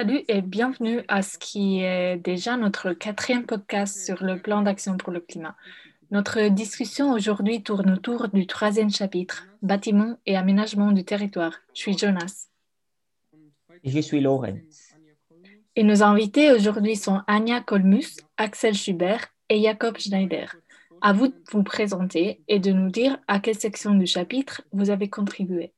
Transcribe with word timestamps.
Salut 0.00 0.24
et 0.28 0.40
bienvenue 0.40 1.02
à 1.08 1.20
ce 1.20 1.36
qui 1.36 1.82
est 1.82 2.16
déjà 2.16 2.56
notre 2.56 2.94
quatrième 2.94 3.44
podcast 3.44 4.02
sur 4.02 4.24
le 4.24 4.40
plan 4.40 4.62
d'action 4.62 4.96
pour 4.96 5.12
le 5.12 5.20
climat. 5.20 5.54
Notre 6.10 6.48
discussion 6.48 7.12
aujourd'hui 7.12 7.62
tourne 7.62 7.90
autour 7.90 8.28
du 8.28 8.46
troisième 8.46 8.90
chapitre, 8.90 9.46
bâtiment 9.60 10.16
et 10.24 10.38
aménagement 10.38 10.92
du 10.92 11.04
territoire. 11.04 11.52
Je 11.74 11.80
suis 11.80 11.98
Jonas. 11.98 12.46
Et 13.84 13.90
je 13.90 14.00
suis 14.00 14.22
Laurence. 14.22 14.94
Et 15.76 15.82
nos 15.82 16.02
invités 16.02 16.50
aujourd'hui 16.50 16.96
sont 16.96 17.20
Anya 17.26 17.60
Kolmus, 17.60 18.16
Axel 18.38 18.72
Schubert 18.72 19.26
et 19.50 19.60
Jacob 19.60 19.98
Schneider. 19.98 20.56
À 21.02 21.12
vous 21.12 21.28
de 21.28 21.36
vous 21.52 21.62
présenter 21.62 22.40
et 22.48 22.58
de 22.58 22.72
nous 22.72 22.88
dire 22.88 23.18
à 23.28 23.38
quelle 23.38 23.58
section 23.58 23.92
du 23.92 24.06
chapitre 24.06 24.62
vous 24.72 24.88
avez 24.88 25.10
contribué. 25.10 25.74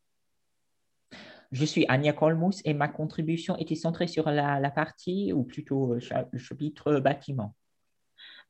Je 1.53 1.67
suis 1.67 1.85
Anya 1.89 2.15
Kolmus 2.15 2.63
et 2.65 2.73
ma 2.73 2.89
contribution 2.89 3.57
était 3.59 3.75
centrée 3.75 4.07
sur 4.07 4.31
la, 4.31 4.71
partie, 4.71 5.35
ou 5.35 5.45
plutôt 5.45 5.93
euh, 5.93 6.01
le 6.33 6.39
chapitre 6.39 6.99
bâtiment. 6.99 7.55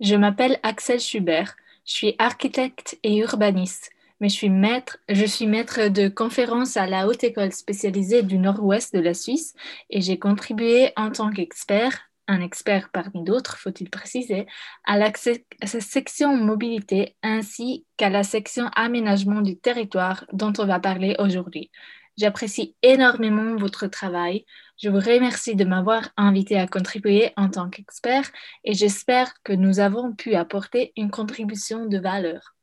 Je 0.01 0.15
m'appelle 0.15 0.59
Axel 0.62 1.01
Schubert. 1.01 1.57
Je 1.84 1.93
suis 1.95 2.15
architecte 2.19 2.96
et 3.02 3.16
urbaniste, 3.19 3.91
mais 4.20 4.29
je 4.29 4.34
suis 4.34 4.51
maître, 4.51 4.98
je 5.09 5.27
suis 5.27 5.48
maître 5.48 5.88
de 5.88 6.07
conférences 6.09 6.77
à 6.77 6.87
la 6.87 7.09
Haute 7.09 7.24
École 7.24 7.51
spécialisée 7.51 8.23
du 8.23 8.38
Nord-Ouest 8.38 8.95
de 8.95 9.01
la 9.01 9.15
Suisse 9.15 9.55
et 9.91 10.01
j'ai 10.01 10.16
contribué 10.16 10.93
en 10.95 11.10
tant 11.10 11.30
qu'expert, 11.32 12.09
un 12.29 12.41
expert 12.41 12.91
parmi 12.93 13.24
d'autres, 13.24 13.59
faut-il 13.59 13.91
préciser, 13.91 14.46
à 14.84 14.96
la 14.96 15.13
section 15.13 16.37
mobilité 16.37 17.16
ainsi 17.24 17.85
qu'à 17.96 18.10
la 18.10 18.23
section 18.23 18.69
aménagement 18.76 19.41
du 19.41 19.59
territoire 19.59 20.24
dont 20.32 20.52
on 20.59 20.66
va 20.66 20.79
parler 20.79 21.16
aujourd'hui. 21.19 21.73
J'apprécie 22.18 22.77
énormément 22.82 23.57
votre 23.57 23.87
travail. 23.87 24.45
Je 24.82 24.91
vous 24.91 24.99
remercie 24.99 25.57
de 25.57 25.65
m'avoir 25.65 26.10
invité 26.19 26.59
à 26.59 26.66
contribuer 26.66 27.32
en 27.37 27.49
tant 27.49 27.71
qu'expert 27.71 28.30
et 28.65 28.74
j'espère 28.74 29.32
que 29.43 29.54
nous 29.54 29.80
avons 29.80 30.15
pu 30.15 30.35
apporter 30.35 30.93
une 30.96 31.10
contribution 31.10 31.87
de 31.87 31.99
valeur. 31.99 32.54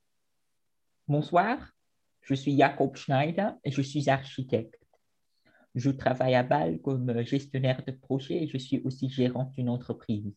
Bonsoir, 1.08 1.58
je 2.22 2.36
suis 2.36 2.56
Jacob 2.56 2.96
Schneider 2.96 3.56
et 3.64 3.72
je 3.72 3.82
suis 3.82 4.08
architecte. 4.08 4.80
Je 5.74 5.90
travaille 5.90 6.36
à 6.36 6.44
Bâle 6.44 6.80
comme 6.82 7.20
gestionnaire 7.24 7.84
de 7.88 7.92
projet 7.92 8.44
et 8.44 8.48
je 8.48 8.58
suis 8.58 8.82
aussi 8.84 9.10
gérante 9.10 9.52
d'une 9.54 9.70
entreprise. 9.70 10.32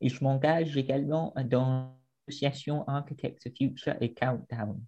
Et 0.00 0.08
je 0.08 0.24
m'engage 0.24 0.76
également 0.76 1.32
dans 1.44 1.96
l'association 2.26 2.86
Architects 2.88 3.56
Future 3.56 3.94
et 4.00 4.12
Countdown. 4.12 4.80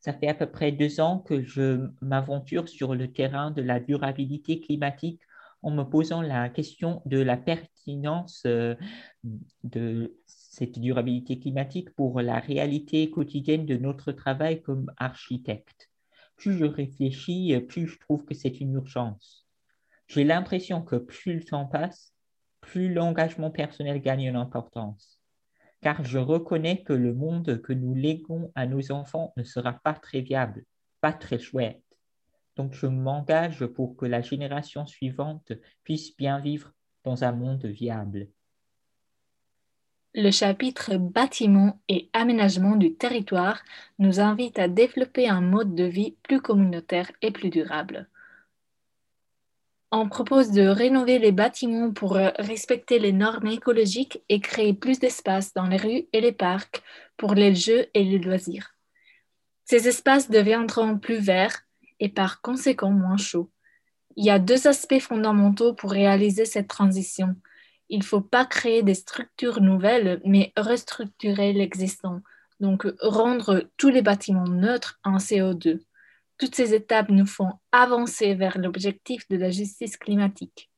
Ça 0.00 0.12
fait 0.12 0.28
à 0.28 0.34
peu 0.34 0.46
près 0.46 0.72
deux 0.72 1.00
ans 1.00 1.18
que 1.18 1.42
je 1.42 1.88
m'aventure 2.00 2.68
sur 2.68 2.94
le 2.94 3.12
terrain 3.12 3.50
de 3.50 3.62
la 3.62 3.80
durabilité 3.80 4.60
climatique 4.60 5.20
en 5.62 5.70
me 5.70 5.82
posant 5.82 6.22
la 6.22 6.48
question 6.48 7.02
de 7.06 7.18
la 7.18 7.36
pertinence 7.36 8.42
euh, 8.46 8.76
de 9.64 10.16
cette 10.26 10.78
durabilité 10.78 11.40
climatique 11.40 11.94
pour 11.94 12.20
la 12.20 12.38
réalité 12.38 13.10
quotidienne 13.10 13.66
de 13.66 13.76
notre 13.76 14.12
travail 14.12 14.62
comme 14.62 14.92
architecte. 14.96 15.90
Plus 16.36 16.56
je 16.56 16.66
réfléchis, 16.66 17.58
plus 17.68 17.88
je 17.88 17.98
trouve 17.98 18.24
que 18.24 18.34
c'est 18.34 18.60
une 18.60 18.74
urgence. 18.74 19.46
J'ai 20.06 20.24
l'impression 20.24 20.82
que 20.82 20.96
plus 20.96 21.34
le 21.34 21.44
temps 21.44 21.66
passe, 21.66 22.12
plus 22.60 22.92
l'engagement 22.92 23.50
personnel 23.50 24.00
gagne 24.00 24.30
en 24.30 24.40
importance 24.40 25.15
car 25.80 26.04
je 26.04 26.18
reconnais 26.18 26.82
que 26.82 26.92
le 26.92 27.14
monde 27.14 27.60
que 27.62 27.72
nous 27.72 27.94
léguons 27.94 28.50
à 28.54 28.66
nos 28.66 28.92
enfants 28.92 29.32
ne 29.36 29.44
sera 29.44 29.72
pas 29.72 29.94
très 29.94 30.20
viable, 30.20 30.64
pas 31.00 31.12
très 31.12 31.38
chouette. 31.38 31.82
Donc 32.56 32.72
je 32.72 32.86
m'engage 32.86 33.66
pour 33.66 33.96
que 33.96 34.06
la 34.06 34.22
génération 34.22 34.86
suivante 34.86 35.52
puisse 35.84 36.16
bien 36.16 36.40
vivre 36.40 36.72
dans 37.04 37.24
un 37.24 37.32
monde 37.32 37.66
viable. 37.66 38.28
Le 40.14 40.30
chapitre 40.30 40.96
Bâtiment 40.96 41.78
et 41.88 42.08
aménagement 42.14 42.76
du 42.76 42.94
territoire 42.94 43.62
nous 43.98 44.18
invite 44.18 44.58
à 44.58 44.66
développer 44.66 45.28
un 45.28 45.42
mode 45.42 45.74
de 45.74 45.84
vie 45.84 46.16
plus 46.22 46.40
communautaire 46.40 47.12
et 47.20 47.30
plus 47.30 47.50
durable. 47.50 48.08
On 49.98 50.10
propose 50.10 50.50
de 50.50 50.66
rénover 50.66 51.18
les 51.18 51.32
bâtiments 51.32 51.90
pour 51.90 52.16
euh, 52.16 52.28
respecter 52.38 52.98
les 52.98 53.12
normes 53.12 53.46
écologiques 53.46 54.22
et 54.28 54.40
créer 54.40 54.74
plus 54.74 54.98
d'espace 54.98 55.54
dans 55.54 55.66
les 55.66 55.78
rues 55.78 56.06
et 56.12 56.20
les 56.20 56.32
parcs 56.32 56.82
pour 57.16 57.32
les 57.32 57.54
jeux 57.54 57.86
et 57.94 58.04
les 58.04 58.18
loisirs. 58.18 58.74
Ces 59.64 59.88
espaces 59.88 60.30
deviendront 60.30 60.98
plus 60.98 61.16
verts 61.16 61.62
et 61.98 62.10
par 62.10 62.42
conséquent 62.42 62.90
moins 62.90 63.16
chauds. 63.16 63.50
Il 64.16 64.26
y 64.26 64.30
a 64.30 64.38
deux 64.38 64.66
aspects 64.66 65.00
fondamentaux 65.00 65.72
pour 65.72 65.92
réaliser 65.92 66.44
cette 66.44 66.68
transition. 66.68 67.34
Il 67.88 68.00
ne 68.00 68.04
faut 68.04 68.20
pas 68.20 68.44
créer 68.44 68.82
des 68.82 68.92
structures 68.92 69.62
nouvelles, 69.62 70.20
mais 70.26 70.52
restructurer 70.58 71.54
l'existant, 71.54 72.20
donc 72.60 72.86
rendre 73.00 73.64
tous 73.78 73.88
les 73.88 74.02
bâtiments 74.02 74.46
neutres 74.46 75.00
en 75.04 75.16
CO2. 75.16 75.85
Toutes 76.38 76.54
ces 76.54 76.74
étapes 76.74 77.08
nous 77.08 77.24
font 77.24 77.52
avancer 77.72 78.34
vers 78.34 78.58
l'objectif 78.58 79.26
de 79.28 79.38
la 79.38 79.50
justice 79.50 79.96
climatique. 79.96 80.70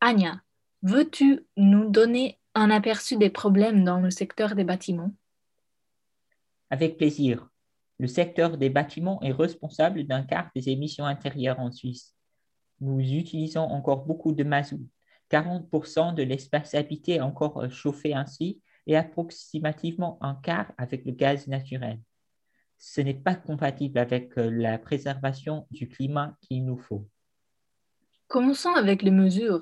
Anya, 0.00 0.40
veux-tu 0.82 1.44
nous 1.56 1.90
donner 1.90 2.38
un 2.54 2.70
aperçu 2.70 3.16
des 3.16 3.30
problèmes 3.30 3.82
dans 3.82 3.98
le 3.98 4.10
secteur 4.10 4.54
des 4.54 4.62
bâtiments? 4.62 5.12
Avec 6.70 6.96
plaisir. 6.96 7.48
Le 7.98 8.06
secteur 8.06 8.56
des 8.56 8.70
bâtiments 8.70 9.20
est 9.22 9.32
responsable 9.32 10.04
d'un 10.04 10.22
quart 10.22 10.50
des 10.54 10.68
émissions 10.68 11.06
intérieures 11.06 11.58
en 11.58 11.72
Suisse. 11.72 12.14
Nous 12.80 13.00
utilisons 13.00 13.62
encore 13.62 14.04
beaucoup 14.04 14.32
de 14.32 14.44
mazout. 14.44 14.86
40% 15.30 16.14
de 16.14 16.22
l'espace 16.22 16.74
habité 16.74 17.14
est 17.14 17.20
encore 17.20 17.68
chauffé 17.70 18.14
ainsi 18.14 18.60
et 18.86 18.96
approximativement 18.96 20.18
un 20.20 20.34
quart 20.34 20.72
avec 20.78 21.04
le 21.04 21.12
gaz 21.12 21.48
naturel 21.48 21.98
ce 22.84 23.00
n'est 23.00 23.14
pas 23.14 23.36
compatible 23.36 23.96
avec 23.96 24.36
euh, 24.38 24.50
la 24.50 24.76
préservation 24.76 25.68
du 25.70 25.88
climat 25.88 26.36
qu'il 26.40 26.64
nous 26.64 26.76
faut. 26.76 27.06
Commençons 28.26 28.74
avec 28.74 29.02
les 29.02 29.12
mesures. 29.12 29.60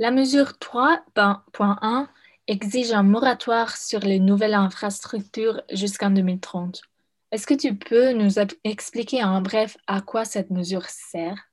La 0.00 0.10
mesure 0.10 0.54
3.1 0.60 2.08
exige 2.48 2.90
un 2.90 3.04
moratoire 3.04 3.76
sur 3.76 4.00
les 4.00 4.18
nouvelles 4.18 4.54
infrastructures 4.54 5.62
jusqu'en 5.72 6.10
2030. 6.10 6.82
Est-ce 7.30 7.46
que 7.46 7.54
tu 7.54 7.76
peux 7.76 8.10
nous 8.12 8.40
expliquer 8.64 9.22
en 9.22 9.40
bref 9.40 9.76
à 9.86 10.00
quoi 10.00 10.24
cette 10.24 10.50
mesure 10.50 10.86
sert? 10.86 11.47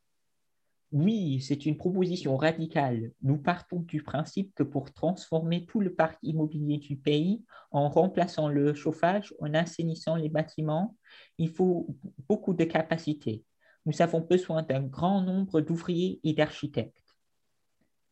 Oui, 0.96 1.42
c'est 1.42 1.66
une 1.66 1.76
proposition 1.76 2.38
radicale. 2.38 3.12
Nous 3.22 3.38
partons 3.38 3.82
du 3.82 4.02
principe 4.02 4.56
que 4.56 4.64
pour 4.64 4.94
transformer 4.94 5.66
tout 5.66 5.82
le 5.82 5.94
parc 5.94 6.18
immobilier 6.24 6.78
du 6.78 6.96
pays, 6.96 7.44
en 7.72 7.90
remplaçant 7.90 8.48
le 8.48 8.74
chauffage, 8.74 9.34
en 9.42 9.54
assainissant 9.54 10.16
les 10.16 10.30
bâtiments, 10.30 10.96
il 11.38 11.50
faut 11.50 11.86
beaucoup 12.30 12.54
de 12.54 12.64
capacités. 12.64 13.44
Nous 13.86 14.02
avons 14.02 14.22
besoin 14.22 14.64
d'un 14.64 14.84
grand 14.84 15.20
nombre 15.22 15.60
d'ouvriers 15.60 16.22
et 16.24 16.32
d'architectes. 16.32 17.18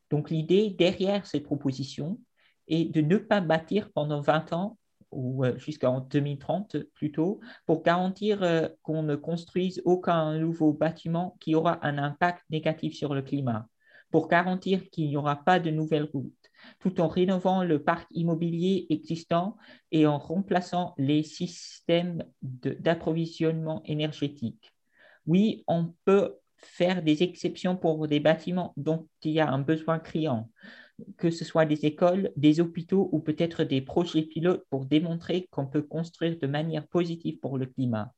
Donc 0.10 0.30
l'idée 0.30 0.70
derrière 0.70 1.26
cette 1.26 1.44
proposition 1.44 2.20
est 2.68 2.92
de 2.94 3.00
ne 3.00 3.16
pas 3.16 3.40
bâtir 3.40 3.94
pendant 3.94 4.20
20 4.20 4.52
ans 4.52 4.78
ou 5.16 5.46
euh, 5.46 5.58
jusqu'en 5.58 6.02
2030 6.02 6.78
plutôt, 6.94 7.40
pour 7.66 7.84
garantir 7.84 8.44
euh, 8.44 8.68
qu'on 8.82 9.04
ne 9.04 9.16
construise 9.16 9.82
aucun 9.86 10.38
nouveau 10.38 10.74
bâtiment 10.74 11.38
qui 11.40 11.56
aura 11.56 11.86
un 11.86 11.98
impact 11.98 12.44
négatif 12.50 12.96
sur 12.96 13.14
le 13.14 13.22
climat, 13.22 13.68
pour 14.12 14.28
garantir 14.28 14.90
qu'il 14.90 15.08
n'y 15.08 15.18
aura 15.18 15.38
pas 15.44 15.60
de 15.60 15.72
nouvelles 15.72 16.10
routes, 16.14 16.34
tout 16.80 17.02
en 17.02 17.08
rénovant 17.08 17.64
le 17.64 17.82
parc 17.82 18.08
immobilier 18.12 18.86
existant 18.90 19.58
et 19.92 20.06
en 20.06 20.18
remplaçant 20.18 20.94
les 20.98 21.24
systèmes 21.24 22.24
d'approvisionnement 22.42 23.82
énergétique. 23.86 24.74
Oui, 25.26 25.64
on 25.68 25.94
peut 26.06 26.36
faire 26.58 27.04
des 27.04 27.24
exceptions 27.24 27.76
pour 27.76 28.08
des 28.08 28.20
bâtiments 28.20 28.74
dont 28.78 29.08
il 29.24 29.32
y 29.32 29.40
a 29.40 29.50
un 29.50 29.60
besoin 29.60 30.00
criant, 30.00 30.50
que 31.18 31.30
ce 31.30 31.46
soit 31.46 31.66
des 31.66 31.86
écoles, 31.86 32.32
des 32.36 32.60
hôpitaux 32.60 33.10
ou 33.12 33.20
peut-être 33.20 33.64
des 33.64 33.82
projets 33.82 34.24
pilotes 34.24 34.66
pour 34.70 34.86
démontrer 34.86 35.48
qu'on 35.52 35.68
peut 35.68 35.82
construire 35.82 36.38
de 36.40 36.48
manière 36.48 36.88
positive 36.88 37.40
pour 37.40 37.58
le 37.58 37.66
climat. 37.66 38.14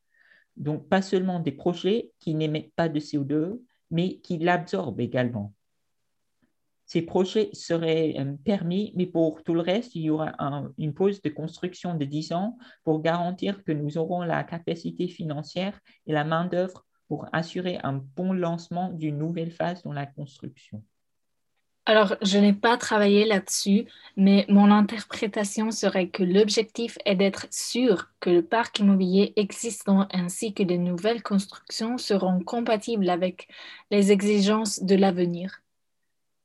Donc, 0.58 0.88
pas 0.88 1.02
seulement 1.02 1.40
des 1.40 1.52
projets 1.52 2.12
qui 2.20 2.34
n'émettent 2.34 2.74
pas 2.76 2.90
de 2.90 3.00
CO2, 3.00 3.62
mais 3.92 4.18
qui 4.20 4.38
l'absorbent 4.38 5.02
également. 5.02 5.54
Ces 6.86 7.02
projets 7.02 7.50
seraient 7.54 8.14
euh, 8.20 8.36
permis, 8.44 8.94
mais 8.96 9.08
pour 9.08 9.44
tout 9.44 9.56
le 9.56 9.62
reste, 9.62 9.96
il 9.96 10.04
y 10.04 10.10
aura 10.10 10.34
une 10.78 10.94
pause 10.94 11.22
de 11.22 11.30
construction 11.30 11.96
de 11.96 12.06
10 12.06 12.34
ans 12.34 12.58
pour 12.84 13.02
garantir 13.02 13.64
que 13.64 13.72
nous 13.72 13.98
aurons 13.98 14.22
la 14.22 14.44
capacité 14.44 15.08
financière 15.08 15.80
et 16.06 16.14
la 16.14 16.24
main-d'œuvre 16.24 16.86
pour 17.08 17.28
assurer 17.34 17.80
un 17.84 17.94
bon 17.94 18.34
lancement 18.34 18.92
d'une 18.92 19.18
nouvelle 19.18 19.52
phase 19.52 19.84
dans 19.84 19.94
la 19.94 20.06
construction. 20.06 20.84
Alors, 21.88 22.16
je 22.24 22.40
n'ai 22.40 22.54
pas 22.54 22.78
travaillé 22.78 23.26
là-dessus, 23.26 23.86
mais 24.18 24.46
mon 24.50 24.72
interprétation 24.72 25.70
serait 25.70 26.10
que 26.10 26.24
l'objectif 26.24 26.98
est 27.06 27.16
d'être 27.16 27.46
sûr 27.52 28.10
que 28.20 28.32
le 28.32 28.42
parc 28.44 28.80
immobilier 28.80 29.34
existant 29.36 30.08
ainsi 30.12 30.54
que 30.54 30.64
les 30.64 30.80
nouvelles 30.80 31.22
constructions 31.22 31.98
seront 32.00 32.40
compatibles 32.44 33.10
avec 33.10 33.48
les 33.92 34.12
exigences 34.12 34.82
de 34.82 34.96
l'avenir. 34.96 35.62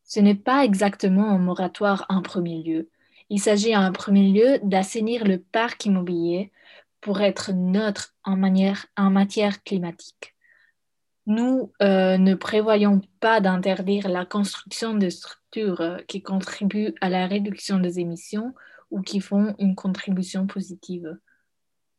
Ce 0.05 0.21
n'est 0.21 0.35
pas 0.35 0.65
exactement 0.65 1.31
un 1.31 1.39
moratoire 1.39 2.05
en 2.11 2.21
premier 2.21 2.63
lieu. 2.63 2.91
Il 3.31 3.41
s'agit 3.41 3.75
en 3.77 3.93
premier 3.93 4.33
lieu 4.33 4.59
d'assainir 4.63 5.25
le 5.25 5.39
parc 5.39 5.87
immobilier 5.87 6.53
pour 7.01 7.23
être 7.23 7.53
neutre 7.53 8.15
en, 8.25 8.39
en 8.97 9.11
matière 9.11 9.63
climatique. 9.65 10.35
Nous 11.31 11.73
euh, 11.81 12.19
ne 12.19 12.35
prévoyons 12.35 13.01
pas 13.21 13.41
d'interdire 13.41 14.09
la 14.09 14.27
construction 14.27 14.95
de 14.95 15.09
structures 15.11 15.81
euh, 15.81 15.99
qui 16.09 16.23
contribuent 16.23 16.93
à 17.01 17.09
la 17.09 17.29
réduction 17.29 17.79
des 17.79 18.01
émissions 18.01 18.53
ou 18.91 19.01
qui 19.01 19.21
font 19.21 19.55
une 19.61 19.77
contribution 19.77 20.49
positive. 20.49 21.17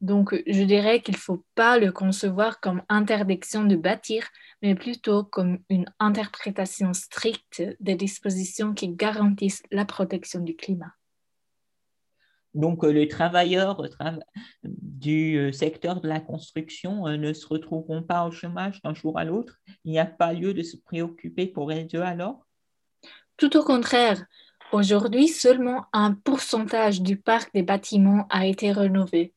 Donc, 0.01 0.35
je 0.45 0.63
dirais 0.63 0.99
qu'il 1.01 1.13
ne 1.13 1.19
faut 1.19 1.45
pas 1.55 1.79
le 1.79 1.93
concevoir 1.93 2.59
comme 2.59 2.81
interdiction 2.89 3.63
de 3.63 3.77
bâtir, 3.77 4.27
mais 4.61 4.75
plutôt 4.75 5.23
comme 5.23 5.59
une 5.69 5.85
interprétation 5.99 6.93
stricte 6.93 7.63
des 7.79 7.95
dispositions 7.95 8.73
qui 8.73 8.89
garantissent 8.89 9.63
la 9.71 9.85
protection 9.85 10.41
du 10.41 10.57
climat. 10.57 10.91
Donc, 12.53 12.83
euh, 12.83 12.91
les 12.91 13.07
travailleurs 13.07 13.81
du 14.63 15.37
euh, 15.37 15.51
secteur 15.51 16.01
de 16.01 16.07
la 16.07 16.19
construction 16.19 17.07
euh, 17.07 17.15
ne 17.15 17.31
se 17.31 17.47
retrouveront 17.47 18.03
pas 18.03 18.25
au 18.25 18.31
chômage 18.31 18.81
d'un 18.81 18.93
jour 18.93 19.17
à 19.17 19.23
l'autre. 19.23 19.57
Il 19.85 19.91
n'y 19.91 19.99
a 19.99 20.05
pas 20.05 20.33
lieu 20.33 20.53
de 20.53 20.61
se 20.61 20.75
préoccuper 20.75 21.47
pour 21.47 21.71
elles 21.71 21.87
deux 21.87 22.01
alors? 22.01 22.45
Tout 23.37 23.55
au 23.55 23.63
contraire. 23.63 24.25
Aujourd'hui, 24.73 25.27
seulement 25.27 25.85
un 25.93 26.13
pourcentage 26.13 27.01
du 27.01 27.17
parc 27.17 27.53
des 27.53 27.63
bâtiments 27.63 28.25
a 28.29 28.45
été 28.45 28.71
rénové, 28.71 29.33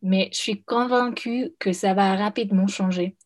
mais 0.00 0.30
je 0.32 0.38
suis 0.38 0.62
convaincue 0.62 1.52
que 1.58 1.72
ça 1.72 1.92
va 1.94 2.16
rapidement 2.16 2.66
changer. 2.66 3.16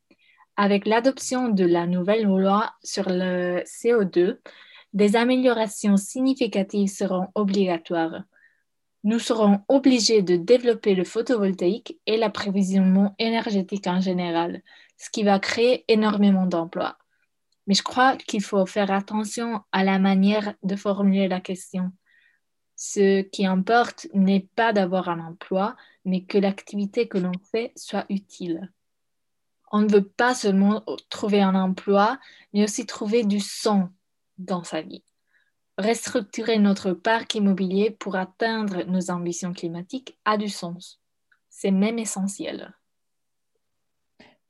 Avec 0.56 0.87
l'adoption 0.87 1.49
de 1.49 1.65
la 1.65 1.87
nouvelle 1.87 2.25
loi 2.25 2.73
sur 2.83 3.09
le 3.09 3.62
CO2, 3.65 4.39
des 4.93 5.17
améliorations 5.17 5.97
significatives 5.97 6.89
seront 6.89 7.29
obligatoires 7.35 8.23
nous 9.05 9.19
serons 9.19 9.61
obligés 9.69 10.23
de 10.23 10.37
développer 10.37 10.95
le 10.95 11.05
photovoltaïque 11.05 11.99
et 12.07 12.17
l'approvisionnement 12.17 13.15
énergétique 13.19 13.87
en 13.87 14.01
général, 14.01 14.63
ce 14.97 15.11
qui 15.11 15.25
va 15.25 15.41
créer 15.41 15.85
énormément 15.89 16.47
d'emplois. 16.47 16.99
Mais 17.67 17.75
je 17.75 17.83
crois 17.83 18.17
qu'il 18.17 18.43
faut 18.43 18.67
faire 18.67 18.91
attention 18.91 19.63
à 19.73 19.85
la 19.85 19.99
manière 19.99 20.55
de 20.63 20.77
formuler 20.77 21.29
la 21.29 21.41
question. 21.41 21.93
Ce 22.77 23.23
qui 23.23 23.47
importe 23.47 24.07
n'est 24.15 24.49
pas 24.55 24.73
d'avoir 24.73 25.09
un 25.09 25.21
emploi, 25.21 25.77
mais 26.05 26.25
que 26.25 26.39
l'activité 26.39 27.09
que 27.09 27.19
l'on 27.19 27.33
fait 27.51 27.73
soit 27.77 28.07
utile. 28.09 28.73
On 29.71 29.81
ne 29.81 29.91
veut 29.91 30.07
pas 30.07 30.35
seulement 30.35 30.85
trouver 31.09 31.41
un 31.41 31.55
emploi, 31.55 32.19
mais 32.53 32.65
aussi 32.65 32.87
trouver 32.87 33.25
du 33.25 33.41
son 33.41 33.89
dans 34.39 34.65
sa 34.65 34.83
vie 34.83 35.05
restructurer 35.79 36.59
notre 36.59 36.93
parc 36.93 37.35
immobilier 37.35 37.91
pour 37.91 38.17
atteindre 38.17 38.85
nos 38.85 39.11
ambitions 39.11 39.53
climatiques 39.53 40.19
a 40.25 40.37
du 40.37 40.49
sens. 40.49 41.01
C'est 41.49 41.71
même 41.71 41.99
essentiel. 41.99 42.75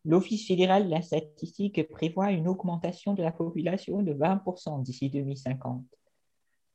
L'Office 0.05 0.49
fédéral 0.49 0.87
de 0.87 0.91
la 0.91 1.03
statistique 1.03 1.89
prévoit 1.89 2.33
une 2.33 2.49
augmentation 2.49 3.15
de 3.15 3.23
la 3.23 3.31
population 3.31 4.03
de 4.03 4.13
20% 4.13 4.83
d'ici 4.83 5.11
2050. 5.11 5.85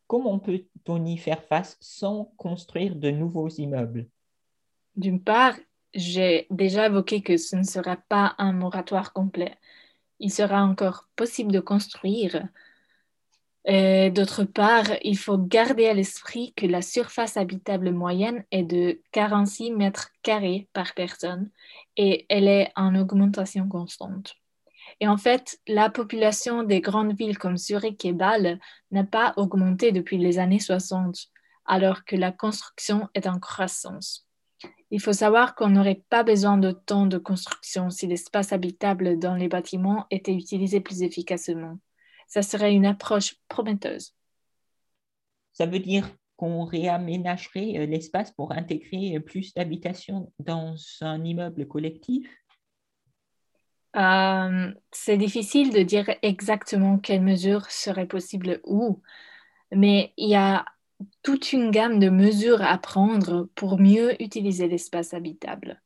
Comment 0.07 0.39
peut-on 0.39 1.03
y 1.05 1.17
faire 1.17 1.43
face 1.43 1.77
sans 1.81 2.31
construire 2.37 2.95
de 2.95 3.11
nouveaux 3.11 3.49
immeubles? 3.49 4.07
D'une 4.95 5.21
part, 5.21 5.55
j'ai 5.93 6.47
déjà 6.49 6.85
évoqué 6.85 7.21
que 7.21 7.35
ce 7.35 7.57
ne 7.57 7.63
sera 7.63 7.97
pas 7.97 8.35
un 8.37 8.53
moratoire 8.53 9.11
complet. 9.11 9.57
Il 10.19 10.31
sera 10.31 10.63
encore 10.63 11.09
possible 11.17 11.51
de 11.51 11.59
construire, 11.59 12.47
D'autre 13.67 14.45
part, 14.45 14.85
il 15.01 15.17
faut 15.17 15.37
garder 15.37 15.87
à 15.87 15.93
l'esprit 15.93 16.53
que 16.55 16.65
la 16.65 16.81
surface 16.81 17.35
habitable 17.35 17.91
moyenne 17.91 18.45
est 18.51 18.63
de 18.63 19.01
46 19.11 19.71
mètres 19.71 20.09
carrés 20.23 20.69
par 20.71 20.93
personne 20.93 21.49
et 21.97 22.25
elle 22.29 22.47
est 22.47 22.71
en 22.77 22.95
augmentation 22.95 23.67
constante. 23.67 24.35
Et 25.01 25.07
en 25.09 25.17
fait, 25.17 25.59
la 25.67 25.89
population 25.89 26.63
des 26.63 26.79
grandes 26.79 27.13
villes 27.17 27.37
comme 27.37 27.57
Zurich 27.57 28.05
et 28.05 28.13
Bâle 28.13 28.57
n'a 28.91 29.03
pas 29.03 29.33
augmenté 29.35 29.91
depuis 29.91 30.17
les 30.17 30.39
années 30.39 30.59
60, 30.59 31.27
alors 31.65 32.05
que 32.05 32.15
la 32.15 32.31
construction 32.31 33.09
est 33.15 33.27
en 33.27 33.37
croissance. 33.37 34.25
Il 34.91 35.01
faut 35.01 35.11
savoir 35.11 35.55
qu'on 35.55 35.67
n'aurait 35.67 36.03
pas 36.09 36.23
besoin 36.23 36.57
de 36.57 36.71
temps 36.71 37.05
de 37.05 37.17
construction 37.17 37.89
si 37.89 38.07
l'espace 38.07 38.53
habitable 38.53 39.19
dans 39.19 39.35
les 39.35 39.49
bâtiments 39.49 40.05
était 40.09 40.33
utilisé 40.33 40.79
plus 40.79 41.03
efficacement 41.03 41.77
ça 42.27 42.41
serait 42.41 42.73
une 42.73 42.85
approche 42.85 43.35
prometteuse. 43.47 44.13
Ça 45.53 45.65
veut 45.65 45.79
dire 45.79 46.07
qu'on 46.35 46.65
réaménagerait 46.65 47.79
euh, 47.79 47.85
l'espace 47.87 48.31
pour 48.31 48.51
intégrer 48.51 49.15
euh, 49.15 49.19
plus 49.19 49.53
d'habitations 49.53 50.31
dans 50.39 50.75
un 51.01 51.23
immeuble 51.23 51.67
collectif? 51.67 52.29
Euh, 53.95 54.71
C'est 54.91 55.17
difficile 55.17 55.73
de 55.73 55.81
dire 55.81 56.09
exactement 56.21 56.99
quelles 56.99 57.23
mesures 57.23 57.71
seraient 57.71 58.05
possibles 58.07 58.61
où, 58.65 59.01
mais 59.71 60.13
il 60.17 60.29
y 60.29 60.35
a 60.35 60.65
toute 61.23 61.53
une 61.53 61.71
gamme 61.71 61.99
de 61.99 62.09
mesures 62.09 62.61
à 62.61 62.77
prendre 62.77 63.49
pour 63.55 63.79
mieux 63.79 64.21
utiliser 64.21 64.67
l'espace 64.67 65.13
habitable 65.13 65.81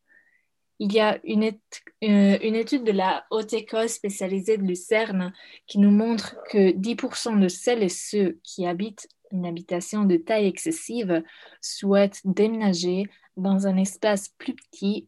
il 0.81 0.91
y 0.93 0.99
a 0.99 1.19
une, 1.23 1.43
euh, 1.43 2.39
une, 2.41 2.55
étude 2.55 2.83
de 2.83 2.91
la 2.91 3.23
Haute 3.29 3.53
École 3.53 3.87
spécialisée 3.87 4.57
de 4.57 4.63
Lucerne 4.63 5.31
qui 5.67 5.77
nous 5.77 5.91
montre 5.91 6.37
que 6.49 6.71
10% 6.71 7.39
de 7.39 7.47
celles 7.49 7.83
et 7.83 7.89
ceux 7.89 8.39
qui 8.43 8.65
habitent 8.65 9.07
une 9.31 9.45
habitation 9.45 10.05
de 10.05 10.17
taille 10.17 10.47
excessive 10.47 11.23
souhaitent 11.61 12.21
déménager 12.25 13.05
dans 13.37 13.67
un 13.67 13.77
espace 13.77 14.29
plus 14.39 14.55
petit. 14.55 15.07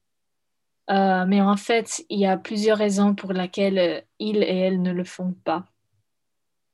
Euh, 0.91 1.25
mais 1.27 1.41
en 1.41 1.57
fait, 1.57 2.05
il 2.07 2.19
y 2.19 2.27
a 2.27 2.37
plusieurs 2.37 2.77
raisons 2.77 3.15
pour 3.15 3.33
lesquelles 3.33 4.05
ils 4.19 4.43
et 4.43 4.59
elles 4.59 4.79
ne 4.79 4.93
le 4.93 5.03
font 5.03 5.33
pas. 5.43 5.65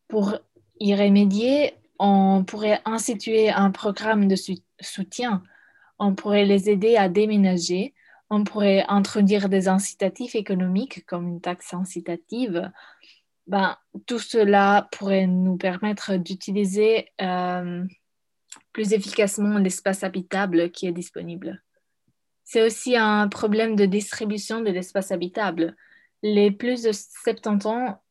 Pour 0.10 0.36
y 0.82 0.94
remédier, 0.94 1.74
on 2.00 2.44
pourrait 2.44 2.82
instituer 2.84 3.50
un 3.50 3.72
programme 3.72 4.28
de 4.28 4.36
soutien. 4.82 5.42
On 6.00 6.16
pourrait 6.16 6.44
les 6.44 6.70
aider 6.70 6.98
à 6.98 7.08
déménager 7.08 7.94
on 8.30 8.44
pourrait 8.44 8.86
introduire 8.88 9.50
des 9.50 9.68
incitatifs 9.68 10.36
économiques 10.36 11.06
comme 11.06 11.28
une 11.28 11.42
taxe 11.42 11.74
incitative. 11.74 12.72
Ben, 13.48 13.78
tout 14.06 14.20
cela 14.20 14.88
pourrait 14.92 15.26
nous 15.26 15.58
permettre 15.58 16.16
d'utiliser 16.18 17.10
euh, 17.22 17.84
plus 18.74 18.94
efficacement 18.94 19.58
l'espace 19.58 20.04
habitable 20.04 20.70
qui 20.72 20.88
est 20.88 20.92
disponible. 20.92 21.64
C'est 22.44 22.64
aussi 22.64 22.96
un 22.96 23.28
problème 23.28 23.76
de 23.76 23.86
distribution 23.86 24.62
de 24.62 24.70
l'espace 24.70 25.12
habitable. 25.12 25.76
Les 26.22 26.52
plus 26.52 26.84
de 26.84 26.92
70 26.92 27.66
ans, 27.68 28.02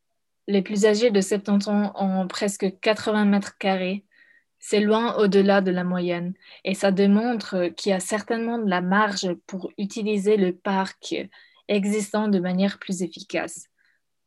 les 0.47 0.61
plus 0.61 0.85
âgés 0.85 1.11
de 1.11 1.21
70 1.21 1.67
ans 1.69 1.93
ont 1.95 2.27
presque 2.27 2.79
80 2.81 3.25
mètres 3.25 3.57
carrés 3.57 4.05
c'est 4.59 4.81
loin 4.81 5.15
au-delà 5.17 5.61
de 5.61 5.71
la 5.71 5.83
moyenne 5.83 6.33
et 6.63 6.73
ça 6.73 6.91
démontre 6.91 7.67
qu'il 7.77 7.91
y 7.91 7.93
a 7.93 7.99
certainement 7.99 8.57
de 8.59 8.69
la 8.69 8.81
marge 8.81 9.33
pour 9.47 9.71
utiliser 9.77 10.37
le 10.37 10.53
parc 10.53 11.15
existant 11.67 12.27
de 12.27 12.39
manière 12.39 12.79
plus 12.79 13.01
efficace. 13.01 13.69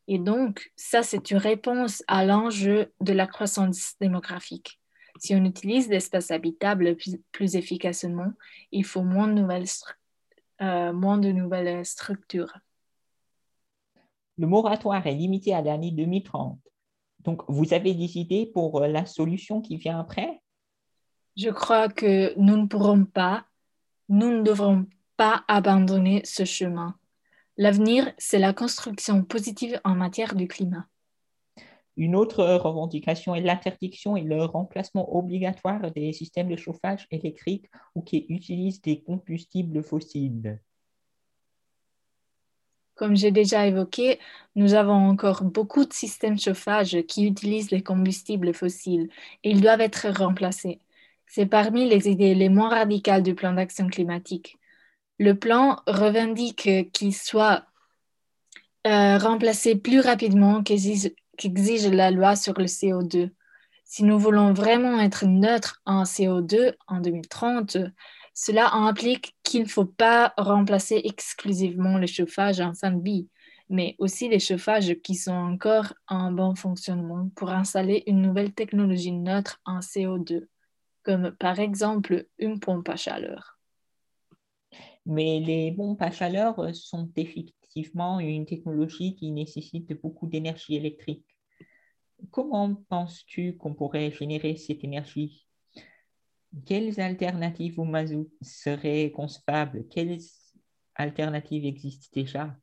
Et 0.08 0.18
donc, 0.18 0.72
ça, 0.76 1.02
c'est 1.02 1.30
une 1.30 1.38
réponse 1.38 2.02
à 2.08 2.24
l'enjeu 2.24 2.92
de 3.00 3.12
la 3.12 3.26
croissance 3.26 3.94
démographique. 4.00 4.80
Si 5.18 5.34
on 5.34 5.44
utilise 5.44 5.88
l'espace 5.88 6.30
habitable 6.30 6.96
plus, 7.30 7.54
efficacement, 7.54 8.32
il 8.72 8.84
faut 8.84 9.02
moins 9.02 9.28
de 9.28 9.34
nouvelles, 9.34 9.66
euh, 10.60 10.92
moins 10.92 11.18
de 11.18 11.30
nouvelles 11.30 11.84
structures. 11.84 12.52
Le 14.38 14.46
moratoire 14.46 15.06
est 15.06 15.14
limité 15.14 15.54
à 15.54 15.62
l'année 15.62 15.92
2030. 15.92 16.58
Donc, 17.24 17.42
vous 17.48 17.72
avez 17.72 17.94
des 17.94 18.18
idées 18.18 18.46
pour 18.46 18.82
euh, 18.82 18.88
la 18.88 19.06
solution 19.06 19.60
qui 19.60 19.76
vient 19.76 19.98
après? 19.98 20.40
Je 21.36 21.50
crois 21.50 21.88
que 21.88 22.38
nous 22.38 22.56
ne 22.56 22.66
pourrons 22.66 23.04
pas, 23.04 23.46
nous 24.08 24.30
ne 24.30 24.42
devrons 24.42 24.86
pas 25.16 25.44
abandonner 25.48 26.20
ce 26.24 26.44
chemin. 26.44 26.96
L'avenir, 27.56 28.12
c'est 28.18 28.38
la 28.38 28.52
construction 28.52 29.24
positive 29.24 29.80
en 29.84 29.94
matière 29.94 30.34
du 30.34 30.48
climat. 30.48 30.86
Une 31.96 32.16
autre 32.16 32.42
revendication 32.42 33.34
est 33.34 33.42
l'interdiction 33.42 34.16
et 34.16 34.22
le 34.22 34.44
remplacement 34.44 35.14
obligatoire 35.14 35.90
des 35.92 36.12
systèmes 36.12 36.48
de 36.48 36.56
chauffage 36.56 37.06
électrique 37.10 37.66
ou 37.94 38.02
qui 38.02 38.24
utilisent 38.30 38.80
des 38.80 39.02
combustibles 39.02 39.82
fossiles. 39.82 40.58
Comme 43.02 43.16
j'ai 43.16 43.32
déjà 43.32 43.66
évoqué, 43.66 44.20
nous 44.54 44.74
avons 44.74 44.94
encore 45.08 45.42
beaucoup 45.42 45.84
de 45.84 45.92
systèmes 45.92 46.38
chauffage 46.38 47.02
qui 47.08 47.26
utilisent 47.26 47.72
les 47.72 47.82
combustibles 47.82 48.54
fossiles 48.54 49.08
et 49.42 49.50
ils 49.50 49.60
doivent 49.60 49.80
être 49.80 50.06
remplacés. 50.08 50.78
C'est 51.26 51.46
parmi 51.46 51.88
les 51.88 52.08
idées 52.08 52.36
les 52.36 52.48
moins 52.48 52.68
radicales 52.68 53.24
du 53.24 53.34
plan 53.34 53.54
d'action 53.54 53.88
climatique. 53.88 54.56
Le 55.18 55.36
plan 55.36 55.80
revendique 55.88 56.92
qu'il 56.92 57.12
soit 57.12 57.64
euh, 58.86 59.18
remplacé 59.18 59.74
plus 59.74 59.98
rapidement 59.98 60.62
qu'exige 60.62 61.88
la 61.88 62.12
loi 62.12 62.36
sur 62.36 62.56
le 62.56 62.66
CO2. 62.66 63.30
Si 63.84 64.04
nous 64.04 64.16
voulons 64.20 64.52
vraiment 64.52 65.00
être 65.00 65.26
neutres 65.26 65.82
en 65.86 66.04
CO2 66.04 66.74
en 66.86 67.00
2030, 67.00 67.78
cela 68.32 68.72
implique 68.74 69.34
qu'il 69.52 69.64
ne 69.64 69.68
faut 69.68 69.84
pas 69.84 70.32
remplacer 70.38 71.02
exclusivement 71.04 71.98
le 71.98 72.06
chauffage 72.06 72.58
en 72.62 72.72
fin 72.72 72.90
de 72.90 73.02
vie, 73.02 73.28
mais 73.68 73.96
aussi 73.98 74.30
les 74.30 74.38
chauffages 74.38 74.94
qui 75.02 75.14
sont 75.14 75.30
encore 75.30 75.92
en 76.08 76.32
bon 76.32 76.54
fonctionnement 76.54 77.28
pour 77.36 77.50
installer 77.50 78.02
une 78.06 78.22
nouvelle 78.22 78.54
technologie 78.54 79.12
neutre 79.12 79.60
en 79.66 79.80
CO2, 79.80 80.46
comme 81.02 81.32
par 81.32 81.60
exemple 81.60 82.28
une 82.38 82.60
pompe 82.60 82.88
à 82.88 82.96
chaleur. 82.96 83.58
Mais 85.04 85.40
les 85.40 85.70
pompes 85.72 86.00
à 86.00 86.10
chaleur 86.10 86.74
sont 86.74 87.10
effectivement 87.14 88.20
une 88.20 88.46
technologie 88.46 89.14
qui 89.16 89.32
nécessite 89.32 89.92
beaucoup 90.00 90.28
d'énergie 90.28 90.76
électrique. 90.76 91.26
Comment 92.30 92.74
penses-tu 92.88 93.58
qu'on 93.58 93.74
pourrait 93.74 94.12
générer 94.12 94.56
cette 94.56 94.82
énergie 94.82 95.46
Quelles 96.66 97.00
alternatives 97.00 97.80
au 97.80 97.84
mazout 97.84 98.30
seraient 98.40 99.10
concevables? 99.10 99.86
Quelles 99.88 100.18
alternatives 100.94 101.64
existent 101.64 102.08
déjà? 102.12 102.56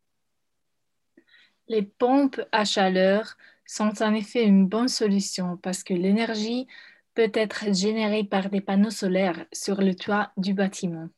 Les 1.68 1.84
pompes 1.84 2.42
à 2.52 2.66
chaleur 2.66 3.38
sont 3.66 4.02
en 4.02 4.14
effet 4.14 4.44
une 4.44 4.68
bonne 4.68 4.88
solution 4.88 5.58
parce 5.58 5.84
que 5.84 5.94
l'énergie 5.94 6.68
peut 7.14 7.32
être 7.34 7.74
générée 7.74 8.24
par 8.24 8.50
des 8.50 8.62
panneaux 8.62 8.90
solaires 8.90 9.46
sur 9.52 9.82
le 9.82 9.94
toit 9.94 10.32
du 10.38 10.54
bâtiment. 10.54 11.10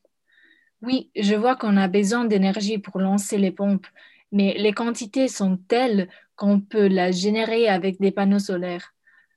Oui, 0.82 1.10
je 1.14 1.34
vois 1.34 1.56
qu'on 1.56 1.76
a 1.76 1.88
besoin 1.88 2.24
d'énergie 2.24 2.78
pour 2.78 2.98
lancer 2.98 3.38
les 3.38 3.52
pompes, 3.52 3.86
mais 4.32 4.54
les 4.58 4.72
quantités 4.72 5.28
sont 5.28 5.56
telles 5.56 6.08
qu'on 6.36 6.60
peut 6.60 6.88
la 6.88 7.12
générer 7.12 7.68
avec 7.68 8.00
des 8.00 8.10
panneaux 8.10 8.38
solaires. 8.38 8.94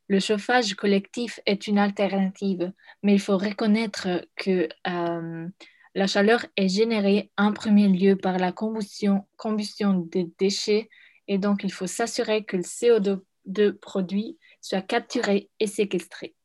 Le 0.08 0.20
chauffage 0.20 0.76
collectif 0.76 1.40
est 1.46 1.68
une 1.68 1.80
alternative, 1.80 2.72
mais 3.02 3.14
il 3.14 3.20
faut 3.20 3.38
reconnaître 3.38 4.08
que 4.36 4.70
euh, 4.88 5.48
la 5.96 6.08
chaleur 6.08 6.46
est 6.58 6.68
générée 6.68 7.32
en 7.38 7.54
premier 7.54 7.88
lieu 7.88 8.16
par 8.16 8.38
la 8.38 8.52
combustion, 8.52 9.26
combustion 9.38 9.94
des 9.94 10.30
déchets 10.38 10.90
et 11.28 11.38
donc 11.38 11.64
il 11.64 11.72
faut 11.72 11.88
s'assurer 11.88 12.44
que 12.44 12.58
le 12.58 12.64
CO2 12.64 13.72
produit 13.74 14.38
soit 14.62 14.82
capturé 14.82 15.50
et 15.60 15.68
séquestré. 15.68 16.36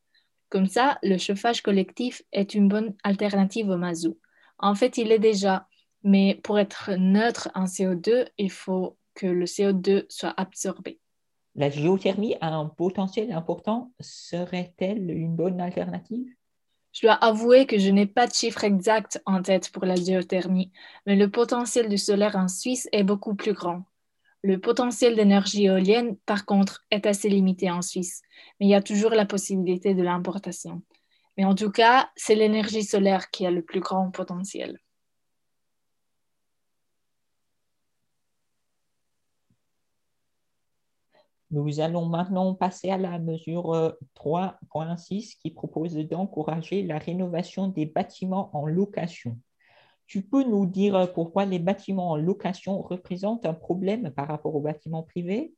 Comme 0.48 0.66
ça, 0.66 0.98
le 1.02 1.18
chauffage 1.18 1.62
collectif 1.62 2.22
est 2.32 2.54
une 2.54 2.68
bonne 2.68 2.94
alternative 3.04 3.68
au 3.68 3.76
mazout. 3.76 4.18
En 4.58 4.74
fait, 4.74 4.98
il 4.98 5.12
est 5.12 5.18
déjà, 5.18 5.68
mais 6.02 6.40
pour 6.42 6.58
être 6.58 6.92
neutre 6.98 7.50
en 7.54 7.64
CO2, 7.64 8.26
il 8.36 8.50
faut 8.50 8.98
que 9.14 9.26
le 9.26 9.44
CO2 9.44 10.06
soit 10.08 10.34
absorbé. 10.36 10.98
La 11.54 11.68
géothermie 11.68 12.36
a 12.40 12.54
un 12.54 12.66
potentiel 12.66 13.32
important. 13.32 13.92
Serait-elle 14.00 15.10
une 15.10 15.34
bonne 15.34 15.60
alternative? 15.60 16.26
Je 16.92 17.06
dois 17.06 17.14
avouer 17.14 17.66
que 17.66 17.78
je 17.78 17.90
n'ai 17.90 18.06
pas 18.06 18.26
de 18.26 18.32
chiffre 18.32 18.64
exact 18.64 19.22
en 19.26 19.42
tête 19.42 19.70
pour 19.70 19.84
la 19.84 19.94
géothermie, 19.94 20.72
mais 21.06 21.16
le 21.16 21.30
potentiel 21.30 21.88
du 21.88 21.98
solaire 21.98 22.36
en 22.36 22.48
Suisse 22.48 22.88
est 22.92 23.04
beaucoup 23.04 23.34
plus 23.34 23.52
grand. 23.52 23.84
Le 24.42 24.58
potentiel 24.58 25.16
d'énergie 25.16 25.66
éolienne, 25.66 26.16
par 26.26 26.46
contre, 26.46 26.84
est 26.90 27.06
assez 27.06 27.28
limité 27.28 27.70
en 27.70 27.82
Suisse, 27.82 28.22
mais 28.58 28.66
il 28.66 28.70
y 28.70 28.74
a 28.74 28.82
toujours 28.82 29.10
la 29.10 29.26
possibilité 29.26 29.94
de 29.94 30.02
l'importation. 30.02 30.82
Mais 31.36 31.44
en 31.44 31.54
tout 31.54 31.70
cas, 31.70 32.10
c'est 32.16 32.34
l'énergie 32.34 32.84
solaire 32.84 33.30
qui 33.30 33.46
a 33.46 33.50
le 33.50 33.62
plus 33.62 33.80
grand 33.80 34.10
potentiel. 34.10 34.78
Nous 41.50 41.80
allons 41.80 42.06
maintenant 42.06 42.54
passer 42.54 42.90
à 42.90 42.98
la 42.98 43.18
mesure 43.18 43.96
3.6 44.14 45.32
euh, 45.34 45.38
qui 45.42 45.50
propose 45.50 45.94
d'encourager 45.96 46.82
la 46.82 46.98
rénovation 46.98 47.68
des 47.68 47.86
bâtiments 47.86 48.50
en 48.56 48.66
location. 48.66 49.36
Tu 50.06 50.22
peux 50.22 50.44
nous 50.44 50.66
dire 50.66 51.12
pourquoi 51.12 51.44
les 51.44 51.58
bâtiments 51.58 52.10
en 52.10 52.16
location 52.16 52.80
représentent 52.80 53.46
un 53.46 53.54
problème 53.54 54.10
par 54.10 54.28
rapport 54.28 54.54
aux 54.54 54.60
bâtiments 54.60 55.02
privés? 55.02 55.54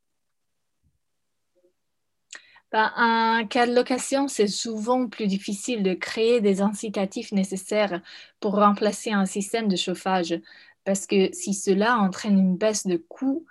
Ben, 2.72 2.90
un 2.96 3.46
cas 3.46 3.66
de 3.66 3.74
location, 3.74 4.28
c'est 4.28 4.46
souvent 4.46 5.06
plus 5.06 5.26
difficile 5.26 5.82
de 5.82 5.92
créer 5.92 6.40
des 6.40 6.62
incitatifs 6.62 7.30
nécessaires 7.30 8.00
pour 8.40 8.54
remplacer 8.54 9.12
un 9.12 9.26
système 9.26 9.68
de 9.68 9.76
chauffage, 9.76 10.40
parce 10.84 11.06
que 11.06 11.30
si 11.34 11.52
cela 11.52 11.98
entraîne 11.98 12.38
une 12.38 12.56
baisse 12.56 12.86
de 12.86 12.96
coût 12.96 13.44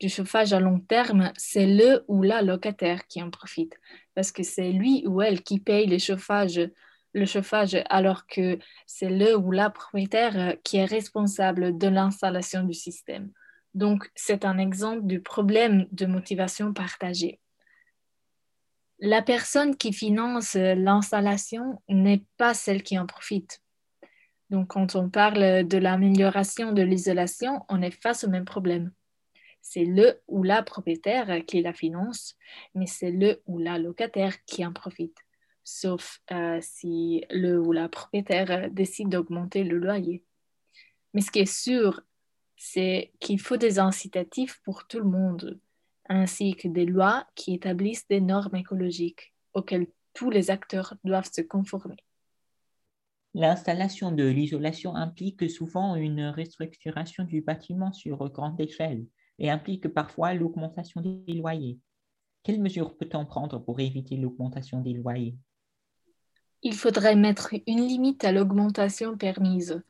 du 0.00 0.08
chauffage 0.08 0.52
à 0.52 0.60
long 0.60 0.80
terme, 0.80 1.32
c'est 1.36 1.66
le 1.66 2.04
ou 2.08 2.22
la 2.22 2.42
locataire 2.42 3.06
qui 3.06 3.22
en 3.22 3.30
profite, 3.30 3.74
parce 4.14 4.32
que 4.32 4.42
c'est 4.42 4.72
lui 4.72 5.04
ou 5.06 5.22
elle 5.22 5.42
qui 5.42 5.58
paye 5.58 5.86
le 5.86 5.98
chauffage, 5.98 7.76
alors 7.90 8.26
que 8.26 8.58
c'est 8.86 9.10
le 9.10 9.36
ou 9.36 9.50
la 9.50 9.70
propriétaire 9.70 10.56
qui 10.62 10.76
est 10.76 10.84
responsable 10.84 11.76
de 11.76 11.88
l'installation 11.88 12.62
du 12.62 12.74
système. 12.74 13.30
Donc, 13.74 14.10
c'est 14.14 14.44
un 14.44 14.58
exemple 14.58 15.06
du 15.06 15.20
problème 15.20 15.86
de 15.92 16.06
motivation 16.06 16.72
partagée 16.72 17.40
la 19.00 19.22
personne 19.22 19.76
qui 19.76 19.92
finance 19.92 20.56
euh, 20.56 20.74
l'installation 20.74 21.80
n'est 21.88 22.24
pas 22.36 22.54
celle 22.54 22.82
qui 22.82 22.98
en 22.98 23.06
profite. 23.06 23.62
Donc, 24.50 24.68
quand 24.68 24.96
on 24.96 25.10
parle 25.10 25.66
de 25.66 25.78
l'amélioration 25.78 26.72
de 26.72 26.82
l'isolation, 26.82 27.64
on 27.68 27.82
est 27.82 27.90
face 27.90 28.24
au 28.24 28.30
même 28.30 28.46
problème. 28.46 28.92
C'est 29.70 29.84
le 29.84 30.22
ou 30.28 30.42
la 30.44 30.62
propriétaire 30.62 31.44
qui 31.44 31.60
la 31.60 31.74
finance, 31.74 32.38
mais 32.74 32.86
c'est 32.86 33.10
le 33.10 33.42
ou 33.44 33.58
la 33.58 33.78
locataire 33.78 34.42
qui 34.46 34.64
en 34.64 34.72
profite, 34.72 35.18
sauf 35.62 36.22
euh, 36.32 36.58
si 36.62 37.22
le 37.28 37.60
ou 37.60 37.72
la 37.72 37.90
propriétaire 37.90 38.70
décide 38.70 39.10
d'augmenter 39.10 39.64
le 39.64 39.76
loyer. 39.76 40.24
Mais 41.12 41.20
ce 41.20 41.30
qui 41.30 41.40
est 41.40 41.44
sûr, 41.44 42.00
c'est 42.56 43.12
qu'il 43.20 43.38
faut 43.38 43.58
des 43.58 43.78
incitatifs 43.78 44.58
pour 44.64 44.86
tout 44.86 45.00
le 45.00 45.10
monde 45.10 45.60
ainsi 46.08 46.54
que 46.54 46.68
des 46.68 46.86
lois 46.86 47.26
qui 47.34 47.52
établissent 47.52 48.08
des 48.08 48.22
normes 48.22 48.56
écologiques 48.56 49.34
auxquelles 49.52 49.88
tous 50.14 50.30
les 50.30 50.50
acteurs 50.50 50.94
doivent 51.04 51.30
se 51.30 51.42
conformer. 51.42 51.98
L'installation 53.34 54.12
de 54.12 54.24
l'isolation 54.24 54.94
implique 54.94 55.50
souvent 55.50 55.94
une 55.94 56.28
restructuration 56.28 57.24
du 57.24 57.42
bâtiment 57.42 57.92
sur 57.92 58.30
grande 58.30 58.58
échelle 58.58 59.04
et 59.38 59.50
implique 59.50 59.88
parfois 59.88 60.34
l'augmentation 60.34 61.00
des 61.00 61.34
loyers. 61.34 61.78
Quelles 62.42 62.60
mesures 62.60 62.96
peut-on 62.96 63.26
prendre 63.26 63.58
pour 63.58 63.80
éviter 63.80 64.16
l'augmentation 64.16 64.80
des 64.80 64.94
loyers? 64.94 65.36
Il 66.62 66.74
faudrait 66.74 67.16
mettre 67.16 67.54
une 67.66 67.86
limite 67.86 68.24
à 68.24 68.32
l'augmentation 68.32 69.16
permise 69.16 69.82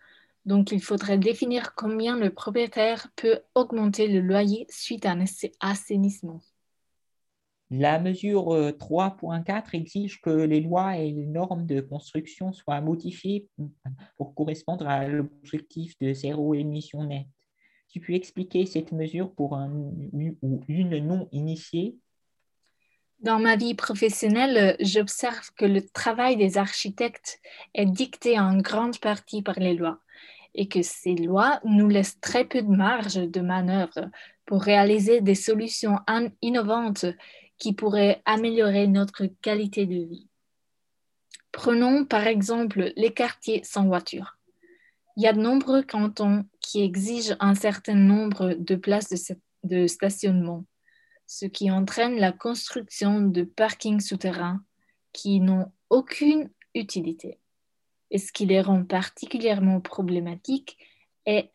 donc, 0.48 0.72
il 0.72 0.80
faudrait 0.80 1.18
définir 1.18 1.74
combien 1.74 2.16
le 2.16 2.30
propriétaire 2.30 3.08
peut 3.16 3.40
augmenter 3.54 4.08
le 4.08 4.20
loyer 4.20 4.64
suite 4.70 5.04
à 5.04 5.12
un 5.12 5.24
assainissement. 5.60 6.40
La 7.70 7.98
mesure 7.98 8.46
3.4 8.78 9.50
euh, 9.50 9.62
exige 9.74 10.22
que 10.22 10.30
les 10.30 10.62
lois 10.62 10.96
et 10.96 11.12
les 11.12 11.26
normes 11.26 11.66
de 11.66 11.82
construction 11.82 12.54
soient 12.54 12.80
modifiées 12.80 13.46
pour 14.16 14.34
correspondre 14.34 14.88
à 14.88 15.06
l'objectif 15.06 15.92
de 16.00 16.14
zéro 16.14 16.54
émission 16.54 17.04
nette. 17.04 17.26
Tu 17.88 18.00
peux 18.00 18.12
expliquer 18.12 18.66
cette 18.66 18.92
mesure 18.92 19.32
pour 19.32 19.56
un 19.56 19.70
une 20.12 20.98
non 21.06 21.28
initiée? 21.32 21.96
Dans 23.20 23.40
ma 23.40 23.56
vie 23.56 23.74
professionnelle, 23.74 24.76
j'observe 24.78 25.50
que 25.56 25.64
le 25.64 25.84
travail 25.88 26.36
des 26.36 26.56
architectes 26.56 27.40
est 27.74 27.86
dicté 27.86 28.38
en 28.38 28.58
grande 28.58 28.98
partie 29.00 29.42
par 29.42 29.58
les 29.58 29.74
lois 29.74 30.00
et 30.54 30.68
que 30.68 30.82
ces 30.82 31.14
lois 31.14 31.60
nous 31.64 31.88
laissent 31.88 32.20
très 32.20 32.44
peu 32.44 32.62
de 32.62 32.68
marge 32.68 33.16
de 33.16 33.40
manœuvre 33.40 34.10
pour 34.44 34.62
réaliser 34.62 35.20
des 35.20 35.34
solutions 35.34 35.98
innovantes 36.42 37.06
qui 37.58 37.72
pourraient 37.72 38.22
améliorer 38.24 38.86
notre 38.86 39.26
qualité 39.26 39.84
de 39.86 40.04
vie. 40.04 40.28
Prenons 41.50 42.04
par 42.04 42.26
exemple 42.26 42.92
les 42.96 43.12
quartiers 43.12 43.62
sans 43.64 43.86
voiture. 43.86 44.37
Il 45.18 45.24
y 45.24 45.26
a 45.26 45.32
de 45.32 45.40
nombreux 45.40 45.82
cantons 45.82 46.44
qui 46.60 46.80
exigent 46.80 47.34
un 47.40 47.56
certain 47.56 47.96
nombre 47.96 48.54
de 48.54 48.76
places 48.76 49.32
de, 49.64 49.88
stationnement, 49.88 50.64
ce 51.26 51.44
qui 51.44 51.72
entraîne 51.72 52.20
la 52.20 52.30
construction 52.30 53.22
de 53.22 53.42
parkings 53.42 53.98
souterrains 53.98 54.62
qui 55.12 55.40
n'ont 55.40 55.72
aucune 55.90 56.50
utilité. 56.76 57.40
Et 58.12 58.18
ce 58.18 58.30
qui 58.30 58.46
les 58.46 58.60
rend 58.60 58.84
particulièrement 58.84 59.80
problématiques 59.80 60.78
est 61.26 61.50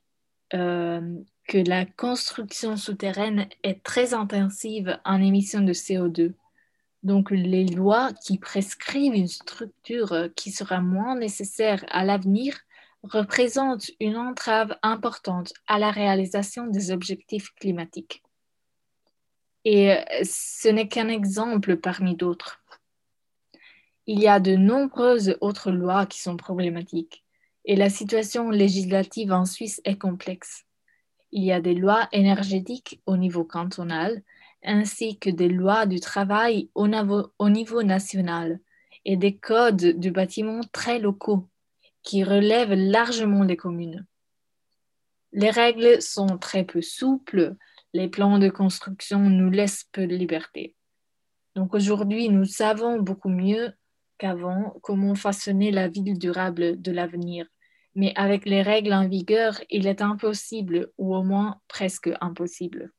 euh, 0.54 1.16
que 1.48 1.60
la 1.60 1.86
construction 1.86 2.76
souterraine 2.76 3.48
est 3.64 3.82
très 3.82 4.14
intensive 4.14 5.00
en 5.06 5.22
émissions 5.22 5.62
de 5.62 5.72
CO2. 5.72 6.34
Donc 7.04 7.32
les 7.32 7.66
lois 7.66 8.12
qui 8.12 8.38
prescrivent 8.40 9.16
une 9.16 9.28
structure 9.30 10.28
qui 10.36 10.52
sera 10.52 10.82
moins 10.82 11.16
nécessaire 11.16 11.86
à 11.88 12.04
l'avenir 12.04 12.60
représentent 13.04 13.92
une 14.00 14.18
entrave 14.18 14.76
importante 14.82 15.54
à 15.68 15.78
la 15.78 15.92
réalisation 15.92 16.68
des 16.68 16.92
objectifs 16.92 17.50
climatiques. 17.56 18.24
Et 19.66 19.92
euh, 19.92 20.02
ce 20.24 20.70
n'est 20.70 20.88
qu'un 20.88 21.10
exemple 21.10 21.78
parmi 21.78 22.16
d'autres. 22.16 22.62
Il 24.08 24.20
y 24.20 24.28
a 24.28 24.40
de 24.40 24.56
nombreuses 24.56 25.38
autres 25.40 25.72
lois 25.72 26.06
qui 26.06 26.22
sont 26.22 26.36
problématiques 26.36 27.24
et 27.66 27.76
la 27.76 27.90
situation 27.90 28.50
législative 28.50 29.32
en 29.32 29.46
Suisse 29.46 29.82
est 29.86 29.98
complexe. 29.98 30.66
Il 31.32 31.44
y 31.44 31.52
a 31.52 31.62
des 31.62 31.74
lois 31.74 32.10
énergétiques 32.12 33.02
au 33.06 33.18
niveau 33.18 33.46
cantonal 33.46 34.22
ainsi 34.64 35.18
que 35.18 35.30
des 35.30 35.50
lois 35.50 35.86
du 35.86 36.00
travail 36.00 36.70
au 36.74 36.88
niveau, 36.88 37.84
national 37.84 38.60
et 39.06 39.18
des 39.18 39.36
codes 39.36 40.00
du 40.00 40.12
bâtiment 40.12 40.62
très 40.72 41.00
locaux 41.00 41.48
qui 42.04 42.24
relèvent 42.24 42.74
largement 42.74 43.46
des 43.46 43.58
communes. 43.58 44.06
Les 45.32 45.50
règles 45.50 46.02
sont 46.02 46.38
très 46.38 46.64
peu 46.64 46.82
souples, 46.82 47.56
les 47.94 48.08
plans 48.08 48.40
de 48.40 48.50
construction 48.50 49.20
nous 49.20 49.50
laissent 49.50 49.86
peu 49.92 50.06
de 50.06 50.16
liberté. 50.16 50.76
Donc 51.56 51.74
aujourd'hui, 51.74 52.30
nous 52.30 52.46
savons 52.46 53.00
beaucoup 53.00 53.30
mieux 53.30 53.74
qu'avant 54.18 54.76
comment 54.82 55.16
façonner 55.16 55.72
la 55.72 55.88
ville 55.88 56.18
durable 56.18 56.82
de 56.82 56.92
l'avenir. 56.92 57.48
Mais 57.96 58.14
avec 58.16 58.46
les 58.46 58.62
règles 58.62 58.94
en 58.94 59.08
vigueur, 59.08 59.60
il 59.70 59.86
est 59.86 60.02
impossible, 60.02 60.92
ou 60.98 61.16
au 61.16 61.24
moins 61.24 61.60
presque 61.68 62.10
impossible. 62.22 62.92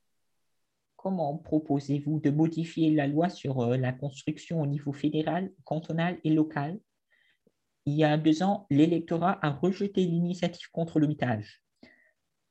Comment 0.96 1.36
proposez-vous 1.36 2.20
de 2.20 2.30
modifier 2.30 2.90
la 2.90 3.06
loi 3.06 3.28
sur 3.28 3.60
euh, 3.60 3.76
la 3.76 3.92
construction 3.92 4.62
au 4.62 4.66
niveau 4.66 4.92
fédéral, 4.92 5.52
cantonal 5.64 6.18
et 6.24 6.30
local? 6.30 6.78
Il 7.86 7.94
y 7.94 8.04
a 8.04 8.16
deux 8.16 8.42
ans, 8.42 8.66
l'électorat 8.70 9.38
a 9.42 9.50
rejeté 9.50 10.02
l'initiative 10.02 10.70
contre 10.72 10.98
l'hôpitage. 10.98 11.62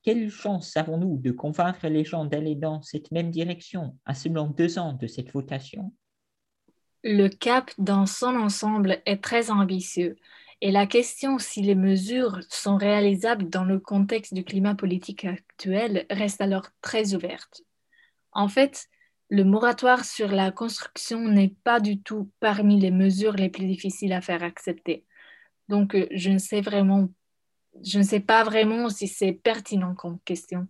Quelle 0.03 0.29
chance 0.29 0.75
avons-nous 0.75 1.17
de 1.17 1.31
convaincre 1.31 1.87
les 1.87 2.03
gens 2.03 2.25
d'aller 2.25 2.55
dans 2.55 2.81
cette 2.81 3.11
même 3.11 3.31
direction 3.31 3.97
à 4.05 4.13
seulement 4.13 4.47
deux 4.47 4.77
ans 4.77 4.93
de 4.93 5.07
cette 5.07 5.31
votation 5.31 5.93
Le 7.03 7.29
cap 7.29 7.71
dans 7.77 8.05
son 8.05 8.35
ensemble 8.35 9.01
est 9.05 9.23
très 9.23 9.49
ambitieux 9.49 10.17
et 10.65 10.71
la 10.71 10.87
question 10.87 11.39
si 11.39 11.61
les 11.61 11.75
mesures 11.75 12.39
sont 12.49 12.77
réalisables 12.77 13.49
dans 13.49 13.65
le 13.65 13.79
contexte 13.79 14.33
du 14.33 14.45
climat 14.45 14.75
politique 14.75 15.25
actuel 15.25 16.05
reste 16.09 16.39
alors 16.39 16.67
très 16.81 17.15
ouverte. 17.15 17.63
En 18.31 18.47
fait, 18.47 18.87
le 19.29 19.43
moratoire 19.43 20.05
sur 20.05 20.29
la 20.29 20.51
construction 20.51 21.27
n'est 21.27 21.53
pas 21.65 21.81
du 21.81 22.01
tout 22.01 22.31
parmi 22.39 22.79
les 22.79 22.91
mesures 22.91 23.33
les 23.33 23.49
plus 23.49 23.65
difficiles 23.65 24.13
à 24.13 24.21
faire 24.21 24.41
accepter. 24.41 25.05
Donc, 25.69 25.95
euh, 25.95 26.07
je 26.11 26.29
ne 26.29 26.37
sais 26.37 26.61
vraiment 26.61 27.09
pas 28.27 28.43
vraiment 28.43 28.89
si 28.89 29.07
c'est 29.07 29.33
pertinent 29.33 29.95
comme 29.95 30.19
question. 30.21 30.67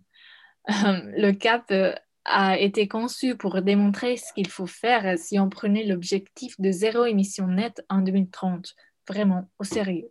le 0.66 1.32
CAP 1.32 1.70
euh, 1.70 1.94
a 2.24 2.58
été 2.58 2.88
conçu 2.88 3.36
pour 3.36 3.60
démontrer 3.60 4.16
ce 4.16 4.32
qu'il 4.32 4.48
faut 4.48 4.66
faire 4.66 5.18
si 5.18 5.38
on 5.38 5.50
prenait 5.50 5.84
l'objectif 5.84 6.58
de 6.58 6.70
zéro 6.70 7.04
émission 7.04 7.46
nette 7.46 7.84
en 7.90 8.00
2030, 8.00 8.74
vraiment 9.06 9.50
au 9.58 9.64
sérieux. 9.64 10.10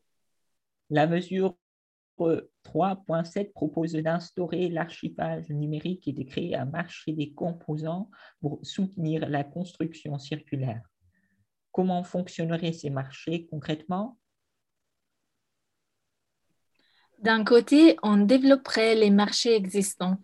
La 0.92 1.08
mesure 1.08 1.56
3.7 2.20 3.52
propose 3.54 3.94
d'instaurer 3.94 4.70
l'archivage 4.70 5.50
numérique 5.50 6.08
et 6.08 6.14
de 6.14 6.24
créer 6.24 6.56
un 6.56 6.66
marché 6.66 7.14
des 7.14 7.34
composants 7.34 8.10
pour 8.42 8.60
soutenir 8.64 9.28
la 9.28 9.44
construction 9.44 10.18
circulaire. 10.18 10.82
Comment 11.72 12.04
fonctionneraient 12.04 12.74
ces 12.74 12.90
marchés 12.90 13.48
concrètement? 13.48 14.18
D'un 17.24 17.46
côté, 17.46 17.96
on 18.04 18.18
développerait 18.18 18.96
les 18.96 19.10
marchés 19.10 19.56
existants. 19.56 20.18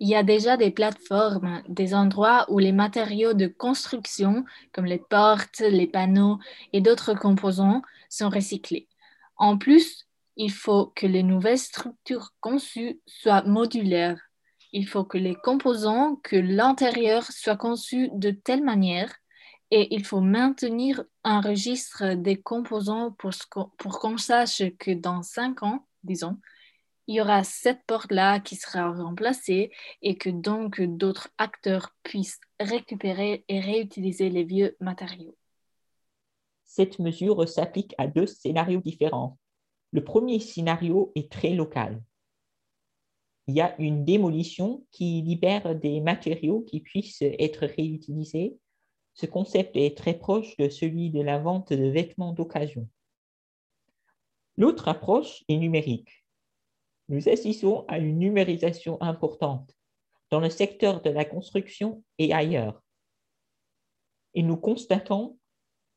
Il 0.00 0.08
y 0.08 0.14
a 0.14 0.22
déjà 0.22 0.56
des 0.56 0.70
plateformes, 0.70 1.62
des 1.68 1.94
endroits 1.94 2.46
où 2.48 2.58
les 2.58 2.72
matériaux 2.72 3.34
de 3.34 3.48
construction, 3.48 4.46
comme 4.72 4.86
les 4.86 4.98
portes, 5.10 5.60
les 5.60 5.86
panneaux 5.86 6.38
et 6.72 6.80
d'autres 6.80 7.12
composants, 7.12 7.82
sont 8.08 8.30
recyclés. 8.30 8.88
En 9.36 9.58
plus, 9.58 10.06
il 10.36 10.50
faut 10.50 10.86
que 10.96 11.06
les 11.06 11.22
nouvelles 11.22 11.58
structures 11.58 12.32
conçues 12.40 12.98
soient 13.06 13.42
modulaires. 13.42 14.22
Il 14.72 14.88
faut 14.88 15.04
que 15.04 15.18
les 15.18 15.34
composants, 15.34 16.16
que 16.22 16.36
l'intérieur 16.36 17.24
soit 17.24 17.58
conçu 17.58 18.08
de 18.14 18.30
telle 18.30 18.64
manière 18.64 19.12
et 19.70 19.94
il 19.94 20.02
faut 20.02 20.22
maintenir 20.22 21.04
un 21.24 21.42
registre 21.42 22.14
des 22.14 22.40
composants 22.40 23.12
pour, 23.18 23.32
pour 23.76 23.98
qu'on 23.98 24.16
sache 24.16 24.62
que 24.78 24.92
dans 24.92 25.22
cinq 25.22 25.62
ans, 25.62 25.84
disons, 26.04 26.38
il 27.08 27.16
y 27.16 27.20
aura 27.22 27.42
cette 27.42 27.82
porte-là 27.86 28.38
qui 28.38 28.54
sera 28.54 28.92
remplacée 28.92 29.70
et 30.02 30.16
que 30.16 30.28
donc 30.28 30.80
d'autres 30.82 31.30
acteurs 31.38 31.96
puissent 32.02 32.40
récupérer 32.60 33.44
et 33.48 33.60
réutiliser 33.60 34.28
les 34.28 34.44
vieux 34.44 34.76
matériaux. 34.80 35.34
Cette 36.64 36.98
mesure 36.98 37.48
s'applique 37.48 37.94
à 37.96 38.06
deux 38.06 38.26
scénarios 38.26 38.82
différents. 38.82 39.38
Le 39.90 40.04
premier 40.04 40.38
scénario 40.38 41.10
est 41.14 41.32
très 41.32 41.54
local. 41.54 42.02
Il 43.46 43.54
y 43.54 43.62
a 43.62 43.74
une 43.80 44.04
démolition 44.04 44.84
qui 44.90 45.22
libère 45.22 45.74
des 45.74 46.00
matériaux 46.00 46.60
qui 46.60 46.80
puissent 46.80 47.22
être 47.22 47.64
réutilisés. 47.64 48.58
Ce 49.14 49.24
concept 49.24 49.74
est 49.76 49.96
très 49.96 50.12
proche 50.12 50.54
de 50.58 50.68
celui 50.68 51.08
de 51.08 51.22
la 51.22 51.38
vente 51.38 51.72
de 51.72 51.88
vêtements 51.88 52.34
d'occasion. 52.34 52.86
L'autre 54.58 54.88
approche 54.88 55.44
est 55.48 55.56
numérique. 55.56 56.24
Nous 57.08 57.28
assistons 57.28 57.84
à 57.86 57.98
une 57.98 58.18
numérisation 58.18 59.00
importante 59.00 59.72
dans 60.30 60.40
le 60.40 60.50
secteur 60.50 61.00
de 61.00 61.10
la 61.10 61.24
construction 61.24 62.02
et 62.18 62.34
ailleurs. 62.34 62.82
Et 64.34 64.42
nous 64.42 64.56
constatons 64.56 65.38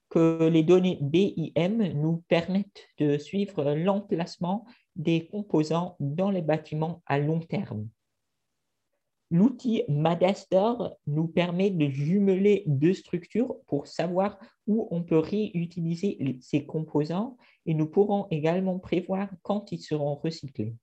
que 0.10 0.48
les 0.48 0.62
données 0.62 1.00
BIM 1.02 1.92
nous 1.96 2.24
permettent 2.28 2.88
de 3.00 3.18
suivre 3.18 3.74
l'emplacement 3.74 4.68
des 4.96 5.26
composants 5.26 5.96
dans 6.00 6.30
les 6.30 6.44
bâtiments 6.44 7.02
à 7.08 7.18
long 7.18 7.40
terme. 7.40 7.90
L'outil 9.32 9.86
Madaster 9.88 10.74
nous 11.08 11.26
permet 11.26 11.70
de 11.70 11.88
jumeler 11.88 12.64
deux 12.68 12.94
structures 12.94 13.56
pour 13.66 13.88
savoir 13.88 14.38
où 14.68 14.90
on 14.92 15.04
peut 15.04 15.20
réutiliser 15.20 16.38
ces 16.42 16.66
composants 16.66 17.38
et 17.66 17.74
nous 17.74 17.88
pourrons 17.88 18.28
également 18.30 18.78
prévoir 18.78 19.30
quand 19.42 19.72
ils 19.72 19.82
seront 19.82 20.16
recyclés. 20.16 20.76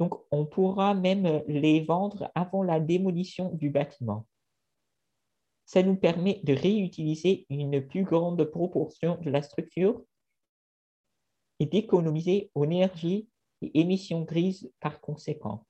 Donc, 0.00 0.14
on 0.30 0.46
pourra 0.46 0.94
même 0.94 1.42
les 1.46 1.80
vendre 1.84 2.30
avant 2.34 2.62
la 2.62 2.80
démolition 2.80 3.52
du 3.52 3.68
bâtiment. 3.68 4.26
Ça 5.66 5.82
nous 5.82 5.96
permet 5.96 6.40
de 6.44 6.54
réutiliser 6.54 7.46
une 7.50 7.86
plus 7.86 8.04
grande 8.04 8.42
proportion 8.44 9.18
de 9.20 9.28
la 9.28 9.42
structure 9.42 10.02
et 11.58 11.66
d'économiser 11.66 12.50
énergie 12.56 13.28
et 13.60 13.78
émissions 13.78 14.22
grises 14.22 14.72
par 14.80 15.02
conséquent. 15.02 15.67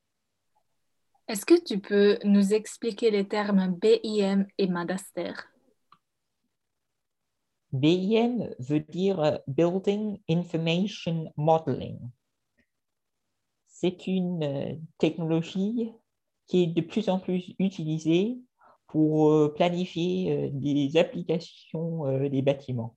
Est-ce 1.28 1.44
que 1.44 1.62
tu 1.62 1.78
peux 1.78 2.18
nous 2.24 2.54
expliquer 2.54 3.10
les 3.10 3.28
termes 3.28 3.74
BIM 3.74 4.46
et 4.56 4.66
Madaster? 4.66 5.34
BIM 7.70 8.48
veut 8.58 8.80
dire 8.80 9.38
Building 9.46 10.18
Information 10.30 11.30
Modeling. 11.36 11.98
C'est 13.66 14.06
une 14.06 14.42
euh, 14.42 14.74
technologie 14.96 15.92
qui 16.46 16.62
est 16.62 16.66
de 16.68 16.80
plus 16.80 17.10
en 17.10 17.18
plus 17.18 17.54
utilisée 17.58 18.38
pour 18.86 19.30
euh, 19.30 19.52
planifier 19.54 20.32
euh, 20.32 20.48
des 20.50 20.96
applications 20.96 22.26
des 22.30 22.40
bâtiments. 22.40 22.96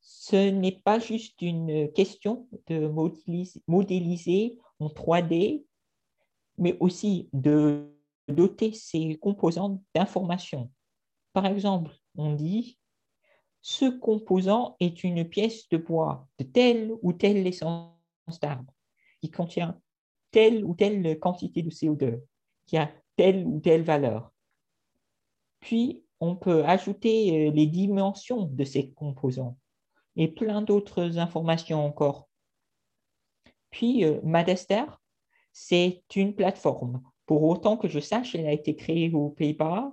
Ce 0.00 0.50
n'est 0.50 0.80
pas 0.84 0.98
juste 0.98 1.40
une 1.40 1.92
question 1.92 2.48
de 2.66 2.88
modéliser 3.68 4.58
en 4.80 4.88
3D 4.88 5.67
mais 6.58 6.76
aussi 6.80 7.28
de 7.32 7.94
doter 8.28 8.72
ces 8.72 9.16
composants 9.16 9.82
d'informations. 9.94 10.70
Par 11.32 11.46
exemple, 11.46 11.92
on 12.16 12.34
dit 12.34 12.78
ce 13.62 13.86
composant 13.86 14.76
est 14.80 15.04
une 15.04 15.28
pièce 15.28 15.68
de 15.68 15.76
bois 15.76 16.26
de 16.38 16.44
telle 16.44 16.92
ou 17.02 17.12
telle 17.12 17.46
essence 17.46 17.92
d'arbre 18.40 18.72
qui 19.20 19.30
contient 19.30 19.80
telle 20.30 20.64
ou 20.64 20.74
telle 20.74 21.18
quantité 21.18 21.62
de 21.62 21.70
CO2, 21.70 22.20
qui 22.66 22.76
a 22.76 22.90
telle 23.16 23.46
ou 23.46 23.60
telle 23.60 23.82
valeur. 23.82 24.32
Puis, 25.60 26.04
on 26.20 26.36
peut 26.36 26.64
ajouter 26.64 27.48
euh, 27.48 27.50
les 27.52 27.66
dimensions 27.66 28.44
de 28.44 28.64
ces 28.64 28.92
composants 28.92 29.56
et 30.16 30.28
plein 30.28 30.62
d'autres 30.62 31.18
informations 31.18 31.84
encore. 31.84 32.28
Puis, 33.70 34.04
euh, 34.04 34.20
Madester 34.22 34.84
c'est 35.60 36.04
une 36.14 36.36
plateforme. 36.36 37.02
Pour 37.26 37.42
autant 37.42 37.76
que 37.76 37.88
je 37.88 37.98
sache, 37.98 38.36
elle 38.36 38.46
a 38.46 38.52
été 38.52 38.76
créée 38.76 39.12
aux 39.12 39.30
Pays-Bas, 39.30 39.92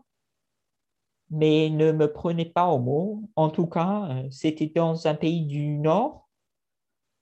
mais 1.32 1.72
ne 1.72 1.92
me 1.92 2.12
prenez 2.12 2.46
pas 2.46 2.68
au 2.68 2.78
mot. 2.78 3.24
En 3.36 3.50
tout 3.50 3.66
cas, 3.66 4.08
euh, 4.12 4.30
c'était 4.30 4.68
dans 4.68 5.08
un 5.08 5.16
pays 5.16 5.44
du 5.44 5.80
Nord 5.80 6.30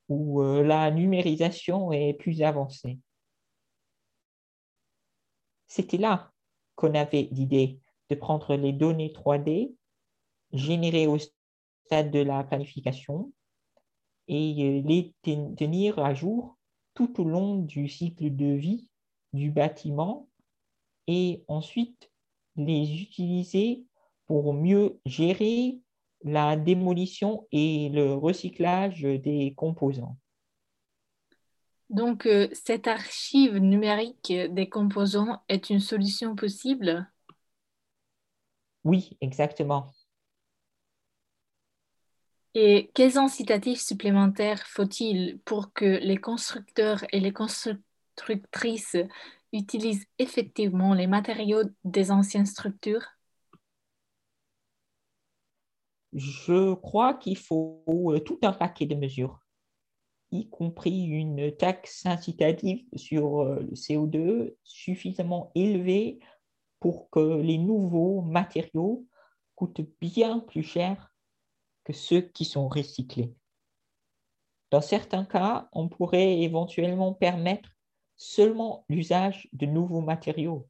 où 0.10 0.42
euh, 0.42 0.62
la 0.62 0.92
numérisation 0.92 1.94
est 1.94 2.14
plus 2.14 2.42
avancée. 2.42 3.00
C'était 5.68 5.98
là 5.98 6.32
qu'on 6.76 6.94
avait 6.96 7.30
l'idée 7.32 7.80
de 8.10 8.16
prendre 8.16 8.56
les 8.56 8.74
données 8.74 9.14
3D 9.14 9.74
générés 10.52 11.08
au 11.08 11.18
stade 11.18 12.12
de 12.12 12.20
la 12.20 12.44
planification 12.44 13.32
et 14.28 14.82
les 14.86 15.14
tenir 15.24 15.98
à 16.00 16.14
jour 16.14 16.58
tout 16.94 17.22
au 17.22 17.24
long 17.24 17.58
du 17.58 17.88
cycle 17.88 18.36
de 18.36 18.54
vie 18.54 18.90
du 19.34 19.52
bâtiment 19.52 20.30
et 21.08 21.44
ensuite 21.48 22.12
les 22.56 23.02
utiliser 23.02 23.86
pour 24.28 24.54
mieux 24.54 25.00
gérer 25.06 25.80
la 26.24 26.56
démolition 26.56 27.48
et 27.52 27.90
le 27.90 28.14
recyclage 28.14 29.02
des 29.02 29.54
composants. 29.56 30.18
Donc, 31.90 32.26
euh, 32.26 32.48
cette 32.54 32.88
archive 32.88 33.58
numérique 33.58 34.32
des 34.32 34.70
composants 34.70 35.44
est 35.50 35.70
une 35.70 35.80
solution 35.80 36.36
possible? 36.36 37.08
Oui, 38.84 39.18
exactement. 39.22 39.92
Et 42.56 42.92
quels 42.94 43.18
incitatifs 43.18 43.82
supplémentaires 43.82 44.66
faut-il 44.68 45.40
pour 45.46 45.74
que 45.74 45.86
les 45.86 46.18
constructeurs 46.18 47.04
et 47.12 47.20
les 47.20 47.34
constructrices 47.34 48.98
utilisent 49.52 50.06
effectivement 50.20 50.94
les 50.94 51.08
matériaux 51.08 51.64
des 51.84 52.12
anciennes 52.12 52.46
structures? 52.46 53.06
Je 56.14 56.76
crois 56.76 57.16
qu'il 57.16 57.38
faut 57.38 57.84
euh, 57.88 58.20
tout 58.20 58.38
un 58.44 58.54
paquet 58.54 58.86
de 58.86 58.94
mesures, 58.96 59.40
y 60.32 60.48
compris 60.50 61.06
une 61.06 61.56
taxe 61.56 62.06
incitative 62.06 62.86
sur 62.96 63.42
euh, 63.42 63.62
le 63.62 63.76
CO2 63.76 64.56
suffisamment 64.64 65.52
élevée 65.56 66.20
pour 66.80 67.10
que 67.10 67.42
les 67.42 67.58
nouveaux 67.58 68.22
matériaux 68.22 69.08
coûtent 69.56 69.82
bien 70.02 70.40
plus 70.40 70.64
cher 70.64 71.13
que 71.84 71.94
ceux 71.94 72.22
qui 72.22 72.46
sont 72.46 72.68
recyclés. 72.68 73.34
Dans 74.72 74.82
certains 74.82 75.26
cas, 75.26 75.70
on 75.72 75.88
pourrait 75.88 76.40
éventuellement 76.40 77.14
permettre 77.14 77.70
seulement 78.16 78.86
l'usage 78.90 79.48
de 79.54 79.66
nouveaux 79.66 80.02
matériaux. 80.02 80.68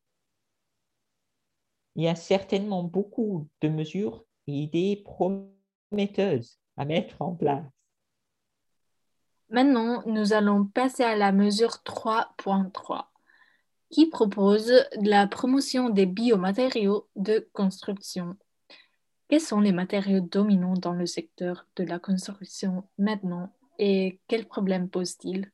Il 1.95 2.03
y 2.03 2.07
a 2.07 2.15
certainement 2.15 2.83
beaucoup 2.83 3.47
de 3.61 3.69
mesures 3.69 4.25
et 4.47 4.53
idées 4.53 5.03
prometteuses 5.05 6.59
à 6.75 6.85
mettre 6.85 7.21
en 7.21 7.35
place. 7.35 7.65
Maintenant, 9.49 10.01
nous 10.07 10.33
allons 10.33 10.65
passer 10.65 11.03
à 11.03 11.15
la 11.15 11.31
mesure 11.31 11.83
3.3 11.85 13.05
qui 13.91 14.07
propose 14.07 14.73
la 15.01 15.27
promotion 15.27 15.89
des 15.91 16.07
biomatériaux 16.07 17.07
de 17.15 17.47
construction. 17.53 18.35
Quels 19.33 19.41
sont 19.41 19.61
les 19.61 19.71
matériaux 19.71 20.19
dominants 20.19 20.75
dans 20.75 20.93
le 20.93 21.07
secteur 21.07 21.65
de 21.75 21.83
la 21.83 21.97
construction 21.97 22.87
maintenant 22.99 23.51
et 23.79 24.19
quels 24.27 24.45
problèmes 24.45 24.91
posent-ils? 24.91 25.51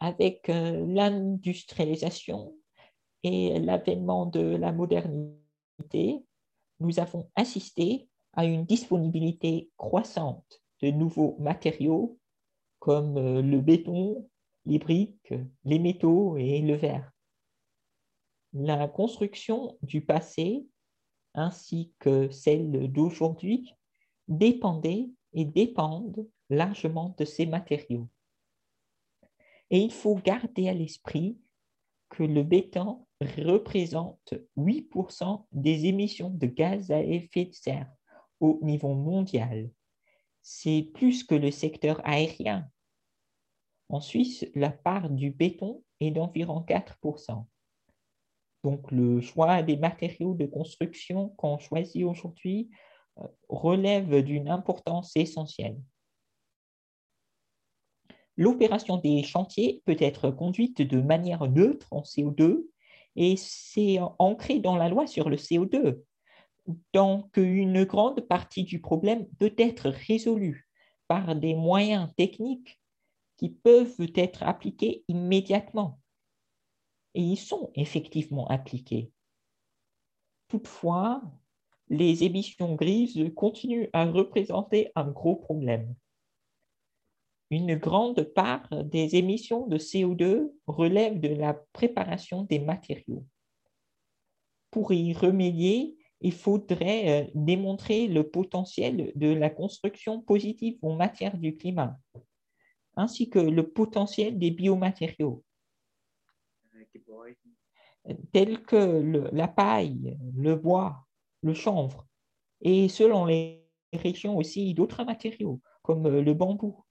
Avec 0.00 0.48
euh, 0.48 0.84
l'industrialisation 0.84 2.52
et 3.22 3.60
l'avènement 3.60 4.26
de 4.26 4.40
la 4.40 4.72
modernité, 4.72 6.24
nous 6.80 6.98
avons 6.98 7.30
assisté 7.36 8.08
à 8.32 8.44
une 8.44 8.64
disponibilité 8.64 9.70
croissante 9.76 10.60
de 10.82 10.90
nouveaux 10.90 11.36
matériaux 11.38 12.18
comme 12.80 13.16
euh, 13.16 13.42
le 13.42 13.60
béton, 13.60 14.28
les 14.66 14.80
briques, 14.80 15.32
les 15.64 15.78
métaux 15.78 16.36
et 16.36 16.62
le 16.62 16.74
verre. 16.74 17.12
La 18.52 18.88
construction 18.88 19.78
du 19.82 20.00
passé 20.00 20.66
ainsi 21.34 21.92
que 21.98 22.30
celle 22.30 22.92
d'aujourd'hui 22.92 23.74
dépendaient 24.28 25.10
et 25.32 25.44
dépendent 25.44 26.26
largement 26.48 27.14
de 27.18 27.24
ces 27.24 27.46
matériaux. 27.46 28.08
Et 29.70 29.78
il 29.78 29.92
faut 29.92 30.16
garder 30.16 30.68
à 30.68 30.74
l'esprit 30.74 31.38
que 32.08 32.24
le 32.24 32.42
béton 32.42 33.06
représente 33.20 34.34
8% 34.56 35.46
des 35.52 35.86
émissions 35.86 36.30
de 36.30 36.46
gaz 36.46 36.90
à 36.90 37.00
effet 37.00 37.46
de 37.46 37.52
serre 37.52 37.92
au 38.40 38.58
niveau 38.62 38.94
mondial. 38.94 39.70
C'est 40.42 40.90
plus 40.94 41.22
que 41.22 41.34
le 41.34 41.50
secteur 41.50 42.00
aérien. 42.04 42.68
En 43.88 44.00
Suisse, 44.00 44.46
la 44.54 44.70
part 44.70 45.10
du 45.10 45.30
béton 45.30 45.84
est 46.00 46.10
d'environ 46.10 46.64
4%. 46.66 47.44
Donc 48.62 48.90
le 48.90 49.20
choix 49.20 49.62
des 49.62 49.76
matériaux 49.76 50.34
de 50.34 50.46
construction 50.46 51.30
qu'on 51.30 51.58
choisit 51.58 52.04
aujourd'hui 52.04 52.70
euh, 53.18 53.26
relève 53.48 54.22
d'une 54.22 54.48
importance 54.48 55.16
essentielle. 55.16 55.80
L'opération 58.36 58.96
des 58.96 59.22
chantiers 59.22 59.82
peut 59.84 59.96
être 59.98 60.30
conduite 60.30 60.82
de 60.82 61.00
manière 61.00 61.46
neutre 61.48 61.88
en 61.90 62.00
CO2 62.00 62.64
et 63.16 63.36
c'est 63.36 63.98
ancré 64.18 64.60
dans 64.60 64.76
la 64.76 64.88
loi 64.88 65.06
sur 65.06 65.28
le 65.28 65.36
CO2. 65.36 66.00
Donc, 66.94 67.36
une 67.36 67.84
grande 67.84 68.20
partie 68.22 68.64
du 68.64 68.80
problème 68.80 69.26
peut 69.38 69.54
être 69.58 69.90
résolue 69.90 70.68
par 71.06 71.36
des 71.36 71.54
moyens 71.54 72.08
techniques 72.16 72.80
qui 73.36 73.50
peuvent 73.50 74.10
être 74.14 74.42
appliqués 74.42 75.04
immédiatement. 75.08 75.99
Et 77.14 77.22
ils 77.22 77.36
sont 77.36 77.70
effectivement 77.74 78.46
appliqués. 78.48 79.10
Toutefois, 80.48 81.22
les 81.88 82.24
émissions 82.24 82.74
grises 82.74 83.20
continuent 83.34 83.88
à 83.92 84.04
représenter 84.04 84.92
un 84.94 85.08
gros 85.08 85.36
problème 85.36 85.94
une 87.50 87.74
grande 87.74 88.22
part 88.22 88.68
des 88.84 89.16
émissions 89.16 89.66
de 89.66 89.76
CO2 89.76 90.52
relève 90.66 91.18
de 91.20 91.28
la 91.28 91.54
préparation 91.72 92.44
des 92.44 92.60
matériaux. 92.60 93.24
Pour 94.70 94.92
y 94.92 95.12
remédier, 95.12 95.96
il 96.20 96.32
faudrait 96.32 97.24
euh, 97.24 97.30
démontrer 97.34 98.06
le 98.06 98.28
potentiel 98.28 99.10
de 99.16 99.28
la 99.28 99.50
construction 99.50 100.20
positive 100.20 100.78
en 100.82 100.94
matière 100.94 101.36
du 101.36 101.56
climat, 101.56 101.98
ainsi 102.94 103.28
que 103.30 103.38
le 103.40 103.68
potentiel 103.68 104.38
des 104.38 104.52
biomatériaux, 104.52 105.42
tels 108.32 108.62
que 108.62 109.28
la 109.32 109.48
paille, 109.48 110.18
le 110.36 110.56
bois, 110.56 111.06
le 111.42 111.54
chanvre, 111.54 112.06
et 112.60 112.88
selon 112.88 113.24
les 113.24 113.66
régions 113.92 114.36
aussi 114.36 114.74
d'autres 114.74 115.04
matériaux, 115.04 115.60
comme 115.82 116.08
le 116.08 116.34
bambou 116.34 116.84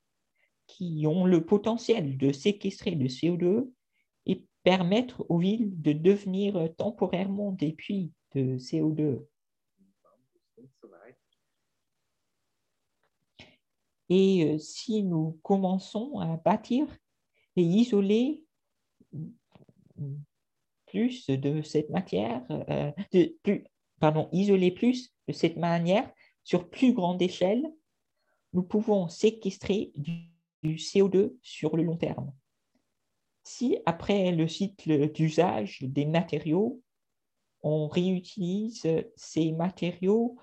qui 0.70 1.06
ont 1.08 1.26
le 1.26 1.44
potentiel 1.46 2.18
de 2.18 2.32
séquestrer 2.32 2.92
le 2.92 3.08
CO2 3.08 3.72
et 4.28 4.46
permettre 4.64 5.26
aux 5.28 5.40
villes 5.40 5.82
de 5.82 5.94
devenir 5.94 6.70
temporairement 6.78 7.52
des 7.52 7.74
puits 7.74 8.14
de 8.36 8.58
CO2. 8.58 9.26
Et 14.12 14.44
euh, 14.44 14.58
si 14.58 15.04
nous 15.04 15.40
commençons 15.44 16.20
à 16.20 16.38
bâtir 16.38 16.88
et 17.56 17.62
isoler 17.62 18.44
plus 20.88 21.28
de 21.30 21.62
cette 21.62 21.90
matière, 21.90 22.44
euh, 22.52 22.92
plus, 23.44 23.66
pardon, 24.00 24.30
isoler 24.32 24.72
plus 24.72 25.14
de 25.28 25.34
cette 25.34 25.58
manière 25.58 26.10
sur 26.44 26.70
plus 26.70 26.94
grande 26.94 27.22
échelle, 27.22 27.64
nous 28.54 28.64
pouvons 28.64 29.08
séquestrer 29.08 29.92
du 29.96 30.30
du 30.64 30.76
CO2 30.76 31.36
sur 31.42 31.78
le 31.78 31.84
long 31.84 31.98
terme. 31.98 32.34
Si 33.44 33.78
après 33.86 34.32
le 34.32 34.48
cycle 34.48 35.12
d'usage 35.12 35.80
des 35.82 36.06
matériaux, 36.06 36.82
on 37.62 37.88
réutilise 37.88 38.88
ces 39.16 39.52
matériaux 39.52 40.38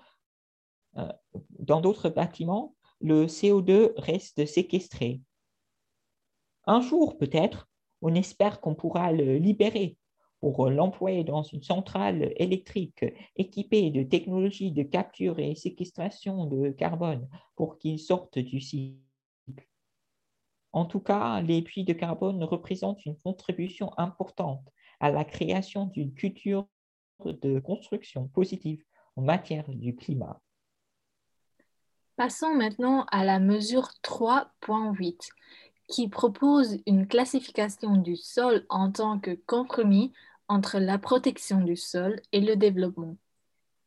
euh, 0.97 1.11
dans 1.59 1.81
d'autres 1.81 2.09
bâtiments, 2.09 2.75
le 2.99 3.27
CO2 3.27 3.93
reste 3.97 4.45
séquestré. 4.45 5.21
Un 6.65 6.81
jour 6.81 7.17
peut-être, 7.17 7.69
on 8.01 8.13
espère 8.15 8.61
qu'on 8.61 8.75
pourra 8.75 9.11
le 9.11 9.37
libérer 9.37 9.97
pour 10.39 10.69
l'employer 10.69 11.23
dans 11.23 11.41
une 11.41 11.63
centrale 11.63 12.31
électrique 12.37 13.05
équipée 13.35 13.89
de 13.89 14.03
technologies 14.03 14.71
de 14.71 14.83
capture 14.83 15.39
et 15.39 15.55
séquestration 15.55 16.45
de 16.45 16.69
carbone 16.69 17.27
pour 17.55 17.79
qu'il 17.79 17.99
sorte 17.99 18.37
du 18.37 18.59
cycle. 18.59 18.97
En 20.73 20.85
tout 20.85 20.99
cas, 20.99 21.41
les 21.41 21.63
puits 21.63 21.85
de 21.85 21.93
carbone 21.93 22.43
représentent 22.43 23.05
une 23.05 23.17
contribution 23.17 23.91
importante 23.97 24.69
à 24.99 25.09
la 25.09 25.25
création 25.25 25.85
d'une 25.85 26.13
culture 26.13 26.67
de 27.25 27.59
construction 27.59 28.27
positive 28.27 28.83
en 29.15 29.23
matière 29.23 29.67
du 29.69 29.95
climat. 29.95 30.39
Passons 32.15 32.53
maintenant 32.53 33.05
à 33.11 33.23
la 33.23 33.39
mesure 33.39 33.89
3.8 34.03 35.29
qui 35.87 36.09
propose 36.09 36.77
une 36.85 37.07
classification 37.07 37.95
du 37.97 38.15
sol 38.15 38.65
en 38.69 38.91
tant 38.91 39.19
que 39.19 39.31
compromis 39.45 40.13
entre 40.47 40.79
la 40.79 40.97
protection 40.97 41.61
du 41.61 41.75
sol 41.75 42.21
et 42.31 42.41
le 42.41 42.55
développement. 42.55 43.17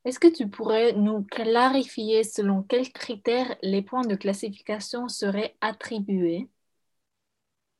Est-ce 0.05 0.19
que 0.19 0.29
tu 0.29 0.49
pourrais 0.49 0.95
nous 0.95 1.23
clarifier 1.25 2.25
selon 2.25 2.63
quels 2.63 2.91
critères 2.91 3.55
les 3.63 3.83
points 3.83 4.07
de 4.07 4.15
classification 4.15 5.09
seraient 5.09 5.57
attribués? 5.61 6.49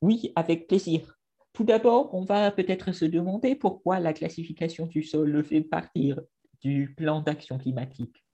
Oui, 0.03 0.33
avec 0.37 0.67
plaisir. 0.67 1.19
Tout 1.53 1.65
d'abord, 1.65 2.15
on 2.15 2.25
va 2.25 2.51
peut-être 2.51 2.93
se 2.93 3.05
demander 3.05 3.55
pourquoi 3.55 4.01
la 4.01 4.13
classification 4.13 4.87
du 4.87 5.03
sol 5.03 5.43
fait 5.45 5.63
partir 5.63 6.21
du 6.63 6.95
plan 6.95 7.21
d'action 7.21 7.59
climatique. 7.59 8.25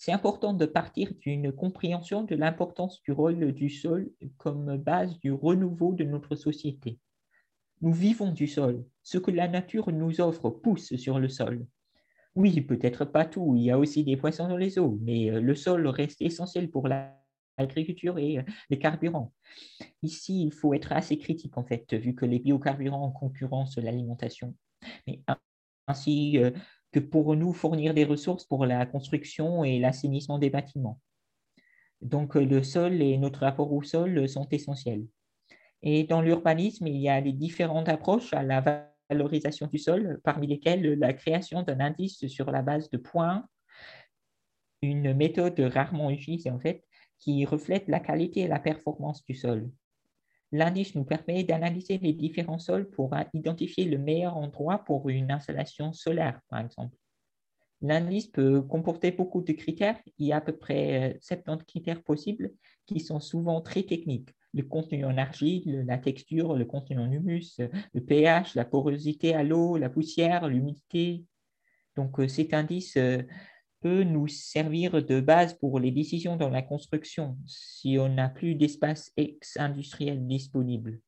C'est 0.00 0.12
important 0.12 0.54
de 0.54 0.64
partir 0.64 1.12
d'une 1.20 1.52
compréhension 1.52 2.24
de 2.24 2.34
l'importance 2.34 3.02
du 3.02 3.12
rôle 3.12 3.52
du 3.52 3.68
sol 3.68 4.10
comme 4.38 4.78
base 4.78 5.18
du 5.18 5.30
renouveau 5.30 5.92
de 5.92 6.04
notre 6.04 6.36
société. 6.36 6.98
Nous 7.82 7.92
vivons 7.92 8.32
du 8.32 8.46
sol. 8.46 8.82
Ce 9.02 9.18
que 9.18 9.30
la 9.30 9.46
nature 9.46 9.92
nous 9.92 10.22
offre 10.22 10.48
pousse 10.48 10.96
sur 10.96 11.18
le 11.18 11.28
sol. 11.28 11.66
Oui, 12.34 12.62
peut-être 12.62 13.04
pas 13.04 13.26
tout. 13.26 13.54
Il 13.56 13.64
y 13.64 13.70
a 13.70 13.78
aussi 13.78 14.02
des 14.02 14.16
poissons 14.16 14.48
dans 14.48 14.56
les 14.56 14.78
eaux, 14.78 14.98
mais 15.02 15.30
euh, 15.30 15.38
le 15.38 15.54
sol 15.54 15.86
reste 15.86 16.22
essentiel 16.22 16.70
pour 16.70 16.88
l'agriculture 16.88 18.16
et 18.18 18.38
euh, 18.38 18.42
les 18.70 18.78
carburants. 18.78 19.34
Ici, 20.02 20.44
il 20.44 20.52
faut 20.52 20.72
être 20.72 20.92
assez 20.92 21.18
critique, 21.18 21.58
en 21.58 21.64
fait, 21.64 21.92
vu 21.92 22.14
que 22.14 22.24
les 22.24 22.38
biocarburants 22.38 23.10
concurrencent 23.10 23.76
l'alimentation. 23.76 24.56
Mais 25.06 25.20
ainsi 25.86 26.38
euh, 26.38 26.52
que 26.92 27.00
pour 27.00 27.36
nous 27.36 27.52
fournir 27.52 27.94
des 27.94 28.04
ressources 28.04 28.44
pour 28.44 28.66
la 28.66 28.84
construction 28.86 29.64
et 29.64 29.78
l'assainissement 29.78 30.38
des 30.38 30.50
bâtiments. 30.50 31.00
Donc, 32.00 32.34
le 32.34 32.62
sol 32.62 33.02
et 33.02 33.18
notre 33.18 33.40
rapport 33.40 33.72
au 33.72 33.82
sol 33.82 34.28
sont 34.28 34.48
essentiels. 34.50 35.06
Et 35.82 36.04
dans 36.04 36.20
l'urbanisme, 36.20 36.86
il 36.86 36.96
y 36.96 37.08
a 37.08 37.20
les 37.20 37.32
différentes 37.32 37.88
approches 37.88 38.32
à 38.32 38.42
la 38.42 38.88
valorisation 39.08 39.66
du 39.66 39.78
sol, 39.78 40.20
parmi 40.24 40.46
lesquelles 40.46 40.98
la 40.98 41.12
création 41.12 41.62
d'un 41.62 41.80
indice 41.80 42.26
sur 42.26 42.50
la 42.50 42.62
base 42.62 42.90
de 42.90 42.98
points, 42.98 43.46
une 44.82 45.14
méthode 45.14 45.58
rarement 45.60 46.10
utilisée 46.10 46.50
en 46.50 46.58
fait, 46.58 46.84
qui 47.18 47.44
reflète 47.44 47.86
la 47.88 48.00
qualité 48.00 48.40
et 48.40 48.48
la 48.48 48.60
performance 48.60 49.24
du 49.24 49.34
sol. 49.34 49.70
L'indice 50.52 50.94
nous 50.94 51.04
permet 51.04 51.44
d'analyser 51.44 51.98
les 51.98 52.12
différents 52.12 52.58
sols 52.58 52.88
pour 52.90 53.14
identifier 53.34 53.84
le 53.84 53.98
meilleur 53.98 54.36
endroit 54.36 54.78
pour 54.78 55.08
une 55.08 55.30
installation 55.30 55.92
solaire, 55.92 56.40
par 56.48 56.60
exemple. 56.60 56.96
L'indice 57.82 58.26
peut 58.26 58.60
comporter 58.60 59.10
beaucoup 59.10 59.42
de 59.42 59.52
critères. 59.52 59.98
Il 60.18 60.26
y 60.26 60.32
a 60.32 60.36
à 60.36 60.40
peu 60.40 60.56
près 60.56 61.18
70 61.22 61.64
critères 61.64 62.02
possibles 62.02 62.50
qui 62.86 63.00
sont 63.00 63.20
souvent 63.20 63.60
très 63.60 63.84
techniques 63.84 64.30
le 64.52 64.62
contenu 64.62 65.04
en 65.04 65.16
argile, 65.16 65.84
la 65.86 65.98
texture, 65.98 66.56
le 66.56 66.64
contenu 66.64 66.98
en 66.98 67.10
humus, 67.10 67.60
le 67.94 68.00
pH, 68.00 68.54
la 68.54 68.64
porosité 68.64 69.34
à 69.34 69.42
l'eau, 69.42 69.76
la 69.76 69.88
poussière, 69.88 70.48
l'humidité. 70.48 71.24
Donc 71.96 72.18
euh, 72.20 72.28
cet 72.28 72.54
indice 72.54 72.96
euh, 72.96 73.22
peut 73.80 74.04
nous 74.04 74.28
servir 74.28 75.02
de 75.02 75.20
base 75.20 75.54
pour 75.54 75.78
les 75.78 75.90
décisions 75.90 76.36
dans 76.36 76.50
la 76.50 76.62
construction 76.62 77.36
si 77.46 77.98
on 77.98 78.08
n'a 78.08 78.28
plus 78.28 78.54
d'espace 78.54 79.12
ex-industriel 79.16 80.26
disponible. 80.26 81.00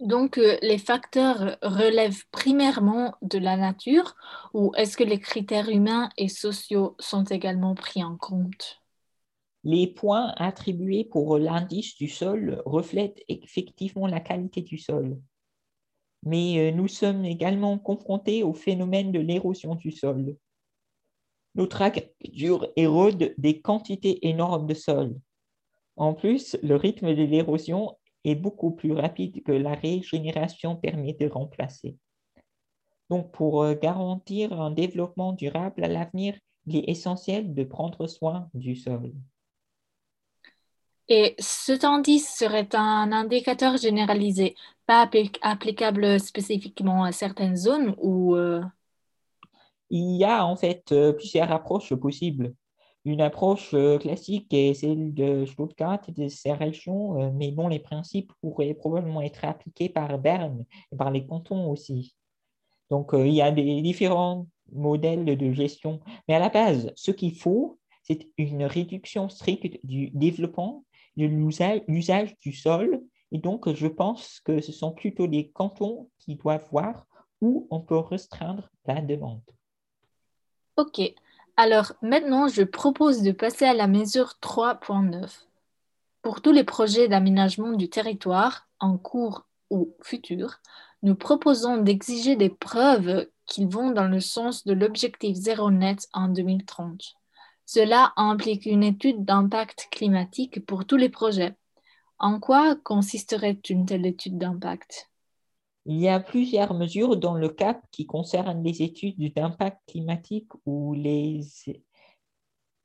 Donc, 0.00 0.38
euh, 0.38 0.56
les 0.60 0.78
facteurs 0.78 1.56
relèvent 1.62 2.24
primairement 2.30 3.14
de 3.22 3.38
la 3.38 3.56
nature 3.56 4.16
ou 4.52 4.72
est-ce 4.76 4.96
que 4.96 5.04
les 5.04 5.20
critères 5.20 5.68
humains 5.68 6.10
et 6.18 6.28
sociaux 6.28 6.96
sont 6.98 7.24
également 7.24 7.74
pris 7.74 8.02
en 8.02 8.16
compte? 8.16 8.82
Les 9.62 9.86
points 9.86 10.34
attribués 10.36 11.04
pour 11.04 11.38
l'indice 11.38 11.96
du 11.96 12.08
sol 12.08 12.60
reflètent 12.66 13.22
effectivement 13.28 14.06
la 14.06 14.20
qualité 14.20 14.62
du 14.62 14.78
sol. 14.78 15.18
Mais 16.24 16.58
euh, 16.58 16.74
nous 16.74 16.88
sommes 16.88 17.24
également 17.24 17.78
confrontés 17.78 18.42
au 18.42 18.52
phénomène 18.52 19.12
de 19.12 19.20
l'érosion 19.20 19.74
du 19.74 19.92
sol. 19.92 20.36
Notre 21.54 21.82
agriculture 21.82 22.66
érode 22.76 23.34
des 23.38 23.60
quantités 23.60 24.26
énormes 24.26 24.66
de 24.66 24.74
sol. 24.74 25.14
En 25.96 26.14
plus, 26.14 26.56
le 26.62 26.74
rythme 26.74 27.14
de 27.14 27.22
l'érosion 27.22 27.96
est 28.24 28.34
beaucoup 28.34 28.72
plus 28.72 28.92
rapide 28.92 29.42
que 29.44 29.52
la 29.52 29.74
régénération 29.74 30.76
permet 30.76 31.12
de 31.12 31.28
remplacer. 31.28 31.96
Donc, 33.10 33.30
pour 33.32 33.62
euh, 33.62 33.74
garantir 33.74 34.60
un 34.60 34.70
développement 34.70 35.32
durable 35.32 35.84
à 35.84 35.88
l'avenir, 35.88 36.36
il 36.66 36.76
est 36.76 36.88
essentiel 36.88 37.54
de 37.54 37.64
prendre 37.64 38.06
soin 38.06 38.48
du 38.54 38.74
sol. 38.74 39.12
Et 41.08 41.34
cet 41.38 41.84
indice 41.84 42.34
serait 42.34 42.74
un 42.74 43.12
indicateur 43.12 43.76
généralisé, 43.76 44.56
pas 44.86 45.08
applicable 45.42 46.18
spécifiquement 46.18 47.04
à 47.04 47.12
certaines 47.12 47.56
zones 47.56 47.94
ou... 47.98 48.34
Euh, 48.36 48.62
Il 49.90 50.16
y 50.16 50.24
a 50.24 50.44
en 50.46 50.56
fait 50.56 50.92
euh, 50.92 51.12
plusieurs 51.12 51.50
approches 51.52 51.94
possibles. 51.94 52.54
Une 53.04 53.20
approche 53.20 53.74
euh, 53.74 53.98
classique 53.98 54.52
est 54.52 54.74
celle 54.74 55.12
de 55.14 55.44
Stuttgart 55.46 56.00
et 56.08 56.12
de 56.12 56.28
ces 56.28 56.52
régions, 56.52 57.32
mais 57.32 57.50
dont 57.50 57.68
les 57.68 57.78
principes 57.78 58.32
pourraient 58.40 58.74
probablement 58.74 59.20
être 59.20 59.44
appliqués 59.44 59.88
par 59.88 60.18
Berne 60.18 60.64
et 60.92 60.96
par 60.96 61.10
les 61.10 61.26
cantons 61.26 61.70
aussi. 61.70 62.14
Donc, 62.90 63.10
il 63.14 63.32
y 63.32 63.42
a 63.42 63.50
des 63.50 63.82
différents 63.82 64.46
modèles 64.72 65.24
de 65.24 65.52
gestion. 65.52 66.00
Mais 66.28 66.34
à 66.34 66.38
la 66.38 66.48
base, 66.48 66.92
ce 66.96 67.10
qu'il 67.10 67.34
faut, 67.34 67.78
c'est 68.02 68.28
une 68.38 68.64
réduction 68.64 69.28
stricte 69.28 69.78
du 69.84 70.10
développement 70.10 70.84
de 71.16 71.26
l'usage 71.26 72.38
du 72.40 72.52
sol. 72.52 73.02
Et 73.32 73.38
donc, 73.38 73.72
je 73.72 73.86
pense 73.86 74.40
que 74.40 74.60
ce 74.60 74.72
sont 74.72 74.92
plutôt 74.92 75.26
les 75.26 75.50
cantons 75.50 76.10
qui 76.18 76.36
doivent 76.36 76.68
voir 76.70 77.06
où 77.40 77.66
on 77.70 77.80
peut 77.80 77.98
restreindre 77.98 78.70
la 78.86 79.00
demande. 79.00 79.42
Ok. 80.76 81.00
Alors 81.56 81.92
maintenant, 82.02 82.48
je 82.48 82.62
propose 82.62 83.22
de 83.22 83.30
passer 83.30 83.64
à 83.64 83.74
la 83.74 83.86
mesure 83.86 84.34
3.9. 84.42 85.46
Pour 86.22 86.40
tous 86.42 86.50
les 86.50 86.64
projets 86.64 87.06
d'aménagement 87.06 87.72
du 87.72 87.88
territoire, 87.88 88.66
en 88.80 88.98
cours 88.98 89.46
ou 89.70 89.94
futur, 90.02 90.60
nous 91.02 91.14
proposons 91.14 91.76
d'exiger 91.76 92.34
des 92.34 92.48
preuves 92.48 93.28
qu'ils 93.46 93.68
vont 93.68 93.90
dans 93.92 94.08
le 94.08 94.18
sens 94.18 94.64
de 94.64 94.72
l'objectif 94.72 95.36
zéro 95.36 95.70
net 95.70 96.08
en 96.12 96.28
2030. 96.28 97.14
Cela 97.66 98.12
implique 98.16 98.66
une 98.66 98.82
étude 98.82 99.24
d'impact 99.24 99.88
climatique 99.92 100.66
pour 100.66 100.86
tous 100.86 100.96
les 100.96 101.08
projets. 101.08 101.54
En 102.18 102.40
quoi 102.40 102.74
consisterait 102.74 103.60
une 103.68 103.86
telle 103.86 104.06
étude 104.06 104.38
d'impact? 104.38 105.08
Il 105.86 106.00
y 106.00 106.08
a 106.08 106.18
plusieurs 106.18 106.72
mesures 106.72 107.18
dans 107.18 107.34
le 107.34 107.50
CAP 107.50 107.84
qui 107.90 108.06
concernent 108.06 108.62
les 108.62 108.80
études 108.80 109.34
d'impact 109.34 109.82
climatique 109.86 110.48
ou 110.64 110.94
les 110.94 111.42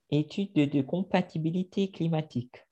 études 0.09 0.53
de 0.53 0.81
compatibilité 0.81 1.91
climatique, 1.91 2.65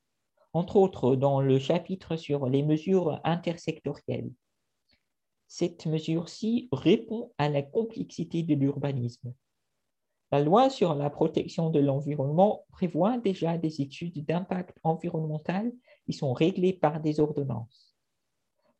entre 0.51 0.75
autres 0.75 1.15
dans 1.15 1.39
le 1.39 1.59
chapitre 1.59 2.17
sur 2.17 2.47
les 2.47 2.61
mesures 2.61 3.21
intersectorielles. 3.23 4.31
Cette 5.47 5.85
mesure-ci 5.85 6.67
répond 6.73 7.31
à 7.37 7.47
la 7.47 7.61
complexité 7.61 8.43
de 8.43 8.53
l'urbanisme. 8.53 9.33
La 10.33 10.41
loi 10.41 10.69
sur 10.69 10.93
la 10.93 11.09
protection 11.09 11.69
de 11.69 11.79
l'environnement 11.79 12.65
prévoit 12.71 13.17
déjà 13.17 13.57
des 13.57 13.79
études 13.79 14.25
d'impact 14.25 14.77
environnemental 14.83 15.71
qui 16.05 16.11
sont 16.11 16.33
réglées 16.33 16.73
par 16.73 16.99
des 16.99 17.21
ordonnances. 17.21 17.96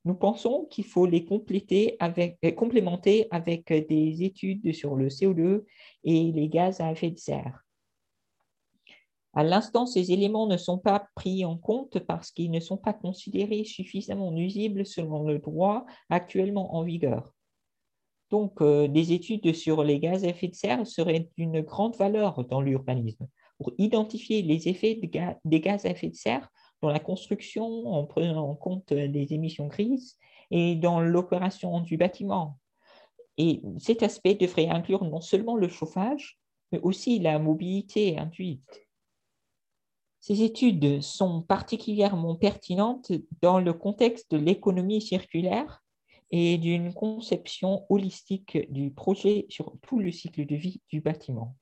Nous 0.08 0.16
pensons 0.16 0.68
qu'il 0.72 0.86
faut 0.86 1.06
les 1.06 1.26
compléter 1.26 1.98
avec, 2.00 2.38
euh, 2.46 2.52
complémenter 2.52 3.28
avec 3.30 3.68
des 3.68 4.24
études 4.24 4.74
sur 4.74 4.96
le 4.96 5.10
CO2 5.10 5.66
et 6.06 6.32
les 6.32 6.48
gaz 6.48 6.80
à 6.80 6.94
effet 6.94 7.12
de 7.12 7.18
serre. 7.18 7.66
À 9.34 9.44
l'instant, 9.44 9.86
ces 9.86 10.14
éléments 10.14 10.48
ne 10.48 10.56
sont 10.56 10.78
pas 10.78 11.10
pris 11.14 11.44
en 11.44 11.58
compte 11.58 12.00
parce 12.00 12.32
qu'ils 12.32 12.52
ne 12.52 12.62
sont 12.62 12.78
pas 12.78 12.94
considérés 12.94 13.66
suffisamment 13.66 14.32
nuisibles 14.32 14.86
selon 14.86 15.28
le 15.28 15.40
droit 15.40 15.86
actuellement 16.10 16.74
en 16.76 16.84
vigueur. 16.84 17.34
Donc, 18.30 18.62
euh, 18.62 18.88
des 18.88 19.12
études 19.12 19.54
sur 19.54 19.84
les 19.84 20.00
gaz 20.00 20.24
à 20.24 20.30
effet 20.30 20.48
de 20.48 20.56
serre 20.56 20.88
seraient 20.88 21.28
d'une 21.38 21.60
grande 21.60 21.98
valeur 21.98 22.46
dans 22.46 22.62
l'urbanisme 22.62 23.28
pour 23.58 23.74
identifier 23.78 24.42
les 24.42 24.70
effets 24.70 24.96
des 25.44 25.60
gaz 25.60 25.86
à 25.86 25.90
effet 25.90 26.08
de 26.08 26.16
serre 26.16 26.50
dans 26.82 26.90
la 26.90 27.00
construction 27.00 27.88
en 27.88 28.06
prenant 28.06 28.50
en 28.50 28.56
compte 28.56 28.92
les 28.92 29.34
émissions 29.34 29.68
grises 29.68 30.18
et 30.52 30.76
dans 30.76 31.00
l'opération 31.00 31.80
du 31.82 31.98
bâtiment. 31.98 32.60
Et 33.38 33.62
cet 33.80 34.04
aspect 34.04 34.36
devrait 34.36 34.68
inclure 34.68 35.04
non 35.04 35.22
seulement 35.22 35.56
le 35.56 35.68
chauffage, 35.68 36.40
mais 36.72 36.80
aussi 36.80 37.20
la 37.20 37.40
mobilité 37.40 38.18
induite. 38.18 38.88
Ces 40.20 40.42
études 40.42 41.02
sont 41.02 41.42
particulièrement 41.42 42.36
pertinentes 42.36 43.12
dans 43.42 43.60
le 43.60 43.74
contexte 43.74 44.32
de 44.32 44.38
l'économie 44.38 45.02
circulaire 45.02 45.84
et 46.32 46.58
d'une 46.58 46.94
conception 46.94 47.86
holistique 47.90 48.70
du 48.72 48.92
projet 48.92 49.46
sur 49.50 49.74
tout 49.82 50.00
le 50.00 50.12
cycle 50.12 50.46
de 50.46 50.56
vie 50.56 50.82
du 50.90 51.00
bâtiment. 51.00 51.56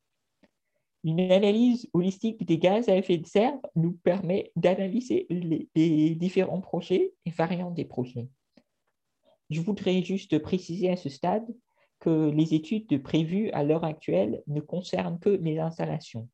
Une 1.06 1.32
analyse 1.32 1.88
holistique 1.94 2.44
des 2.48 2.58
gaz 2.58 2.90
à 2.90 2.98
effet 2.98 3.20
de 3.20 3.28
serre 3.28 3.54
nous 3.76 3.92
permet 3.92 4.52
d'analyser 4.56 5.28
les, 5.30 6.16
différents 6.16 6.62
projets 6.62 7.14
et 7.28 7.30
variantes 7.30 7.76
des 7.76 7.86
projets. 7.86 8.28
Je 9.52 9.62
voudrais 9.62 10.02
juste 10.02 10.40
préciser 10.40 10.90
à 10.90 10.98
ce 10.98 11.10
stade 11.10 11.46
que 12.00 12.32
les 12.32 12.56
études 12.56 13.04
prévues 13.04 13.52
à 13.52 13.64
l'heure 13.64 13.84
actuelle 13.84 14.42
ne 14.48 14.62
concernent 14.62 15.20
que 15.20 15.30
les 15.30 15.60
installations. 15.60 16.28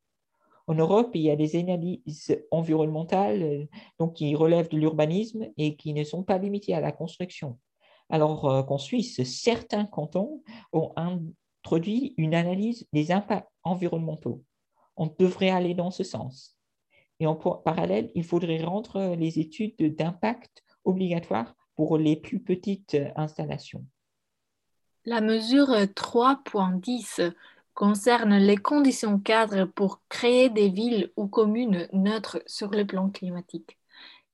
En 0.67 0.75
Europe, 0.75 1.11
il 1.15 1.23
y 1.23 1.31
a 1.31 1.35
des 1.35 1.57
analyses 1.57 2.41
environnementales 2.49 3.67
donc, 3.99 4.13
qui 4.13 4.33
relèvent 4.35 4.69
de 4.69 4.77
l'urbanisme 4.77 5.49
et 5.57 5.75
qui 5.75 5.93
ne 5.93 6.05
sont 6.05 6.23
pas 6.23 6.37
limitées 6.37 6.75
à 6.75 6.79
la 6.79 6.93
construction. 6.93 7.59
Alors 8.09 8.49
euh, 8.49 8.63
qu'en 8.63 8.77
Suisse, 8.77 9.21
certains 9.23 9.83
cantons 9.83 10.41
ont 10.71 10.93
introduit 10.95 12.13
une 12.15 12.35
analyse 12.35 12.87
des 12.93 13.11
impacts 13.11 13.51
environnementaux. 13.63 14.45
On 14.97 15.13
devrait 15.19 15.49
aller 15.49 15.73
dans 15.73 15.91
ce 15.91 16.03
sens. 16.03 16.57
Et 17.19 17.27
en 17.27 17.35
parallèle, 17.35 18.11
il 18.15 18.23
faudrait 18.23 18.63
rendre 18.63 19.15
les 19.15 19.39
études 19.39 19.95
d'impact 19.95 20.63
obligatoires 20.83 21.55
pour 21.75 21.97
les 21.97 22.15
plus 22.15 22.39
petites 22.39 22.97
installations. 23.15 23.85
La 25.05 25.21
mesure 25.21 25.69
3.10 25.69 27.33
concerne 27.73 28.37
les 28.37 28.57
conditions 28.57 29.19
cadres 29.19 29.65
pour 29.65 30.01
créer 30.09 30.49
des 30.49 30.69
villes 30.69 31.11
ou 31.15 31.27
communes 31.27 31.87
neutres 31.93 32.41
sur 32.45 32.69
le 32.71 32.85
plan 32.85 33.09
climatique. 33.09 33.77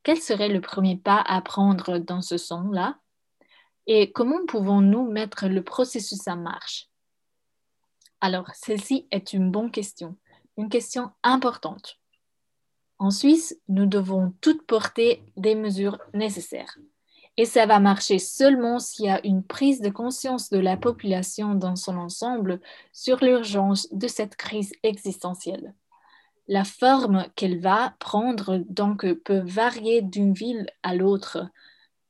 Quel 0.04 0.17
serait 0.17 0.50
le 0.50 0.62
premier 0.62 0.98
pas 0.98 1.22
à 1.26 1.41
prendre 1.41 1.98
dans 2.00 2.22
ce 2.22 2.38
sens-là? 2.38 2.98
Et 3.86 4.12
comment 4.12 4.46
pouvons-nous 4.46 5.10
mettre 5.10 5.48
le 5.48 5.63
processus 5.63 6.28
en 6.28 6.38
marche? 6.38 6.89
Alors, 8.20 8.50
celle-ci 8.54 9.08
est 9.12 9.34
une 9.34 9.52
bonne 9.52 9.72
question, 9.72 10.17
une 10.58 10.70
question 10.70 11.12
importante. 11.24 12.00
En 13.00 13.12
Suisse, 13.12 13.60
nous 13.67 13.86
devons 13.86 14.34
toutes 14.41 14.65
porter 14.65 15.24
des 15.38 15.56
mesures 15.56 16.00
nécessaires. 16.13 16.78
Et 17.39 17.46
ça 17.46 17.67
va 17.67 17.80
marcher 17.80 18.17
seulement 18.17 18.80
s'il 18.80 19.06
y 19.06 19.10
a 19.10 19.24
une 19.24 19.43
prise 19.43 19.80
de 19.82 19.91
conscience 19.91 20.50
de 20.50 20.58
la 20.58 20.76
population 20.76 21.54
dans 21.54 21.76
son 21.76 21.96
ensemble 21.98 22.60
sur 22.91 23.24
l'urgence 23.24 23.88
de 23.91 24.08
cette 24.08 24.36
crise 24.36 24.74
existentielle. 24.82 25.76
La 26.48 26.63
forme 26.63 27.28
qu'elle 27.36 27.60
va 27.60 27.93
prendre 28.00 28.63
donc 28.70 29.06
peut 29.24 29.43
varier 29.46 30.02
d'une 30.02 30.34
ville 30.34 30.67
à 30.82 30.96
l'autre, 30.96 31.48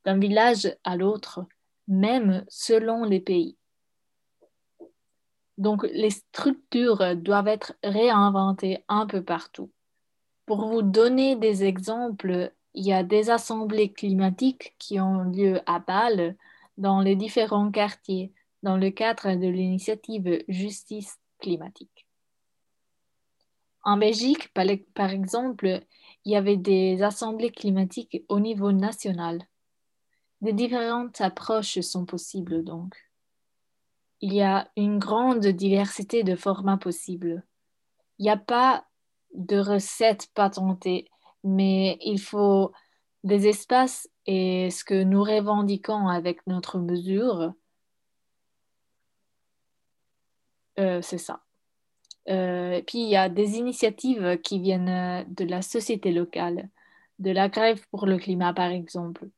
d'un 0.06 0.18
village 0.18 0.74
à 0.86 0.96
l'autre, 0.96 1.46
même 1.90 2.46
selon 2.48 3.04
les 3.04 3.20
pays. 3.20 3.57
Donc 5.58 5.84
les 5.92 6.12
structures 6.12 7.16
doivent 7.16 7.48
être 7.48 7.74
réinventées 7.84 8.84
un 8.88 9.08
peu 9.08 9.24
partout. 9.24 9.72
Pour 10.46 10.68
vous 10.68 10.82
donner 10.82 11.36
des 11.36 11.64
exemples, 11.64 12.54
il 12.74 12.86
y 12.86 12.94
a 12.94 13.04
des 13.04 13.30
assemblées 13.30 13.92
climatiques 13.92 14.76
qui 14.78 15.00
ont 15.00 15.24
lieu 15.24 15.62
à 15.66 15.80
Bâle, 15.80 16.36
dans 16.78 17.02
les 17.02 17.16
différents 17.16 17.72
quartiers, 17.72 18.32
dans 18.62 18.78
le 18.78 18.92
cadre 18.92 19.36
de 19.36 19.48
l'initiative 19.48 20.44
Justice 20.48 21.18
climatique. 21.40 22.08
En 23.84 23.98
Belgique, 23.98 24.54
par 24.54 25.10
exemple, 25.10 25.82
il 26.26 26.32
y 26.32 26.36
avait 26.36 26.58
des 26.58 27.02
assemblées 27.02 27.52
climatiques 27.52 28.24
au 28.28 28.40
niveau 28.40 28.72
national. 28.72 29.42
Des 30.42 30.54
différentes 30.54 31.22
approches 31.22 31.80
sont 31.80 32.06
possibles 32.06 32.64
donc. 32.64 33.07
Il 34.22 34.34
y 34.34 34.42
a 34.42 34.70
une 34.76 35.00
grande 35.00 35.46
diversité 35.46 36.24
de 36.24 36.36
formats 36.36 36.78
possibles. 36.78 37.44
Il 38.20 38.24
n'y 38.24 38.32
a 38.32 38.38
pas 38.38 38.86
de 39.34 39.60
recettes 39.60 40.30
patentées 40.34 41.10
mais 41.48 41.98
il 42.02 42.20
faut 42.20 42.72
des 43.24 43.48
espaces 43.48 44.10
et 44.26 44.70
ce 44.70 44.84
que 44.84 45.04
nous 45.04 45.24
revendiquons 45.24 46.08
avec 46.08 46.46
notre 46.48 46.80
mesure, 46.80 47.54
euh, 50.80 51.02
c'est 51.02 51.18
ça. 51.18 51.42
Euh, 52.30 52.82
puis 52.86 53.00
il 53.00 53.10
y 53.10 53.16
a 53.16 53.30
des 53.30 53.58
initiatives 53.58 54.38
qui 54.44 54.60
viennent 54.60 55.26
de 55.34 55.46
la 55.46 55.62
société 55.62 56.12
locale, 56.12 56.70
de 57.20 57.32
la 57.32 57.50
grève 57.50 57.86
pour 57.90 58.06
le 58.06 58.18
climat 58.18 58.54
par 58.54 58.70
exemple, 58.70 59.30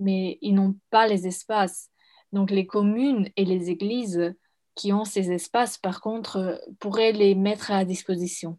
mais 0.00 0.38
ils 0.40 0.54
n'ont 0.54 0.74
pas 0.90 1.06
les 1.06 1.26
espaces. 1.26 1.90
Donc 2.32 2.50
les 2.50 2.66
communes 2.66 3.28
et 3.36 3.44
les 3.44 3.70
églises 3.70 4.34
qui 4.74 4.92
ont 4.92 5.04
ces 5.04 5.32
espaces, 5.32 5.78
par 5.78 6.00
contre, 6.00 6.60
pourraient 6.78 7.12
les 7.12 7.34
mettre 7.34 7.70
à 7.70 7.84
disposition. 7.84 8.58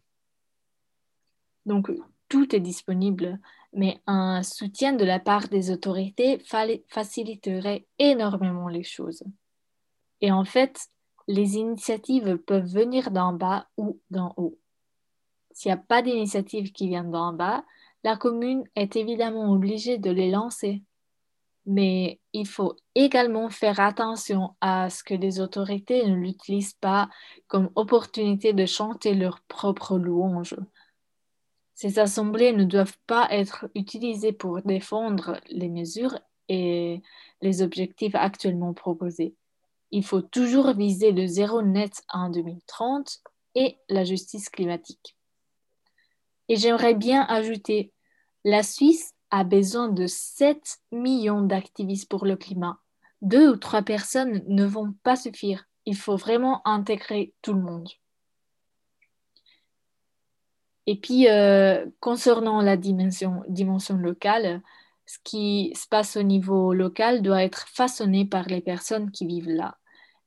Donc 1.66 1.90
tout 2.28 2.54
est 2.54 2.60
disponible, 2.60 3.38
mais 3.72 4.00
un 4.06 4.42
soutien 4.42 4.92
de 4.92 5.04
la 5.04 5.18
part 5.18 5.48
des 5.48 5.70
autorités 5.70 6.42
faciliterait 6.88 7.86
énormément 7.98 8.68
les 8.68 8.82
choses. 8.82 9.22
Et 10.20 10.32
en 10.32 10.44
fait, 10.44 10.88
les 11.26 11.56
initiatives 11.56 12.36
peuvent 12.38 12.70
venir 12.70 13.10
d'en 13.10 13.32
bas 13.32 13.68
ou 13.76 14.00
d'en 14.10 14.34
haut. 14.36 14.58
S'il 15.52 15.70
n'y 15.70 15.74
a 15.74 15.76
pas 15.76 16.02
d'initiative 16.02 16.72
qui 16.72 16.88
vient 16.88 17.04
d'en 17.04 17.32
bas, 17.32 17.64
la 18.02 18.16
commune 18.16 18.64
est 18.76 18.96
évidemment 18.96 19.52
obligée 19.52 19.98
de 19.98 20.10
les 20.10 20.30
lancer. 20.30 20.82
Mais 21.66 22.20
il 22.32 22.46
faut 22.48 22.76
également 22.94 23.50
faire 23.50 23.80
attention 23.80 24.56
à 24.60 24.90
ce 24.90 25.04
que 25.04 25.14
les 25.14 25.40
autorités 25.40 26.06
ne 26.06 26.14
l'utilisent 26.14 26.74
pas 26.74 27.08
comme 27.48 27.70
opportunité 27.74 28.52
de 28.52 28.66
chanter 28.66 29.14
leurs 29.14 29.40
propres 29.42 29.98
louanges 29.98 30.56
ces 31.80 31.98
assemblées 31.98 32.52
ne 32.52 32.64
doivent 32.64 32.98
pas 33.06 33.26
être 33.30 33.70
utilisées 33.74 34.34
pour 34.34 34.60
défendre 34.60 35.40
les 35.48 35.70
mesures 35.70 36.18
et 36.50 37.00
les 37.40 37.62
objectifs 37.62 38.14
actuellement 38.14 38.74
proposés. 38.74 39.34
Il 39.90 40.04
faut 40.04 40.20
toujours 40.20 40.74
viser 40.74 41.12
le 41.12 41.26
zéro 41.26 41.62
net 41.62 42.02
en 42.10 42.28
2030 42.28 43.22
et 43.54 43.78
la 43.88 44.04
justice 44.04 44.50
climatique. 44.50 45.16
Et 46.50 46.56
j'aimerais 46.56 46.92
bien 46.92 47.22
ajouter, 47.22 47.94
la 48.44 48.62
Suisse 48.62 49.14
a 49.30 49.44
besoin 49.44 49.88
de 49.88 50.06
7 50.06 50.78
millions 50.92 51.42
d'activistes 51.42 52.08
pour 52.08 52.26
le 52.26 52.36
climat. 52.36 52.78
Deux 53.22 53.50
ou 53.50 53.56
trois 53.56 53.82
personnes 53.82 54.42
ne 54.48 54.64
vont 54.64 54.94
pas 55.02 55.16
suffire. 55.16 55.66
Il 55.86 55.96
faut 55.96 56.16
vraiment 56.16 56.66
intégrer 56.66 57.34
tout 57.42 57.54
le 57.54 57.62
monde. 57.62 57.88
Et 60.86 60.96
puis, 60.96 61.28
euh, 61.28 61.86
concernant 62.00 62.62
la 62.62 62.76
dimension, 62.76 63.42
dimension 63.48 63.96
locale, 63.96 64.62
ce 65.06 65.18
qui 65.24 65.72
se 65.74 65.86
passe 65.88 66.16
au 66.16 66.22
niveau 66.22 66.72
local 66.72 67.22
doit 67.22 67.42
être 67.42 67.68
façonné 67.68 68.24
par 68.24 68.46
les 68.46 68.60
personnes 68.60 69.10
qui 69.10 69.26
vivent 69.26 69.50
là. 69.50 69.76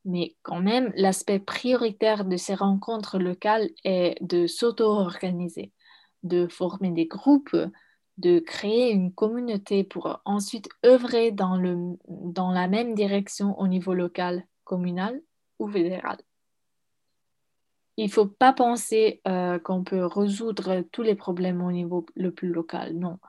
Mais 0.05 0.35
quand 0.41 0.61
même, 0.61 0.91
l'aspect 0.95 1.39
prioritaire 1.39 2.25
de 2.25 2.37
ces 2.37 2.53
rencontres 2.53 3.17
locales 3.17 3.69
est 3.85 4.17
de 4.21 4.47
s'auto-organiser, 4.47 5.71
de 6.23 6.47
former 6.47 6.91
des 6.91 7.05
groupes, 7.05 7.55
de 8.17 8.39
créer 8.39 8.91
une 8.91 9.13
communauté 9.13 9.83
pour 9.83 10.21
ensuite 10.25 10.69
œuvrer 10.85 11.31
dans, 11.31 11.57
le, 11.57 11.97
dans 12.07 12.51
la 12.51 12.67
même 12.67 12.93
direction 12.95 13.59
au 13.59 13.67
niveau 13.67 13.93
local, 13.93 14.45
communal 14.63 15.21
ou 15.59 15.67
fédéral 15.67 16.17
il 17.97 18.05
ne 18.05 18.11
faut 18.11 18.25
pas 18.25 18.53
penser 18.53 19.21
euh, 19.27 19.59
qu'on 19.59 19.83
peut 19.83 20.05
résoudre 20.05 20.81
tous 20.91 21.03
les 21.03 21.15
problèmes 21.15 21.61
au 21.61 21.71
niveau 21.71 22.05
le 22.15 22.31
plus 22.31 22.49
local. 22.49 22.93
Non. 22.97 23.19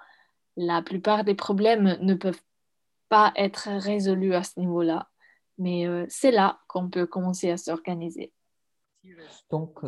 La 0.57 0.83
plupart 0.83 1.25
des 1.25 1.35
problèmes 1.35 1.99
ne 2.01 2.14
peuvent 2.14 2.40
pas 3.09 3.33
être 3.37 3.68
résolus 3.68 4.35
à 4.35 4.42
ce 4.42 4.59
niveau-là. 4.59 5.09
Mais 5.59 5.87
euh, 5.87 6.06
c'est 6.09 6.31
là 6.31 6.61
qu'on 6.67 6.88
peut 6.88 7.06
commencer 7.06 7.50
à 7.50 7.56
s'organiser. 7.56 8.33
Donc, 9.50 9.81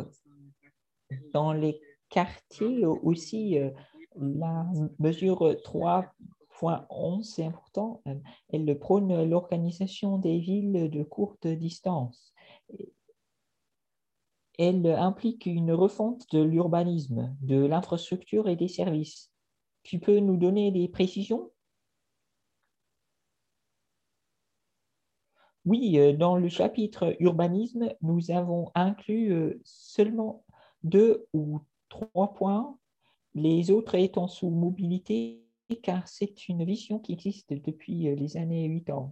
dans 1.33 1.53
les 1.53 1.81
quartiers 2.09 2.85
aussi, 2.85 3.57
euh, 3.57 3.71
la 4.19 4.65
mesure 4.99 5.55
3.11, 5.63 7.23
c'est 7.23 7.45
important, 7.45 8.01
elle 8.49 8.79
prône 8.79 9.23
l'organisation 9.23 10.17
des 10.17 10.39
villes 10.39 10.89
de 10.89 11.03
courte 11.03 11.47
distance 11.47 12.33
elle 14.57 14.87
implique 14.87 15.45
une 15.45 15.71
refonte 15.71 16.31
de 16.31 16.41
l'urbanisme, 16.41 17.35
de 17.41 17.65
l'infrastructure 17.65 18.49
et 18.49 18.55
des 18.55 18.67
services. 18.67 19.31
Tu 19.83 19.99
peux 19.99 20.19
nous 20.19 20.37
donner 20.37 20.71
des 20.71 20.87
précisions? 20.87 21.51
Oui, 25.65 25.99
euh, 25.99 26.13
dans 26.13 26.37
le 26.37 26.49
chapitre 26.49 27.15
urbanisme, 27.19 27.93
nous 28.01 28.31
avons 28.31 28.71
inclus 28.73 29.31
euh, 29.33 29.61
seulement 29.63 30.43
deux 30.83 31.27
ou 31.33 31.59
trois 31.89 32.33
points, 32.33 32.77
les 33.37 33.71
autres 33.71 33.95
étant 33.95 34.27
sous 34.27 34.49
mobilité, 34.49 35.43
car 35.83 36.07
c'est 36.07 36.49
une 36.49 36.65
vision 36.65 36.99
qui 36.99 37.13
existe 37.13 37.53
depuis 37.53 38.09
euh, 38.09 38.15
les 38.15 38.37
années 38.37 38.83
80. 38.85 39.11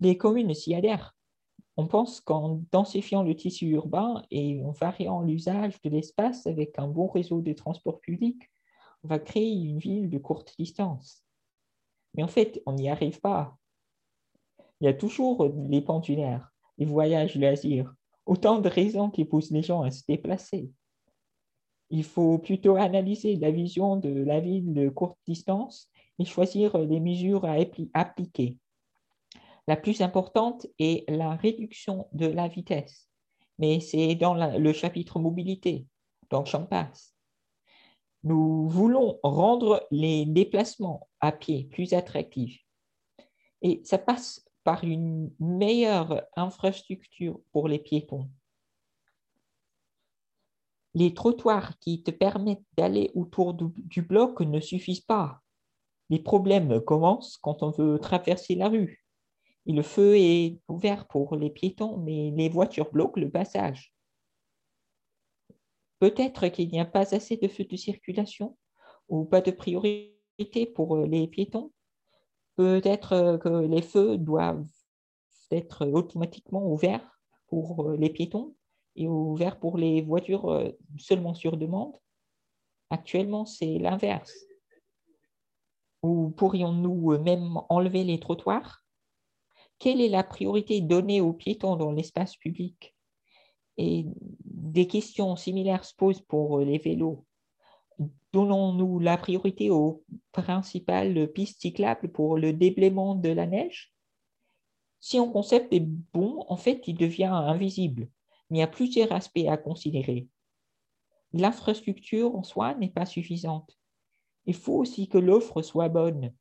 Les 0.00 0.18
communes 0.18 0.54
s'y 0.54 0.74
adhèrent 0.74 1.14
on 1.76 1.86
pense 1.86 2.20
qu'en 2.20 2.62
densifiant 2.70 3.22
le 3.22 3.34
tissu 3.34 3.66
urbain 3.70 4.22
et 4.30 4.62
en 4.62 4.70
variant 4.70 5.22
l'usage 5.22 5.80
de 5.82 5.90
l'espace 5.90 6.46
avec 6.46 6.78
un 6.78 6.86
bon 6.86 7.08
réseau 7.08 7.40
de 7.40 7.52
transport 7.52 8.00
public, 8.00 8.50
on 9.02 9.08
va 9.08 9.18
créer 9.18 9.52
une 9.52 9.78
ville 9.78 10.08
de 10.08 10.18
courte 10.18 10.54
distance. 10.56 11.24
Mais 12.14 12.22
en 12.22 12.28
fait, 12.28 12.62
on 12.66 12.74
n'y 12.74 12.88
arrive 12.88 13.20
pas. 13.20 13.56
Il 14.80 14.84
y 14.84 14.88
a 14.88 14.94
toujours 14.94 15.52
les 15.68 15.82
pendulaires. 15.82 16.52
les 16.78 16.86
voyages 16.86 17.36
loisirs. 17.36 17.92
Autant 18.26 18.60
de 18.60 18.68
raisons 18.68 19.10
qui 19.10 19.24
poussent 19.24 19.50
les 19.50 19.62
gens 19.62 19.82
à 19.82 19.90
se 19.90 20.02
déplacer. 20.08 20.70
Il 21.94 22.02
faut 22.02 22.38
plutôt 22.38 22.74
analyser 22.74 23.36
la 23.36 23.52
vision 23.52 23.96
de 23.96 24.08
la 24.08 24.40
ville 24.40 24.74
de 24.74 24.88
courte 24.88 25.16
distance 25.28 25.88
et 26.18 26.24
choisir 26.24 26.76
les 26.76 26.98
mesures 26.98 27.44
à 27.44 27.54
appliquer. 27.94 28.58
La 29.68 29.76
plus 29.76 30.00
importante 30.00 30.66
est 30.80 31.08
la 31.08 31.36
réduction 31.36 32.08
de 32.12 32.26
la 32.26 32.48
vitesse, 32.48 33.08
mais 33.60 33.78
c'est 33.78 34.16
dans 34.16 34.34
le 34.34 34.72
chapitre 34.72 35.20
mobilité, 35.20 35.86
donc 36.30 36.46
j'en 36.46 36.66
passe. 36.66 37.14
Nous 38.24 38.66
voulons 38.66 39.20
rendre 39.22 39.86
les 39.92 40.26
déplacements 40.26 41.08
à 41.20 41.30
pied 41.30 41.68
plus 41.70 41.92
attractifs. 41.92 42.60
Et 43.62 43.82
ça 43.84 43.98
passe 43.98 44.44
par 44.64 44.82
une 44.82 45.30
meilleure 45.38 46.24
infrastructure 46.34 47.38
pour 47.52 47.68
les 47.68 47.78
piétons. 47.78 48.28
Les 50.94 51.12
trottoirs 51.12 51.78
qui 51.80 52.02
te 52.02 52.10
permettent 52.12 52.64
d'aller 52.76 53.10
autour 53.14 53.54
du 53.54 54.02
bloc 54.02 54.40
ne 54.40 54.60
suffisent 54.60 55.00
pas. 55.00 55.40
Les 56.08 56.20
problèmes 56.20 56.80
commencent 56.80 57.36
quand 57.36 57.62
on 57.62 57.70
veut 57.70 57.98
traverser 57.98 58.54
la 58.54 58.68
rue. 58.68 59.04
Le 59.66 59.82
feu 59.82 60.16
est 60.16 60.60
ouvert 60.68 61.08
pour 61.08 61.36
les 61.36 61.50
piétons, 61.50 61.96
mais 61.98 62.30
les 62.30 62.48
voitures 62.48 62.92
bloquent 62.92 63.20
le 63.20 63.30
passage. 63.30 63.92
Peut-être 65.98 66.48
qu'il 66.48 66.68
n'y 66.68 66.80
a 66.80 66.84
pas 66.84 67.14
assez 67.14 67.38
de 67.38 67.48
feux 67.48 67.64
de 67.64 67.76
circulation 67.76 68.56
ou 69.08 69.24
pas 69.24 69.40
de 69.40 69.50
priorité 69.50 70.66
pour 70.74 70.98
les 70.98 71.26
piétons. 71.26 71.72
Peut-être 72.56 73.38
que 73.42 73.66
les 73.66 73.82
feux 73.82 74.18
doivent 74.18 74.68
être 75.50 75.86
automatiquement 75.86 76.70
ouverts 76.70 77.18
pour 77.48 77.90
les 77.92 78.10
piétons 78.10 78.54
et 78.96 79.08
ouverts 79.08 79.58
pour 79.58 79.78
les 79.78 80.02
voitures 80.02 80.72
seulement 80.98 81.34
sur 81.34 81.56
demande. 81.56 81.96
Actuellement, 82.90 83.46
c'est 83.46 83.78
l'inverse. 83.78 84.34
Ou 86.02 86.30
pourrions-nous 86.30 87.18
même 87.18 87.58
enlever 87.68 88.04
les 88.04 88.20
trottoirs? 88.20 88.84
Quelle 89.78 90.00
est 90.00 90.08
la 90.08 90.22
priorité 90.22 90.80
donnée 90.80 91.20
aux 91.20 91.32
piétons 91.32 91.76
dans 91.76 91.92
l'espace 91.92 92.36
public? 92.36 92.94
Et 93.76 94.06
des 94.44 94.86
questions 94.86 95.34
similaires 95.34 95.84
se 95.84 95.94
posent 95.94 96.20
pour 96.20 96.60
les 96.60 96.78
vélos. 96.78 97.24
Donnons-nous 98.32 98.98
la 98.98 99.16
priorité 99.16 99.70
aux 99.70 100.04
principales 100.32 101.32
pistes 101.32 101.60
cyclables 101.60 102.12
pour 102.12 102.36
le 102.36 102.52
déblaiement 102.52 103.14
de 103.14 103.30
la 103.30 103.46
neige? 103.46 103.92
Si 105.00 105.18
un 105.18 105.28
concept 105.28 105.72
est 105.72 105.86
bon, 106.12 106.44
en 106.48 106.56
fait, 106.56 106.86
il 106.86 106.96
devient 106.96 107.24
invisible. 107.24 108.08
Il 108.54 108.58
y 108.58 108.62
a 108.62 108.68
plusieurs 108.68 109.10
aspects 109.10 109.48
à 109.48 109.56
considérer. 109.56 110.28
L'infrastructure 111.32 112.36
en 112.36 112.44
soi 112.44 112.76
n'est 112.76 112.88
pas 112.88 113.04
suffisante. 113.04 113.76
Il 114.46 114.54
faut 114.54 114.74
aussi 114.74 115.08
que 115.08 115.18
l'offre 115.18 115.60
soit 115.60 115.88
bonne. 115.88 116.32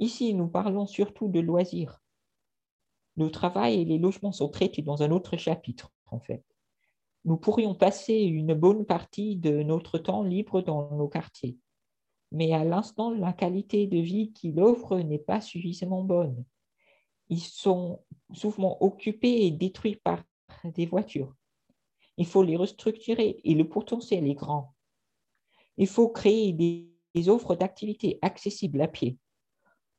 Ici, 0.00 0.34
nous 0.34 0.48
parlons 0.48 0.88
surtout 0.88 1.28
de 1.28 1.38
loisirs. 1.38 2.02
Le 3.16 3.30
travail 3.30 3.82
et 3.82 3.84
les 3.84 3.98
logements 3.98 4.32
sont 4.32 4.48
traités 4.48 4.82
dans 4.82 5.04
un 5.04 5.12
autre 5.12 5.36
chapitre, 5.36 5.92
en 6.10 6.18
fait. 6.18 6.44
Nous 7.24 7.36
pourrions 7.36 7.76
passer 7.76 8.18
une 8.18 8.54
bonne 8.54 8.84
partie 8.84 9.36
de 9.36 9.62
notre 9.62 9.98
temps 9.98 10.24
libre 10.24 10.62
dans 10.62 10.90
nos 10.96 11.06
quartiers. 11.06 11.56
Mais 12.32 12.52
à 12.52 12.64
l'instant, 12.64 13.10
la 13.10 13.32
qualité 13.32 13.86
de 13.86 13.98
vie 13.98 14.32
qu'il 14.32 14.58
offre 14.58 14.98
n'est 14.98 15.20
pas 15.20 15.40
suffisamment 15.40 16.02
bonne. 16.02 16.44
Ils 17.28 17.38
sont 17.38 18.02
souvent 18.32 18.78
occupés 18.80 19.46
et 19.46 19.52
détruits 19.52 19.94
par 19.94 20.24
des 20.64 20.86
voitures. 20.86 21.34
Il 22.16 22.26
faut 22.26 22.42
les 22.42 22.56
restructurer 22.56 23.40
et 23.42 23.54
le 23.54 23.68
potentiel 23.68 24.26
est 24.26 24.34
grand. 24.34 24.74
Il 25.76 25.88
faut 25.88 26.08
créer 26.08 26.52
des 26.52 27.28
offres 27.28 27.56
d'activités 27.56 28.18
accessibles 28.22 28.80
à 28.80 28.88
pied. 28.88 29.18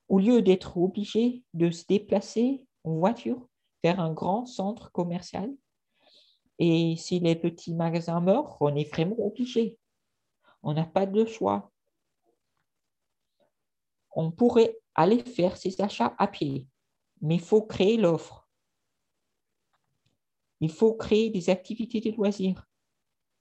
Au 0.08 0.20
lieu 0.20 0.42
d'être 0.42 0.78
obligé 0.78 1.44
de 1.54 1.72
se 1.72 1.86
déplacer 1.88 2.66
en 2.84 2.96
voiture 2.96 3.48
vers 3.84 4.00
un 4.00 4.14
grand 4.14 4.46
centre 4.46 4.92
commercial, 4.92 5.52
et 6.60 6.96
si 6.96 7.20
les 7.20 7.36
petits 7.36 7.74
magasins 7.74 8.22
meurent, 8.22 8.58
on 8.62 8.76
est 8.76 8.90
vraiment 8.90 9.20
obligé. 9.20 9.78
On 10.64 10.74
n'a 10.74 10.86
pas 10.86 11.06
de 11.06 11.26
choix. 11.26 11.72
On 14.16 14.32
pourrait 14.32 14.78
aller 14.94 15.20
faire 15.20 15.58
ses 15.58 15.82
achats 15.82 16.16
à 16.18 16.28
pied, 16.28 16.68
mais 17.22 17.36
il 17.36 17.42
faut 17.42 17.62
créer 17.62 17.98
l'offre. 17.98 18.45
Il 20.62 20.72
faut 20.72 20.94
créer 20.94 21.30
des 21.30 21.50
activités 21.50 22.02
de 22.02 22.12
loisirs, 22.16 22.68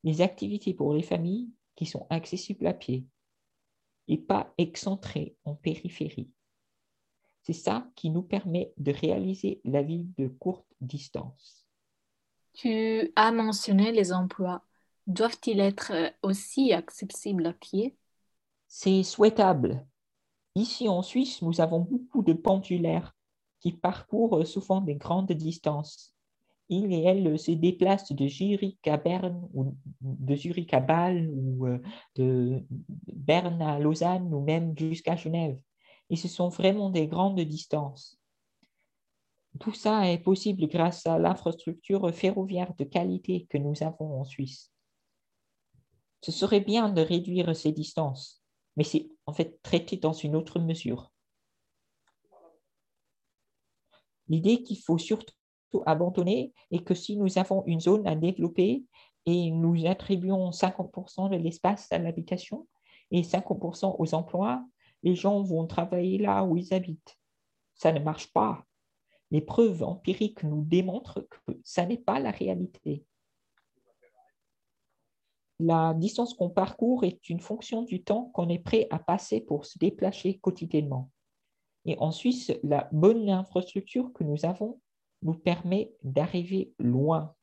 des 0.02 0.20
activités 0.20 0.74
pour 0.74 0.94
les 0.94 1.02
familles 1.02 1.50
qui 1.76 1.86
sont 1.86 2.06
accessibles 2.10 2.66
à 2.66 2.74
pied 2.74 3.06
et 4.08 4.18
pas 4.18 4.52
excentré 4.58 5.36
en 5.44 5.54
périphérie. 5.54 6.30
C'est 7.42 7.52
ça 7.52 7.90
qui 7.94 8.10
nous 8.10 8.22
permet 8.22 8.72
de 8.78 8.92
réaliser 8.92 9.60
la 9.64 9.82
vie 9.82 10.06
de 10.18 10.28
courte 10.28 10.66
distance. 10.80 11.66
Tu 12.54 13.12
as 13.16 13.32
mentionné 13.32 13.92
les 13.92 14.12
emplois. 14.12 14.62
Doivent-ils 15.06 15.60
être 15.60 15.92
aussi 16.22 16.72
accessibles 16.72 17.46
à 17.46 17.52
pied? 17.52 17.96
C'est 18.68 19.02
souhaitable. 19.02 19.86
Ici 20.54 20.88
en 20.88 21.02
Suisse, 21.02 21.42
nous 21.42 21.60
avons 21.60 21.80
beaucoup 21.80 22.22
de 22.22 22.32
pendulaires 22.32 23.14
qui 23.60 23.72
parcourent 23.72 24.46
souvent 24.46 24.80
des 24.80 24.94
grandes 24.94 25.32
distances 25.32 26.13
il 26.68 26.92
et 26.92 27.02
elle 27.02 27.38
se 27.38 27.50
déplacent 27.50 28.12
de 28.12 28.26
Zurich 28.26 28.86
à 28.88 28.96
Berne 28.96 29.48
ou 29.52 29.76
de 30.00 30.34
Zurich 30.34 30.72
à 30.72 30.80
Bâle 30.80 31.28
ou 31.30 31.66
euh, 31.66 31.78
de 32.16 32.64
Berne 33.06 33.60
à 33.60 33.78
Lausanne 33.78 34.32
ou 34.32 34.40
même 34.40 34.76
jusqu'à 34.76 35.16
Genève. 35.16 35.60
Et 36.10 36.16
ce 36.16 36.28
sont 36.28 36.48
vraiment 36.48 36.90
des 36.90 37.06
grandes 37.06 37.40
distances. 37.40 38.18
Tout 39.60 39.74
ça 39.74 40.10
est 40.10 40.18
possible 40.18 40.66
grâce 40.66 41.06
à 41.06 41.18
l'infrastructure 41.18 42.12
ferroviaire 42.12 42.74
de 42.74 42.84
qualité 42.84 43.46
que 43.48 43.58
nous 43.58 43.82
avons 43.82 44.20
en 44.20 44.24
Suisse. 44.24 44.72
Ce 46.22 46.32
serait 46.32 46.60
bien 46.60 46.88
de 46.88 47.02
réduire 47.02 47.54
ces 47.54 47.70
distances, 47.70 48.42
mais 48.76 48.84
c'est 48.84 49.10
en 49.26 49.32
fait 49.32 49.60
traité 49.62 49.96
dans 49.96 50.12
une 50.12 50.34
autre 50.34 50.58
mesure. 50.58 51.12
L'idée 54.28 54.62
qu'il 54.62 54.78
faut 54.78 54.98
surtout 54.98 55.34
abandonné 55.86 56.52
et 56.70 56.82
que 56.82 56.94
si 56.94 57.16
nous 57.16 57.38
avons 57.38 57.64
une 57.66 57.80
zone 57.80 58.06
à 58.06 58.14
développer 58.14 58.84
et 59.26 59.50
nous 59.50 59.86
attribuons 59.86 60.50
50% 60.50 61.30
de 61.30 61.36
l'espace 61.36 61.90
à 61.92 61.98
l'habitation 61.98 62.66
et 63.10 63.22
50% 63.22 63.96
aux 63.98 64.14
emplois, 64.14 64.64
les 65.02 65.14
gens 65.14 65.42
vont 65.42 65.66
travailler 65.66 66.18
là 66.18 66.44
où 66.44 66.56
ils 66.56 66.72
habitent. 66.72 67.18
Ça 67.74 67.92
ne 67.92 68.00
marche 68.00 68.32
pas. 68.32 68.64
Les 69.30 69.40
preuves 69.40 69.82
empiriques 69.82 70.44
nous 70.44 70.62
démontrent 70.62 71.20
que 71.20 71.52
ça 71.64 71.86
n'est 71.86 71.98
pas 71.98 72.20
la 72.20 72.30
réalité. 72.30 73.04
La 75.60 75.94
distance 75.94 76.34
qu'on 76.34 76.50
parcourt 76.50 77.04
est 77.04 77.28
une 77.28 77.40
fonction 77.40 77.82
du 77.82 78.02
temps 78.02 78.30
qu'on 78.34 78.48
est 78.48 78.58
prêt 78.58 78.86
à 78.90 78.98
passer 78.98 79.40
pour 79.40 79.66
se 79.66 79.78
déplacer 79.78 80.38
quotidiennement. 80.38 81.10
Et 81.84 81.96
en 81.98 82.10
Suisse, 82.10 82.52
la 82.62 82.88
bonne 82.92 83.28
infrastructure 83.28 84.12
que 84.12 84.24
nous 84.24 84.44
avons 84.44 84.80
nous 85.24 85.34
permet 85.34 85.92
d'arriver 86.02 86.72
loin. 86.78 87.34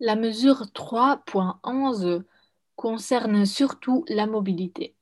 La 0.00 0.16
mesure 0.16 0.66
3.11 0.74 2.22
concerne 2.76 3.46
surtout 3.46 4.04
la 4.08 4.26
mobilité. 4.26 4.96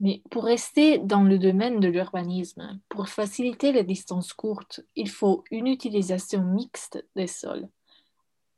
Mais 0.00 0.20
pour 0.30 0.44
rester 0.44 0.98
dans 0.98 1.22
le 1.22 1.38
domaine 1.38 1.78
de 1.78 1.86
l'urbanisme, 1.86 2.80
pour 2.88 3.08
faciliter 3.08 3.70
les 3.70 3.84
distances 3.84 4.32
courtes, 4.32 4.80
il 4.96 5.08
faut 5.08 5.44
une 5.52 5.68
utilisation 5.68 6.42
mixte 6.42 7.04
des 7.14 7.28
sols. 7.28 7.68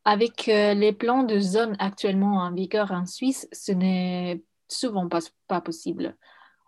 Avec 0.07 0.49
euh, 0.49 0.73
les 0.73 0.95
plans 0.95 1.23
de 1.23 1.39
zone 1.39 1.77
actuellement 1.79 2.39
en 2.39 2.53
vigueur 2.53 2.93
en 2.93 3.05
Suisse, 3.05 3.47
ce 3.53 3.73
n'est 3.73 4.43
souvent 4.69 5.09
pas, 5.09 5.21
pas 5.47 5.61
possible. 5.61 6.17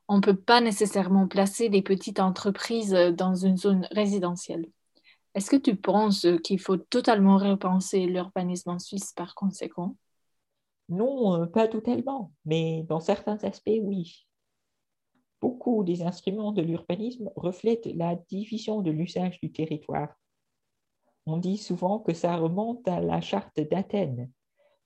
On 0.08 0.16
ne 0.16 0.22
peut 0.22 0.36
pas 0.36 0.60
nécessairement 0.60 1.26
placer 1.26 1.70
des 1.70 1.82
petites 1.82 2.20
entreprises 2.20 2.92
dans 2.92 3.34
une 3.34 3.56
zone 3.56 3.88
résidentielle. 3.90 4.66
Est-ce 5.36 5.50
que 5.50 5.56
tu 5.56 5.76
penses 5.76 6.26
qu'il 6.42 6.58
faut 6.58 6.78
totalement 6.78 7.36
repenser 7.36 8.06
l'urbanisme 8.06 8.70
en 8.70 8.78
Suisse 8.78 9.12
par 9.12 9.34
conséquent? 9.34 9.94
Non, 10.88 11.42
euh, 11.42 11.46
pas 11.46 11.68
totalement, 11.68 12.32
mais 12.46 12.84
dans 12.84 13.00
certains 13.00 13.36
aspects, 13.44 13.80
oui. 13.82 14.26
Beaucoup 15.42 15.84
des 15.84 16.02
instruments 16.02 16.52
de 16.52 16.62
l'urbanisme 16.62 17.30
reflètent 17.36 17.94
la 17.94 18.16
division 18.30 18.80
de 18.80 18.90
l'usage 18.90 19.38
du 19.42 19.52
territoire. 19.52 20.08
On 21.26 21.36
dit 21.36 21.58
souvent 21.58 21.98
que 21.98 22.14
ça 22.14 22.34
remonte 22.38 22.88
à 22.88 23.00
la 23.00 23.20
charte 23.20 23.60
d'Athènes, 23.60 24.30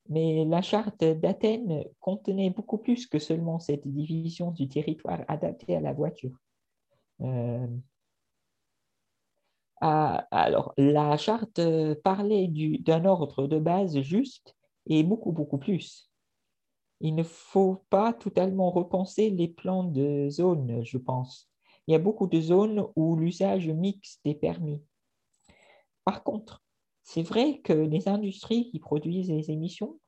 mais 0.09 0.45
la 0.45 0.63
charte 0.63 1.05
d'Athènes 1.05 1.85
contenait 2.01 2.51
beaucoup 2.51 2.79
plus 2.79 3.07
que 3.07 3.21
seulement 3.21 3.61
cette 3.61 3.87
division 3.87 4.51
du 4.51 4.69
territoire 4.69 5.21
adapté 5.29 5.77
à 5.77 5.81
la 5.81 5.93
voiture. 5.93 6.37
Euh, 7.21 7.69
alors, 9.81 10.75
la 10.77 11.17
charte 11.17 11.61
parlait 12.03 12.49
d'un 12.81 13.05
ordre 13.05 13.47
de 13.47 13.59
base 13.59 14.01
juste 14.03 14.55
et 14.87 15.03
beaucoup, 15.03 15.33
beaucoup 15.33 15.59
plus. 15.59 16.11
Il 17.01 17.15
ne 17.15 17.23
faut 17.23 17.85
pas 17.89 18.13
totalement 18.13 18.71
repenser 18.71 19.31
les 19.31 19.49
plans 19.49 19.85
de 19.85 20.29
zone, 20.29 20.85
je 20.85 20.99
pense. 20.99 21.49
Il 21.87 21.93
y 21.93 21.95
a 21.95 21.99
beaucoup 21.99 22.27
de 22.27 22.41
zones 22.41 22.87
où 22.95 23.17
l'usage 23.17 23.69
mixte 23.69 24.21
est 24.27 24.35
permis. 24.35 24.83
Par 26.05 26.23
contre, 26.25 26.63
c'est 27.03 27.23
vrai 27.23 27.61
que 27.61 27.73
les 27.73 28.09
industries 28.09 28.71
qui 28.71 28.79
produisent 28.79 29.31
les 29.31 29.51
émissions, 29.51 29.99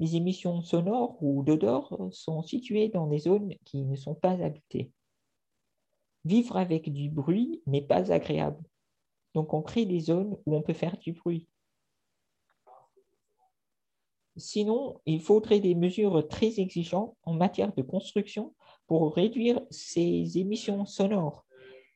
les 0.00 0.16
émissions 0.16 0.62
sonores 0.62 1.22
ou 1.22 1.44
d'odeur 1.44 1.96
sont 2.10 2.42
situées 2.42 2.88
dans 2.88 3.06
des 3.06 3.18
zones 3.18 3.54
qui 3.64 3.84
ne 3.84 3.96
sont 3.96 4.14
pas 4.14 4.42
habitées. 4.42 4.90
Vivre 6.24 6.56
avec 6.56 6.92
du 6.92 7.08
bruit 7.08 7.62
n'est 7.66 7.86
pas 7.86 8.12
agréable. 8.12 8.62
Donc 9.34 9.54
on 9.54 9.62
crée 9.62 9.86
des 9.86 10.00
zones 10.00 10.36
où 10.46 10.56
on 10.56 10.62
peut 10.62 10.72
faire 10.72 10.96
du 10.98 11.12
bruit. 11.12 11.46
Sinon, 14.36 15.00
il 15.06 15.20
faudrait 15.20 15.60
des 15.60 15.74
mesures 15.74 16.26
très 16.28 16.60
exigeantes 16.60 17.16
en 17.24 17.34
matière 17.34 17.74
de 17.74 17.82
construction 17.82 18.54
pour 18.86 19.14
réduire 19.14 19.60
ces 19.70 20.38
émissions 20.38 20.86
sonores. 20.86 21.44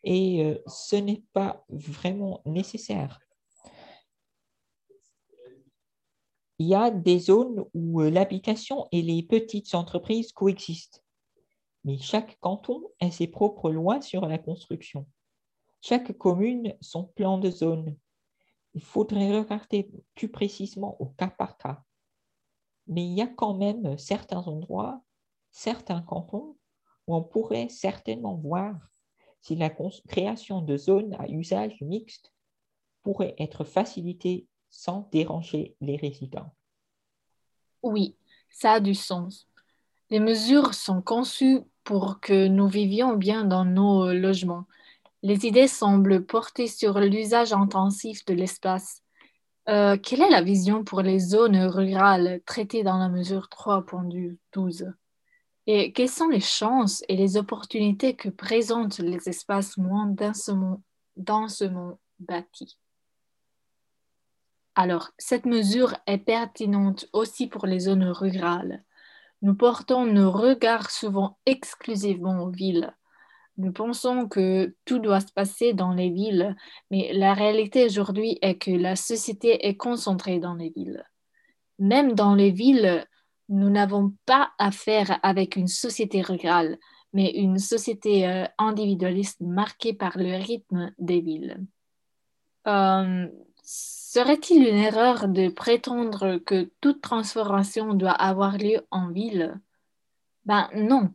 Et 0.03 0.45
euh, 0.45 0.59
ce 0.67 0.97
n'est 0.97 1.23
pas 1.33 1.65
vraiment 1.71 2.43
nécessaire. 2.45 3.19
il 6.59 6.69
y 6.69 6.75
a 6.75 6.91
des 6.91 7.19
zones 7.19 7.65
où 7.75 8.01
euh, 8.01 8.11
l'habitation 8.11 8.87
et 8.93 9.03
les 9.03 9.23
petites 9.23 9.75
entreprises 9.75 10.33
coexistent. 10.33 11.05
Mais 11.85 11.99
chaque 11.99 12.39
canton 12.41 12.83
a 13.01 13.11
ses 13.11 13.27
propres 13.27 13.71
lois 13.71 14.01
sur 14.01 14.27
la 14.27 14.39
construction. 14.39 15.07
Chaque 15.87 16.17
commune 16.17 16.75
son 16.81 17.05
plan 17.05 17.37
de 17.37 17.51
zone. 17.51 17.95
Il 18.73 18.81
faudrait 18.81 19.39
regarder 19.39 19.91
plus 20.15 20.31
précisément 20.31 20.97
au 20.99 21.09
cas 21.09 21.29
par 21.29 21.59
cas. 21.59 21.85
Mais 22.87 23.05
il 23.05 23.13
y 23.13 23.21
a 23.21 23.27
quand 23.27 23.53
même 23.53 23.99
certains 23.99 24.41
endroits, 24.49 25.03
certains 25.51 26.01
cantons, 26.01 26.57
où 27.07 27.15
on 27.15 27.23
pourrait 27.23 27.69
certainement 27.69 28.35
voir 28.35 28.75
si 29.43 29.57
la 29.57 29.69
création 30.09 30.63
de 30.63 30.79
zones 30.79 31.15
à 31.19 31.29
usage 31.29 31.79
mixte 31.83 32.33
pourrait 33.03 33.35
être 33.39 33.65
facilitée 33.65 34.49
sans 34.71 35.07
déranger 35.13 35.77
les 35.83 35.97
résidents. 35.97 36.55
Oui, 37.83 38.17
ça 38.49 38.73
a 38.73 38.81
du 38.81 38.95
sens. 38.95 39.51
Les 40.09 40.21
mesures 40.21 40.73
sont 40.73 41.03
conçues 41.03 41.61
pour 41.83 42.21
que 42.21 42.47
nous 42.49 42.69
vivions 42.69 43.17
bien 43.17 43.45
dans 43.45 43.67
nos 43.67 44.15
logements. 44.15 44.65
Les 45.25 45.47
idées 45.47 45.69
semblent 45.69 46.27
porter 46.27 46.67
sur 46.67 47.01
l'usage 47.01 47.55
intensif 47.55 48.27
de 48.27 48.35
l'espace. 48.35 49.01
Euh, 49.71 49.97
quelle 49.97 50.21
est 50.21 50.29
la 50.29 50.43
vision 50.43 50.85
pour 50.85 51.01
les 51.01 51.19
zones 51.19 51.57
rurales 51.65 52.43
traitées 52.45 52.83
dans 52.83 52.99
la 52.99 53.09
mesure 53.09 53.49
3.12 53.51 54.93
Et 55.67 55.95
quelles 55.95 56.11
sont 56.11 56.29
les 56.29 56.41
chances 56.41 57.03
et 57.09 57.17
les 57.17 57.39
opportunités 57.39 58.15
que 58.15 58.29
présentent 58.29 58.99
les 58.99 59.27
espaces 59.27 59.79
moins 59.79 60.05
densément, 60.05 60.83
densément 61.17 61.99
bâtis? 62.19 62.77
Alors, 64.75 65.11
cette 65.17 65.47
mesure 65.47 65.97
est 66.07 66.19
pertinente 66.19 67.07
aussi 67.15 67.47
pour 67.47 67.65
les 67.67 67.79
zones 67.79 68.11
rurales. 68.11 68.85
Nous 69.41 69.55
portons 69.55 70.05
nos 70.05 70.31
regards 70.31 70.91
souvent 70.91 71.39
exclusivement 71.47 72.43
aux 72.43 72.51
villes. 72.51 72.95
Nous 73.57 73.73
pensons 73.73 74.27
que 74.29 74.75
tout 74.85 74.99
doit 74.99 75.21
se 75.21 75.33
passer 75.33 75.75
dans 75.75 75.93
les 75.93 76.11
villes, 76.11 76.57
mais 76.91 77.13
la 77.13 77.35
réalité 77.35 77.85
aujourd'hui 77.85 78.39
est 78.43 78.57
que 78.57 78.73
la 78.73 78.97
société 78.97 79.67
est 79.67 79.77
concentrée 79.77 80.41
dans 80.41 80.55
les 80.55 80.71
villes. 80.71 81.05
Même 81.79 82.15
dans 82.15 82.35
les 82.35 82.51
villes, 82.51 83.07
nous 83.49 83.71
n'avons 83.71 84.13
pas 84.27 84.53
affaire 84.59 85.19
avec 85.23 85.57
une 85.57 85.69
société 85.69 86.23
rurale, 86.23 86.79
mais 87.13 87.31
une 87.31 87.59
société 87.59 88.27
euh, 88.27 88.45
individualiste 88.59 89.41
marquée 89.41 89.95
par 89.95 90.19
le 90.19 90.37
rythme 90.37 90.93
des 90.99 91.21
villes. 91.21 91.65
Euh, 92.67 93.29
Serait-il 94.15 94.69
une 94.69 94.77
erreur 94.77 95.27
de 95.27 95.49
prétendre 95.49 96.37
que 96.37 96.71
toute 96.81 97.01
transformation 97.01 97.95
doit 97.95 98.13
avoir 98.13 98.59
lieu 98.59 98.87
en 98.93 99.11
ville? 99.11 99.61
Ben 100.45 100.69
non, 100.75 101.13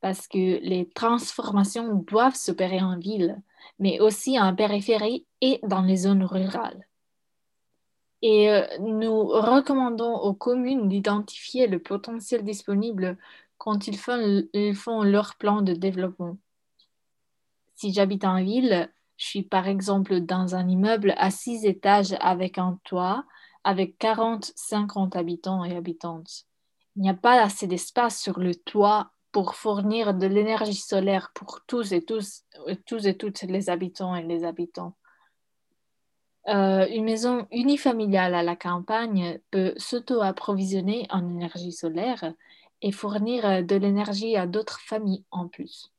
parce 0.00 0.28
que 0.28 0.60
les 0.62 0.88
transformations 0.90 1.94
doivent 1.94 2.34
s'opérer 2.34 2.80
en 2.80 2.98
ville, 2.98 3.40
mais 3.78 4.00
aussi 4.00 4.38
en 4.38 4.54
périphérie 4.54 5.26
et 5.40 5.60
dans 5.64 5.82
les 5.82 5.96
zones 5.96 6.24
rurales. 6.24 6.86
Et 8.22 8.50
euh, 8.50 8.66
nous 8.80 9.26
recommandons 9.26 10.14
aux 10.14 10.34
communes 10.34 10.88
d'identifier 10.88 11.66
le 11.66 11.78
potentiel 11.78 12.42
disponible 12.42 13.16
quand 13.58 13.86
ils 13.86 13.98
font, 13.98 14.44
ils 14.52 14.74
font 14.74 15.02
leur 15.02 15.36
plan 15.36 15.62
de 15.62 15.72
développement. 15.72 16.36
Si 17.74 17.92
j'habite 17.92 18.24
en 18.24 18.42
ville, 18.42 18.90
je 19.16 19.26
suis 19.26 19.42
par 19.42 19.68
exemple 19.68 20.20
dans 20.20 20.54
un 20.54 20.68
immeuble 20.68 21.14
à 21.16 21.30
six 21.30 21.64
étages 21.64 22.16
avec 22.20 22.58
un 22.58 22.78
toit, 22.84 23.24
avec 23.64 23.98
40-50 24.00 25.16
habitants 25.16 25.64
et 25.64 25.76
habitantes. 25.76 26.44
Il 26.96 27.02
n'y 27.02 27.10
a 27.10 27.14
pas 27.14 27.40
assez 27.40 27.66
d'espace 27.66 28.20
sur 28.20 28.40
le 28.40 28.54
toit 28.54 29.12
pour 29.32 29.54
fournir 29.54 30.14
de 30.14 30.26
l'énergie 30.26 30.74
solaire 30.74 31.30
pour 31.34 31.60
tous 31.66 31.92
et 31.92 32.02
tous, 32.02 32.44
tous 32.86 33.06
et 33.06 33.16
toutes 33.16 33.42
les 33.42 33.70
habitants 33.70 34.14
et 34.14 34.22
les 34.22 34.44
habitants. 34.44 34.96
Euh, 36.48 36.86
une 36.88 37.04
maison 37.04 37.46
unifamiliale 37.52 38.34
à 38.34 38.42
la 38.42 38.56
campagne 38.56 39.38
peut 39.50 39.74
s'auto-approvisionner 39.76 41.06
en 41.10 41.28
énergie 41.28 41.72
solaire 41.72 42.32
et 42.80 42.92
fournir 42.92 43.64
de 43.64 43.76
l'énergie 43.76 44.36
à 44.36 44.46
d'autres 44.46 44.80
familles 44.80 45.24
en 45.30 45.48
plus 45.48 45.92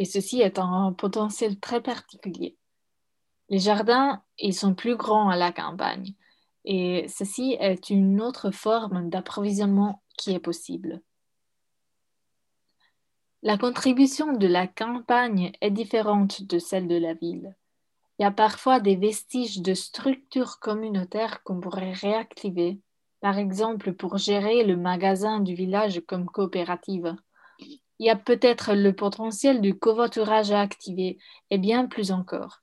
et 0.00 0.06
ceci 0.06 0.40
est 0.40 0.58
un 0.58 0.94
potentiel 0.94 1.60
très 1.60 1.82
particulier. 1.82 2.56
Les 3.50 3.58
jardins, 3.58 4.22
ils 4.38 4.54
sont 4.54 4.74
plus 4.74 4.96
grands 4.96 5.28
à 5.28 5.36
la 5.36 5.52
campagne 5.52 6.14
et 6.64 7.04
ceci 7.06 7.58
est 7.60 7.90
une 7.90 8.22
autre 8.22 8.50
forme 8.50 9.10
d'approvisionnement 9.10 10.02
qui 10.16 10.32
est 10.32 10.40
possible. 10.40 11.02
La 13.42 13.56
contribution 13.56 14.32
de 14.32 14.46
la 14.46 14.66
campagne 14.66 15.52
est 15.60 15.70
différente 15.70 16.42
de 16.42 16.58
celle 16.58 16.88
de 16.88 16.96
la 16.96 17.14
ville. 17.14 17.56
Il 18.18 18.22
y 18.22 18.26
a 18.26 18.30
parfois 18.30 18.80
des 18.80 18.96
vestiges 18.96 19.62
de 19.62 19.74
structures 19.74 20.58
communautaires 20.60 21.42
qu'on 21.42 21.60
pourrait 21.60 21.92
réactiver, 21.92 22.80
par 23.20 23.38
exemple 23.38 23.92
pour 23.94 24.18
gérer 24.18 24.64
le 24.64 24.76
magasin 24.76 25.40
du 25.40 25.54
village 25.54 26.02
comme 26.06 26.26
coopérative 26.26 27.16
il 28.00 28.06
y 28.06 28.10
a 28.10 28.16
peut-être 28.16 28.72
le 28.72 28.94
potentiel 28.94 29.60
du 29.60 29.78
covoiturage 29.78 30.52
à 30.52 30.62
activer 30.62 31.18
et 31.50 31.58
bien 31.58 31.86
plus 31.86 32.12
encore. 32.12 32.62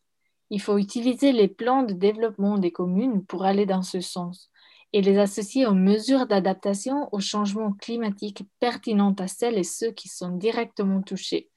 Il 0.50 0.60
faut 0.60 0.80
utiliser 0.80 1.32
les 1.32 1.48
plans 1.48 1.84
de 1.84 1.94
développement 1.94 2.58
des 2.58 2.72
communes 2.72 3.24
pour 3.24 3.46
aller 3.46 3.68
dans 3.68 3.84
ce 3.84 4.02
sens 4.02 4.50
et 4.94 5.02
les 5.02 5.18
associer 5.18 5.66
aux 5.66 5.74
mesures 5.74 6.28
d'adaptation 6.28 7.10
au 7.12 7.20
changement 7.20 7.74
climatique 7.74 8.44
pertinentes 8.60 9.22
à 9.22 9.28
celles 9.28 9.58
et 9.58 9.64
ceux 9.64 9.92
qui 9.92 10.08
sont 10.08 10.32
directement 10.32 11.02
touchés. 11.02 11.50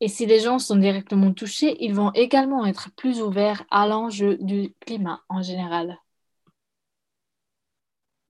Et 0.00 0.08
si 0.08 0.26
les 0.26 0.40
gens 0.40 0.58
sont 0.58 0.76
directement 0.76 1.32
touchés, 1.32 1.76
ils 1.80 1.94
vont 1.94 2.10
également 2.12 2.66
être 2.66 2.90
plus 2.96 3.22
ouverts 3.22 3.64
à 3.70 3.86
l'enjeu 3.86 4.36
du 4.40 4.74
climat 4.80 5.22
en 5.28 5.42
général. 5.42 5.98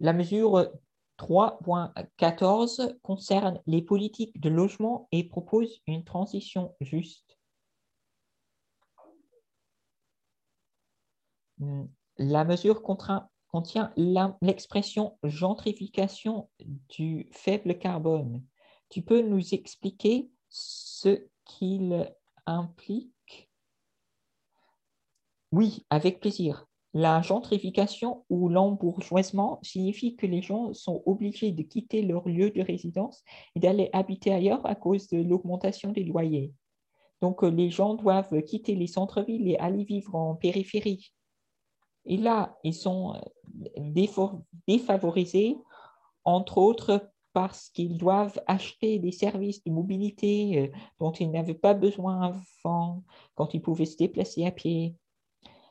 La 0.01 0.13
mesure 0.13 0.71
3.14 1.19 2.99
concerne 3.03 3.61
les 3.67 3.83
politiques 3.83 4.39
de 4.41 4.49
logement 4.49 5.09
et 5.13 5.25
propose 5.25 5.81
une 5.87 6.05
transition 6.05 6.75
juste. 6.81 7.39
La 12.19 12.45
mesure 12.45 12.83
contient 13.53 13.93
l'expression 13.97 15.19
gentrification 15.23 16.49
du 16.89 17.29
faible 17.33 17.79
carbone. 17.79 18.43
Tu 18.89 19.03
peux 19.03 19.21
nous 19.21 19.55
expliquer 19.55 20.31
ce 20.49 21.27
qu'il 21.45 22.13
implique? 22.47 23.51
Oui, 25.53 25.85
avec 25.91 26.21
plaisir. 26.21 26.67
La 26.95 27.23
gentrification 27.23 28.25
ou 28.29 28.49
l'embourgeoisement 28.49 29.59
signifie 29.63 30.17
que 30.17 30.27
les 30.27 30.43
gens 30.43 30.75
sont 30.75 31.03
obligés 31.07 31.53
de 31.53 31.63
quitter 31.63 32.03
leur 32.03 32.29
lieu 32.29 32.51
de 32.51 32.61
résidence 32.61 33.23
et 33.55 33.61
d'aller 33.61 33.89
habiter 33.93 34.33
ailleurs 34.33 34.65
à 34.67 34.75
cause 34.75 35.09
de 35.09 35.23
l'augmentation 35.23 35.91
des 35.91 36.05
loyers. 36.05 36.53
Donc, 37.23 37.45
euh, 37.45 37.51
les 37.51 37.71
gens 37.71 37.95
doivent 37.95 38.43
quitter 38.43 38.75
les 38.75 38.87
centres-villes 38.87 39.49
et 39.49 39.59
aller 39.59 39.85
vivre 39.85 40.15
en 40.15 40.35
périphérie. 40.35 41.13
Et 42.05 42.17
là, 42.17 42.57
ils 42.65 42.75
sont 42.75 43.15
euh, 43.15 43.21
défavorisés, 44.67 45.57
entre 46.25 46.59
autres 46.59 47.13
parce 47.33 47.71
qu'ils 47.71 47.97
doivent 47.97 48.41
acheter 48.47 48.99
des 48.99 49.13
services 49.13 49.65
de 49.65 49.71
mobilité 49.71 50.59
euh, 50.59 50.77
dont 51.01 51.13
ils 51.13 51.31
n'avaient 51.31 51.55
pas 51.55 51.75
besoin 51.75 52.21
avant, 52.21 53.03
quand 53.35 53.55
ils 53.55 53.63
pouvaient 53.63 53.87
se 53.87 53.97
déplacer 53.97 54.45
à 54.45 54.51
pied 54.51 54.97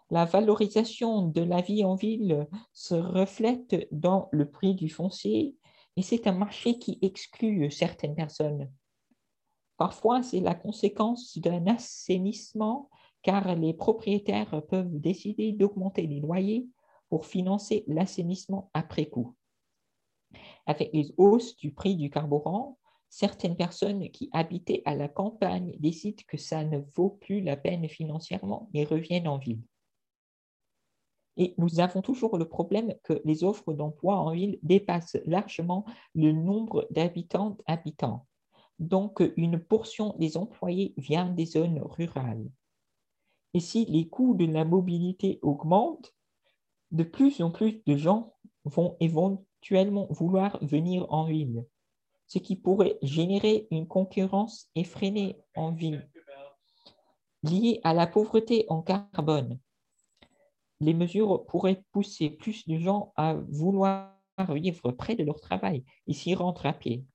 La 0.10 0.26
valorisation 0.26 1.28
de 1.28 1.42
la 1.42 1.62
vie 1.62 1.84
en 1.84 1.96
ville 1.96 2.48
se 2.74 2.96
reflète 2.96 3.88
dans 3.92 4.28
le 4.32 4.50
prix 4.50 4.74
du 4.74 4.90
foncier 4.90 5.56
et 5.98 6.02
c'est 6.02 6.28
un 6.28 6.34
marché 6.34 6.80
qui 6.80 6.98
exclut 7.02 7.70
certaines 7.70 8.16
personnes. 8.16 8.72
Parfois, 9.78 10.24
c'est 10.24 10.40
la 10.40 10.56
conséquence 10.56 11.38
d'un 11.38 11.68
assainissement 11.68 12.90
car 13.22 13.56
les 13.56 13.74
propriétaires 13.74 14.62
peuvent 14.68 15.00
décider 15.00 15.52
d'augmenter 15.52 16.08
les 16.08 16.20
loyers 16.20 16.68
pour 17.10 17.26
financer 17.26 17.84
l'assainissement 17.88 18.70
après 18.74 19.08
coup. 19.08 19.36
Avec 20.66 20.92
les 20.94 21.14
hausses 21.18 21.56
du 21.58 21.74
prix 21.74 21.96
du 21.96 22.10
carburant, 22.10 22.78
certaines 23.10 23.58
personnes 23.58 24.10
qui 24.10 24.30
habitaient 24.32 24.82
à 24.86 24.96
la 24.96 25.10
campagne 25.10 25.76
décident 25.80 26.24
que 26.28 26.38
ça 26.38 26.64
ne 26.64 26.80
vaut 26.96 27.10
plus 27.10 27.42
la 27.42 27.58
peine 27.58 27.88
financièrement 27.90 28.70
et 28.74 28.86
reviennent 28.86 29.28
en 29.28 29.38
ville. 29.38 29.62
Et 31.38 31.54
nous 31.58 31.80
avons 31.80 32.02
toujours 32.02 32.38
le 32.38 32.48
problème 32.48 32.94
que 33.04 33.22
les 33.26 33.44
offres 33.44 33.74
d'emploi 33.74 34.18
en 34.18 34.32
ville 34.32 34.60
dépassent 34.64 35.18
largement 35.26 35.86
le 36.14 36.32
nombre 36.32 36.88
d'habitants 36.92 37.58
habitants. 37.66 38.26
Donc, 38.80 39.22
une 39.38 39.60
portion 39.60 40.16
des 40.18 40.38
employés 40.38 40.94
vient 40.98 41.30
des 41.30 41.46
zones 41.46 41.80
rurales. 41.84 42.50
Et 43.54 43.60
si 43.60 43.86
les 43.86 44.08
coûts 44.08 44.36
de 44.36 44.46
la 44.46 44.66
mobilité 44.66 45.40
augmentent, 45.42 46.14
de 46.92 47.04
plus 47.04 47.42
en 47.42 47.52
plus 47.52 47.84
de 47.86 47.96
gens 47.96 48.34
vont 48.66 48.96
éventuellement 49.00 50.08
vouloir 50.10 50.58
venir 50.64 51.06
en 51.12 51.26
ville, 51.26 51.66
ce 52.28 52.40
qui 52.40 52.56
pourrait 52.56 52.98
générer 53.02 53.68
une 53.72 53.88
concurrence 53.88 54.70
effrénée 54.76 55.38
en 55.56 55.72
ville 55.72 56.08
liée 57.44 57.80
à 57.84 57.94
la 57.94 58.08
pauvreté 58.08 58.66
en 58.70 58.82
carbone. 58.82 59.60
Les 60.80 60.94
mesures 60.94 61.46
pourraient 61.46 61.84
pousser 61.92 62.30
plus 62.30 62.68
de 62.68 62.78
gens 62.78 63.14
à 63.16 63.34
vouloir 63.34 64.16
vivre 64.50 64.92
près 64.92 65.16
de 65.16 65.24
leur 65.24 65.40
travail 65.40 65.84
et 66.08 66.14
s'y 66.14 66.34
rendre 66.34 66.66
à 66.66 66.74
pied. 66.74 67.06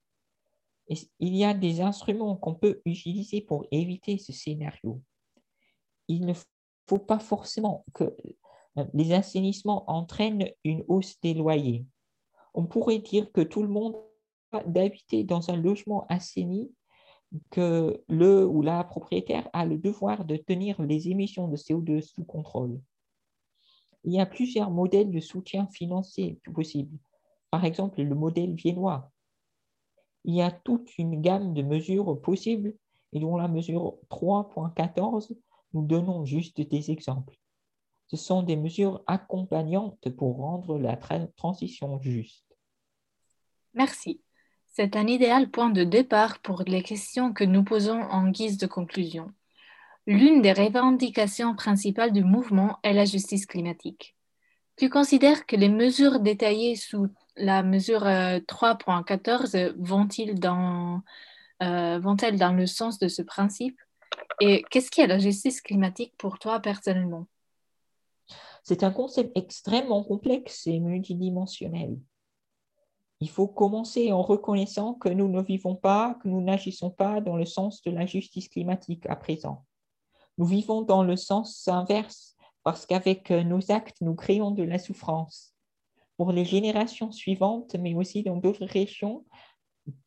il 0.89 1.37
y 1.37 1.45
a 1.45 1.55
des 1.55 1.80
instruments 1.80 2.37
qu'on 2.37 2.55
peut 2.55 2.80
utiliser 2.84 3.41
pour 3.41 3.66
éviter 3.70 4.18
ce 4.18 4.32
scénario. 4.32 5.03
Il 6.09 6.26
ne 6.26 6.34
faut 6.88 6.98
pas 6.98 7.18
forcément 7.18 7.84
que 7.94 8.16
les 8.92 9.12
assainissements 9.12 9.90
entraînent 9.90 10.50
une 10.64 10.84
hausse 10.88 11.18
des 11.20 11.34
loyers. 11.34 11.86
On 12.54 12.66
pourrait 12.66 12.98
dire 12.98 13.32
que 13.32 13.40
tout 13.40 13.62
le 13.62 13.68
monde 13.68 13.96
d'habiter 14.66 15.24
dans 15.24 15.50
un 15.50 15.57
logement 15.57 16.07
assaini, 16.09 16.72
que 17.50 18.02
le 18.09 18.46
ou 18.46 18.62
la 18.62 18.84
propriétaire 18.84 19.48
a 19.52 19.64
le 19.64 19.78
devoir 19.78 20.24
de 20.24 20.36
tenir 20.36 20.80
les 20.80 21.09
émissions 21.09 21.48
de 21.48 21.57
CO2 21.57 22.00
sous 22.00 22.24
contrôle. 22.24 22.80
Il 24.04 24.12
y 24.12 24.20
a 24.20 24.26
plusieurs 24.26 24.70
modèles 24.70 25.11
de 25.11 25.20
soutien 25.20 25.66
financier 25.66 26.40
possibles. 26.54 26.96
Par 27.50 27.64
exemple, 27.64 28.00
le 28.00 28.14
modèle 28.14 28.54
viennois. 28.54 29.11
Il 30.24 30.34
y 30.34 30.42
a 30.42 30.50
toute 30.50 30.96
une 30.98 31.20
gamme 31.20 31.54
de 31.54 31.62
mesures 31.62 32.20
possibles 32.20 32.74
et 33.12 33.20
dont 33.20 33.36
la 33.36 33.48
mesure 33.48 33.98
3.14, 34.11 35.36
nous 35.77 35.87
donnons 35.87 36.24
juste 36.24 36.59
des 36.61 36.91
exemples. 36.91 37.37
Ce 38.07 38.16
sont 38.16 38.43
des 38.43 38.57
mesures 38.57 39.03
accompagnantes 39.07 40.09
pour 40.16 40.39
rendre 40.39 40.79
la 40.79 40.97
transition 41.37 42.01
juste. 42.01 42.47
Merci. 43.74 44.22
C'est 44.72 44.97
un 44.97 45.07
idéal 45.07 45.51
point 45.51 45.68
de 45.68 45.85
départ 45.85 46.39
pour 46.39 46.62
les 46.66 46.83
questions 46.83 47.35
que 47.35 47.45
nous 47.45 47.62
posons 47.62 48.01
en 48.01 48.29
guise 48.31 48.57
de 48.57 48.66
conclusion. 48.66 49.31
L'une 50.07 50.41
des 50.41 50.55
revendications 50.55 51.55
principales 51.55 52.12
du 52.12 52.24
mouvement 52.24 52.79
est 52.83 52.95
la 52.95 53.05
justice 53.05 53.45
climatique. 53.45 54.16
Tu 54.77 54.89
considères 54.89 55.45
que 55.45 55.57
les 55.57 55.68
mesures 55.68 56.20
détaillées 56.20 56.77
sous 56.77 57.09
la 57.37 57.62
mesure 57.62 58.05
3.14 58.05 59.57
euh, 59.57 59.72
vont-elles 59.79 60.37
euh, 61.62 61.99
vont 61.99 62.14
dans 62.14 62.53
le 62.53 62.66
sens 62.66 62.99
de 62.99 63.09
ce 63.09 63.20
principe? 63.20 63.79
Et 64.40 64.62
qu'est-ce 64.70 64.90
qu'est 64.90 65.06
la 65.06 65.18
justice 65.18 65.60
climatique 65.60 66.14
pour 66.18 66.38
toi 66.38 66.60
personnellement? 66.60 67.26
C'est 68.62 68.82
un 68.82 68.90
concept 68.90 69.36
extrêmement 69.36 70.02
complexe 70.02 70.66
et 70.66 70.80
multidimensionnel. 70.80 71.98
Il 73.20 73.30
faut 73.30 73.48
commencer 73.48 74.12
en 74.12 74.22
reconnaissant 74.22 74.94
que 74.94 75.08
nous 75.08 75.28
ne 75.28 75.40
vivons 75.40 75.74
pas, 75.74 76.18
que 76.22 76.28
nous 76.28 76.42
n'agissons 76.42 76.90
pas 76.90 77.20
dans 77.20 77.36
le 77.36 77.46
sens 77.46 77.80
de 77.82 77.90
la 77.90 78.04
justice 78.04 78.48
climatique 78.48 79.06
à 79.06 79.16
présent. 79.16 79.64
Nous 80.36 80.44
vivons 80.44 80.82
dans 80.82 81.02
le 81.02 81.16
sens 81.16 81.66
inverse 81.68 82.36
parce 82.62 82.84
qu'avec 82.84 83.30
nos 83.30 83.70
actes, 83.70 84.00
nous 84.00 84.14
créons 84.14 84.50
de 84.50 84.64
la 84.64 84.78
souffrance 84.78 85.54
pour 86.16 86.32
les 86.32 86.44
générations 86.44 87.12
suivantes, 87.12 87.76
mais 87.78 87.94
aussi 87.94 88.22
dans 88.22 88.36
d'autres 88.36 88.66
régions, 88.66 89.24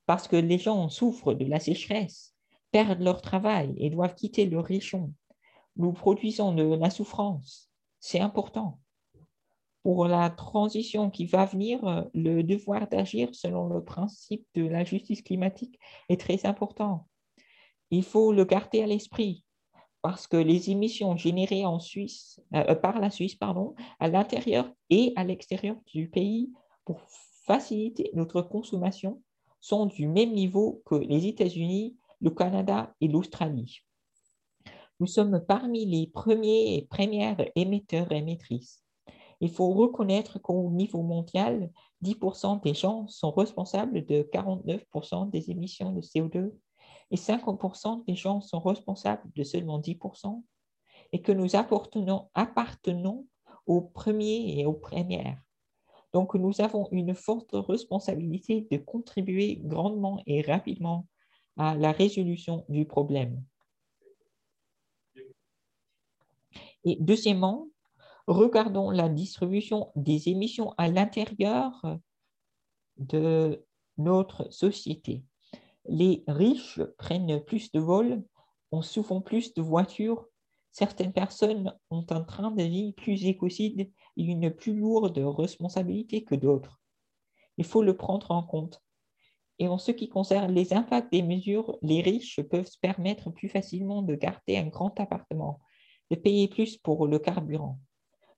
parce 0.06 0.28
que 0.28 0.36
les 0.36 0.58
gens 0.58 0.90
souffrent 0.90 1.34
de 1.34 1.46
la 1.46 1.60
sécheresse, 1.60 2.36
perdent 2.72 3.02
leur 3.02 3.22
travail 3.22 3.74
et 3.78 3.90
doivent 3.90 4.16
quitter 4.16 4.46
leur 4.46 4.66
région. 4.66 5.14
Nous 5.76 5.94
produisons 5.94 6.54
de 6.54 6.76
la 6.76 6.90
souffrance 6.90 7.70
c'est 8.00 8.20
important. 8.20 8.80
Pour 9.84 10.08
la 10.08 10.30
transition 10.30 11.10
qui 11.10 11.26
va 11.26 11.46
venir, 11.46 12.08
le 12.14 12.42
devoir 12.42 12.88
d'agir 12.88 13.34
selon 13.34 13.68
le 13.68 13.84
principe 13.84 14.46
de 14.54 14.68
la 14.68 14.84
justice 14.84 15.22
climatique 15.22 15.80
est 16.10 16.20
très 16.20 16.46
important. 16.46 17.08
Il 17.92 18.04
faut 18.04 18.34
le 18.34 18.44
garder 18.46 18.84
à 18.84 18.88
l'esprit 18.88 19.46
parce 20.02 20.28
que 20.28 20.38
les 20.38 20.70
émissions 20.70 21.18
générées 21.18 21.66
en 21.66 21.80
Suisse, 21.80 22.40
euh, 22.54 22.76
par 22.76 23.00
la 23.00 23.10
Suisse 23.10 23.36
pardon, 23.36 23.76
à 24.00 24.08
l'intérieur 24.08 24.72
et 24.90 25.12
à 25.16 25.24
l'extérieur 25.24 25.76
du 25.88 26.10
pays 26.10 26.52
pour 26.86 27.02
faciliter 27.46 28.10
notre 28.14 28.42
consommation 28.42 29.22
sont 29.60 29.88
du 29.88 30.08
même 30.08 30.32
niveau 30.32 30.82
que 30.86 30.96
les 30.96 31.28
États-Unis, 31.28 31.98
le 32.22 32.30
Canada 32.32 32.94
et 33.02 33.08
l'Australie. 33.08 33.80
Nous 35.00 35.08
sommes 35.08 35.44
parmi 35.48 35.86
les 35.86 36.08
premiers 36.08 36.76
et 36.76 36.82
premières 36.86 37.38
émetteurs 37.56 38.12
et 38.12 38.18
émettrices. 38.18 38.84
Il 39.42 39.50
faut 39.50 39.70
reconnaître 39.70 40.40
qu'au 40.40 40.70
niveau 40.72 41.02
mondial, 41.02 41.72
10% 42.04 42.62
des 42.62 42.74
gens 42.74 43.08
sont 43.08 43.32
responsables 43.32 44.06
de 44.06 44.28
49% 44.34 45.30
des 45.30 45.50
émissions 45.50 45.94
de 45.94 46.02
CO2 46.02 46.52
et 47.12 47.16
50% 47.16 48.06
des 48.06 48.16
gens 48.16 48.42
sont 48.42 48.60
responsables 48.60 49.32
de 49.34 49.44
seulement 49.44 49.80
10% 49.80 50.44
et 51.14 51.22
que 51.22 51.32
nous 51.32 51.56
appartenons, 51.56 52.30
appartenons 52.34 53.26
aux 53.66 53.82
premiers 53.82 54.60
et 54.60 54.66
aux 54.66 54.74
premières. 54.74 55.42
Donc, 56.12 56.36
nous 56.36 56.60
avons 56.60 56.90
une 56.92 57.16
forte 57.16 57.52
responsabilité 57.54 58.68
de 58.72 58.78
contribuer 58.78 59.62
grandement 59.64 60.22
et 60.26 60.42
rapidement 60.42 61.06
à 61.60 61.76
la 61.76 61.92
résolution 61.92 62.66
du 62.70 62.86
problème. 62.86 63.44
Et 66.86 66.98
deuxièmement, 67.02 67.68
regardons 68.28 68.90
la 68.90 69.10
distribution 69.10 69.92
des 69.96 70.30
émissions 70.30 70.74
à 70.78 70.88
l'intérieur 70.88 71.74
de 72.98 73.66
notre 73.98 74.50
société. 74.52 75.24
Les 75.86 76.24
riches 76.28 76.82
prennent 76.98 77.44
plus 77.44 77.72
de 77.72 77.80
vols, 77.82 78.24
ont 78.72 78.82
souvent 78.82 79.20
plus 79.20 79.54
de 79.54 79.62
voitures. 79.62 80.26
Certaines 80.72 81.12
personnes 81.12 81.76
ont 81.90 82.06
un 82.10 82.22
train 82.22 82.52
de 82.52 82.64
vie 82.64 82.94
plus 82.94 83.26
écocide 83.26 83.92
et 84.16 84.24
une 84.24 84.50
plus 84.50 84.76
lourde 84.76 85.18
responsabilité 85.18 86.24
que 86.24 86.36
d'autres. 86.36 86.80
Il 87.58 87.66
faut 87.66 87.84
le 87.84 87.98
prendre 87.98 88.32
en 88.32 88.44
compte. 88.44 88.82
Et 89.60 89.68
en 89.68 89.78
ce 89.78 89.92
qui 89.92 90.08
concerne 90.08 90.54
les 90.54 90.74
impacts 90.74 91.12
des 91.12 91.22
mesures, 91.22 91.78
les 91.82 92.02
riches 92.02 92.42
peuvent 92.42 92.68
se 92.68 92.80
permettre 92.80 93.30
plus 93.30 93.50
facilement 93.50 94.02
de 94.02 94.16
garder 94.16 94.58
un 94.58 94.68
grand 94.68 94.98
appartement 95.00 95.60
de 96.10 96.16
payer 96.16 96.48
plus 96.48 96.78
pour 96.78 97.08
le 97.08 97.20
carburant. 97.20 97.80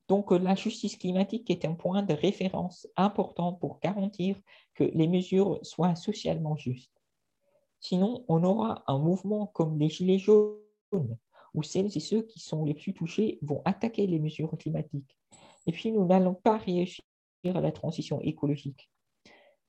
Donc, 0.09 0.32
la 0.32 0.55
justice 0.55 0.97
climatique 0.97 1.49
est 1.49 1.63
un 1.63 1.74
point 1.74 2.03
de 2.03 2.13
référence 2.13 2.86
important 2.97 3.53
pour 3.53 3.80
garantir 3.80 4.36
que 4.74 4.84
les 4.84 5.07
mesures 5.07 5.59
soient 5.61 5.95
socialement 5.95 6.57
justes. 6.57 6.91
Sinon, 7.80 8.26
on 8.28 8.43
aura 8.43 8.84
un 8.88 8.97
mouvement 8.97 9.47
comme 9.47 9.80
les 9.80 9.89
Gilets 9.89 10.17
jaunes, 10.17 11.17
où 11.53 11.63
celles 11.63 11.95
et 11.95 12.01
ceux 12.01 12.24
qui 12.24 12.39
sont 12.39 12.65
les 12.65 12.74
plus 12.74 12.93
touchés 12.93 13.39
vont 13.41 13.61
attaquer 13.63 14.05
les 14.05 14.19
mesures 14.19 14.57
climatiques. 14.57 15.17
Et 15.65 15.72
puis, 15.72 15.91
nous 15.91 16.05
n'allons 16.05 16.34
pas 16.34 16.57
réussir 16.57 17.05
à 17.45 17.61
la 17.61 17.72
transition 17.72 18.19
écologique. 18.22 18.91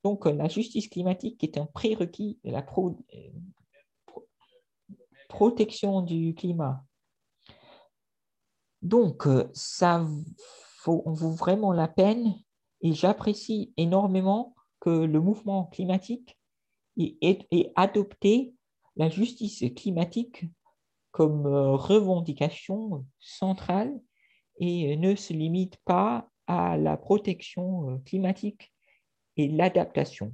Donc, 0.04 0.26
la 0.26 0.48
justice 0.48 0.88
climatique 0.88 1.42
est 1.44 1.58
un 1.58 1.66
prérequis 1.66 2.38
de 2.44 2.50
la 2.50 2.64
euh, 2.78 2.90
protection 5.28 6.02
du 6.02 6.34
climat. 6.34 6.84
Donc, 8.82 9.26
euh, 9.26 9.48
ça 9.54 10.04
vaut, 10.84 11.04
vraiment 11.12 11.72
la 11.72 11.88
peine 11.88 12.34
et 12.80 12.92
j'apprécie 12.92 13.72
énormément 13.76 14.54
que 14.80 14.90
le 14.90 15.20
mouvement 15.20 15.66
climatique 15.66 16.36
ait, 16.98 17.72
adopté 17.76 18.54
la 18.96 19.08
justice 19.08 19.64
climatique 19.76 20.44
comme 21.12 21.46
euh, 21.46 21.76
revendication 21.76 23.06
centrale 23.20 24.00
et 24.58 24.96
ne 24.96 25.14
se 25.14 25.32
limite 25.32 25.76
pas 25.84 26.28
à 26.46 26.76
la 26.76 26.96
protection 26.96 27.90
euh, 27.90 27.98
climatique 27.98 28.71
et 29.36 29.48
l'adaptation. 29.48 30.32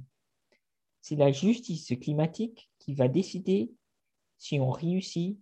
C'est 1.01 1.15
la 1.15 1.31
justice 1.31 1.93
climatique 2.01 2.69
qui 2.79 2.93
va 2.93 3.07
décider 3.07 3.71
si 4.37 4.59
on 4.59 4.69
réussit 4.69 5.39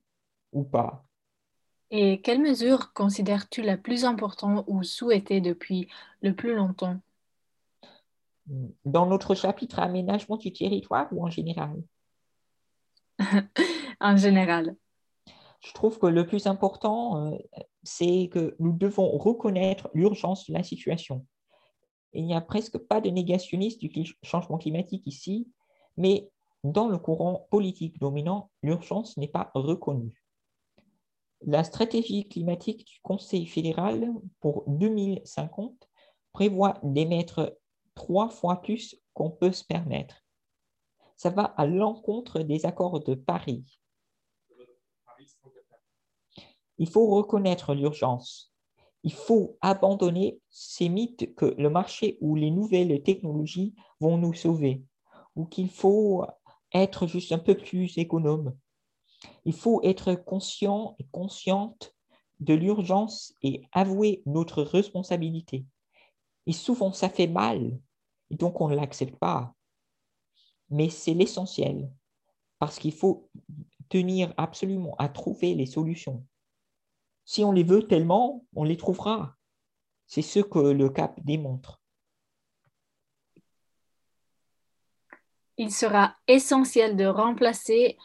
ou 0.52 0.64
pas. 0.64 1.06
Et 1.90 2.22
quelle 2.22 2.42
mesure 2.42 2.92
considères-tu 2.94 3.62
la 3.62 3.78
plus 3.78 4.04
importante 4.06 4.66
ou 4.68 4.84
souhaitée 4.84 5.40
depuis 5.40 5.88
le 6.22 6.36
plus 6.36 6.54
longtemps? 6.54 7.00
Dans 8.86 9.06
notre 9.06 9.36
chapitre 9.36 9.80
aménagement 9.80 10.38
du 10.38 10.52
territoire 10.52 11.08
ou 11.12 11.26
en 11.26 11.30
général? 11.30 11.82
En 14.00 14.16
général. 14.16 14.76
Je 15.62 15.74
trouve 15.74 15.98
que 15.98 16.06
le 16.06 16.28
plus 16.28 16.46
important, 16.46 17.32
euh, 17.32 17.38
c'est 17.82 18.30
que 18.32 18.56
nous 18.60 18.74
devons 18.74 19.18
reconnaître 19.18 19.90
l'urgence 19.96 20.48
de 20.48 20.54
la 20.54 20.62
situation. 20.62 21.26
Il 22.14 22.26
n'y 22.26 22.36
a 22.36 22.42
presque 22.42 22.78
pas 22.78 23.02
de 23.02 23.10
négationniste 23.10 23.80
du 23.80 23.92
changement 24.24 24.58
climatique 24.58 25.06
ici, 25.06 25.48
mais 25.98 26.30
dans 26.64 26.88
le 26.88 26.98
courant 26.98 27.48
politique 27.52 28.00
dominant, 28.00 28.50
l'urgence 28.64 29.18
n'est 29.18 29.28
pas 29.28 29.52
reconnue. 29.54 30.24
La 31.42 31.64
stratégie 31.64 32.28
climatique 32.28 32.88
du 32.88 33.00
Conseil 33.02 33.46
fédéral 33.46 34.12
pour 34.40 34.64
2050 34.68 35.88
prévoit 36.34 36.80
d'émettre 36.84 37.58
trois 37.94 38.30
fois 38.30 38.62
plus 38.62 38.96
qu'on 39.14 39.30
peut 39.30 39.52
se 39.52 39.64
permettre. 39.64 40.24
Ça 41.16 41.30
va 41.30 41.44
à 41.44 41.66
l'encontre 41.66 42.40
des 42.42 42.66
accords 42.66 43.00
de 43.00 43.16
Paris. 43.16 43.80
Il 46.80 46.90
faut 46.90 47.08
reconnaître 47.08 47.74
l'urgence. 47.74 48.54
Il 49.04 49.14
faut 49.14 49.58
abandonner 49.62 50.40
ces 50.50 50.90
mythes 50.90 51.34
que 51.36 51.46
le 51.58 51.70
marché 51.70 52.18
ou 52.22 52.36
les 52.36 52.52
nouvelles 52.52 53.02
technologies 53.04 53.74
vont 54.00 54.18
nous 54.18 54.34
sauver, 54.34 54.84
ou 55.36 55.46
qu'il 55.46 55.70
faut 55.70 56.26
être 56.74 57.08
juste 57.08 57.32
un 57.32 57.40
peu 57.40 57.56
plus 57.56 57.98
économe. 57.98 58.58
Il 59.46 59.54
faut 59.54 59.82
être 59.84 60.14
conscient 60.14 60.96
et 61.00 61.06
consciente 61.12 61.96
de 62.40 62.54
l'urgence 62.54 63.34
et 63.42 63.64
avouer 63.72 64.22
notre 64.26 64.62
responsabilité. 64.62 65.66
Et 66.46 66.54
souvent, 66.54 66.92
ça 66.92 67.10
fait 67.10 67.28
mal, 67.28 67.80
et 68.30 68.36
donc 68.36 68.62
on 68.62 68.68
ne 68.68 68.76
l'accepte 68.76 69.18
pas. 69.18 69.54
Mais 70.70 70.90
c'est 70.90 71.14
l'essentiel, 71.14 71.90
parce 72.60 72.78
qu'il 72.78 72.94
faut 72.94 73.30
tenir 73.90 74.34
absolument 74.38 74.96
à 74.98 75.08
trouver 75.08 75.56
les 75.56 75.66
solutions. 75.66 76.26
Si 77.28 77.44
on 77.44 77.52
les 77.52 77.64
veut 77.64 77.86
tellement, 77.86 78.46
on 78.56 78.64
les 78.64 78.78
trouvera. 78.78 79.36
C'est 80.06 80.22
ce 80.22 80.40
que 80.40 80.60
le 80.60 80.90
CAP 80.90 81.20
démontre. 81.26 81.82
Il 85.58 85.70
sera 85.72 86.16
essentiel 86.30 86.96
de 86.96 87.06
remplacer, 87.06 87.98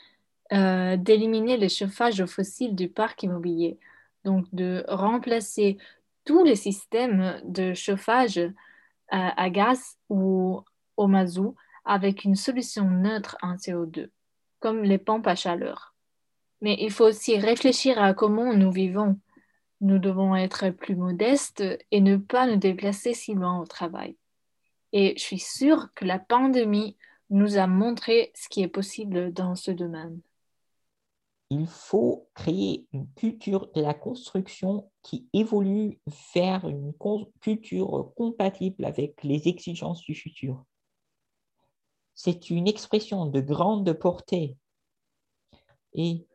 euh, 0.53 0.97
d'éliminer 0.97 1.57
le 1.57 1.69
chauffage 1.69 2.25
fossile 2.27 2.75
du 2.75 2.89
parc 2.89 3.23
immobilier. 3.23 3.79
Donc 4.25 4.53
de 4.53 4.85
remplacer 4.89 5.79
tous 6.25 6.43
les 6.43 6.57
systèmes 6.57 7.41
de 7.45 7.75
chauffage 7.75 8.39
euh, 8.39 8.51
à 9.11 9.51
gaz 9.51 9.99
ou 10.09 10.65
au 10.97 11.07
mazout 11.07 11.55
avec 11.85 12.25
une 12.25 12.35
solution 12.35 12.91
neutre 12.91 13.37
en 13.41 13.55
CO2, 13.55 14.11
comme 14.59 14.83
les 14.83 14.99
pompes 14.99 15.29
à 15.29 15.37
chaleur. 15.37 15.92
Mais 16.63 16.77
il 16.81 16.91
faut 16.91 17.05
aussi 17.05 17.37
réfléchir 17.37 18.01
à 18.01 18.15
comment 18.15 18.55
nous 18.55 18.71
vivons. 18.71 19.19
Nous 19.81 19.99
devons 19.99 20.37
être 20.37 20.71
plus 20.71 20.95
modestes 20.95 21.65
et 21.91 22.01
ne 22.01 22.17
pas 22.17 22.47
nous 22.47 22.57
déplacer 22.57 23.15
si 23.15 23.35
loin 23.35 23.61
au 23.61 23.67
travail. 23.67 24.17
Et 24.93 25.15
je 25.19 25.23
suis 25.23 25.41
sûre 25.41 25.89
que 25.95 26.05
la 26.05 26.21
pandémie 26.21 26.97
nous 27.31 27.59
a 27.59 27.67
montré 27.67 28.31
ce 28.35 28.49
qui 28.49 28.63
est 28.63 28.69
possible 28.69 29.33
dans 29.33 29.57
ce 29.57 29.73
domaine. 29.73 30.21
Il 31.51 31.67
faut 31.67 32.29
créer 32.35 32.87
une 32.93 33.09
culture 33.15 33.71
de 33.73 33.83
la 33.83 33.93
construction 33.93 34.91
qui 35.03 35.29
évolue 35.33 35.99
vers 36.35 36.67
une 36.69 36.95
culture 37.41 38.13
compatible 38.17 38.85
avec 38.85 39.23
les 39.25 39.49
exigences 39.49 40.03
du 40.03 40.15
futur. 40.15 40.65
C'est 42.15 42.51
une 42.51 42.69
expression 42.69 43.27
de 43.27 43.41
grande 43.41 43.93
portée 43.95 44.57
et 45.95 46.27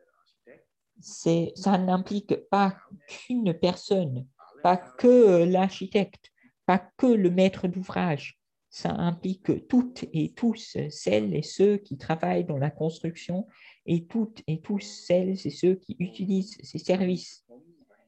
ça 1.00 1.78
n'implique 1.78 2.34
pas 2.50 2.76
qu'une 3.06 3.54
personne, 3.54 4.26
pas 4.62 4.76
que 4.76 5.44
l'architecte, 5.44 6.30
pas 6.66 6.78
que 6.96 7.06
le 7.06 7.30
maître 7.30 7.68
d'ouvrage. 7.68 8.38
Ça 8.70 8.90
implique 8.90 9.66
toutes 9.68 10.04
et 10.12 10.34
tous 10.34 10.76
celles 10.90 11.34
et 11.34 11.42
ceux 11.42 11.78
qui 11.78 11.96
travaillent 11.96 12.44
dans 12.44 12.58
la 12.58 12.70
construction 12.70 13.46
et 13.86 14.06
toutes 14.06 14.42
et 14.46 14.60
tous 14.60 14.80
celles 14.80 15.30
et 15.46 15.50
ceux 15.50 15.76
qui 15.76 15.96
utilisent 15.98 16.58
ces 16.62 16.78
services. 16.78 17.46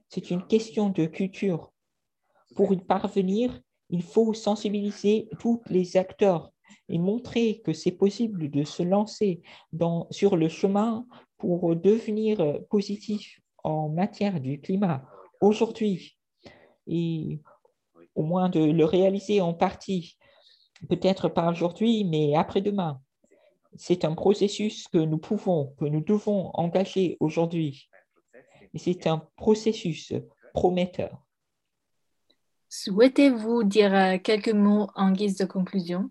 C'est 0.09 0.31
une 0.31 0.47
question 0.47 0.91
de 0.91 1.07
culture. 1.07 1.73
Pour 2.57 2.75
y 2.75 2.79
parvenir, 2.79 3.61
il 3.89 4.03
faut 4.03 4.35
sensibiliser 4.35 5.29
tous 5.39 5.63
les 5.69 5.97
acteurs 5.97 6.53
et 6.89 6.99
montrer 6.99 7.63
que 7.65 7.73
c'est 7.73 7.93
possible 7.93 8.51
de 8.51 8.65
se 8.65 8.83
lancer 8.83 9.43
dans, 9.73 10.07
sur 10.11 10.37
le 10.37 10.49
chemin 10.49 11.07
pour 11.41 11.75
devenir 11.75 12.41
euh, 12.41 12.59
positif 12.69 13.41
en 13.65 13.89
matière 13.89 14.41
du 14.41 14.61
climat 14.61 15.05
aujourd'hui 15.41 16.17
et 16.87 17.41
au 18.15 18.23
moins 18.23 18.49
de 18.49 18.61
le 18.61 18.85
réaliser 18.85 19.41
en 19.41 19.55
partie, 19.55 20.19
peut-être 20.89 21.29
pas 21.29 21.51
aujourd'hui, 21.51 22.05
mais 22.05 22.35
après-demain. 22.35 23.01
C'est 23.77 24.05
un 24.05 24.15
processus 24.15 24.89
que 24.89 24.99
nous 24.99 25.19
pouvons, 25.19 25.75
que 25.79 25.85
nous 25.85 26.01
devons 26.01 26.51
engager 26.55 27.17
aujourd'hui. 27.21 27.89
C'est 28.75 29.07
un 29.07 29.27
processus 29.37 30.13
prometteur. 30.53 31.23
Souhaitez-vous 32.69 33.65
dire 33.65 33.95
euh, 33.95 34.19
quelques 34.19 34.53
mots 34.53 34.89
en 34.95 35.13
guise 35.13 35.37
de 35.37 35.45
conclusion? 35.45 36.11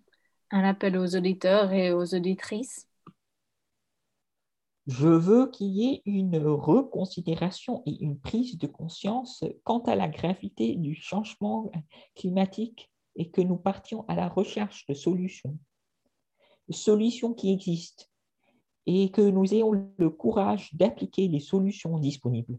Un 0.52 0.64
appel 0.64 0.98
aux 0.98 1.16
auditeurs 1.16 1.72
et 1.72 1.94
aux 1.94 2.16
auditrices? 2.16 2.89
Je 4.90 5.08
veux 5.08 5.52
qu'il 5.52 5.68
y 5.68 5.86
ait 5.86 6.02
une 6.06 6.36
reconsidération 6.38 7.84
et 7.86 8.04
une 8.04 8.20
prise 8.20 8.58
de 8.58 8.66
conscience 8.66 9.44
quant 9.64 9.82
à 9.82 9.96
la 9.96 10.08
gravité 10.08 10.76
du 10.76 10.96
changement 10.96 11.72
climatique 12.16 12.92
et 13.16 13.30
que 13.30 13.42
nous 13.42 13.58
partions 13.58 14.04
à 14.08 14.16
la 14.16 14.28
recherche 14.28 14.88
de 14.88 14.96
solutions, 14.96 15.56
solutions 16.72 17.36
qui 17.36 17.54
existent, 17.54 18.06
et 18.88 19.12
que 19.12 19.22
nous 19.22 19.54
ayons 19.54 19.92
le 19.96 20.10
courage 20.10 20.74
d'appliquer 20.74 21.28
les 21.28 21.40
solutions 21.40 22.00
disponibles. 22.00 22.58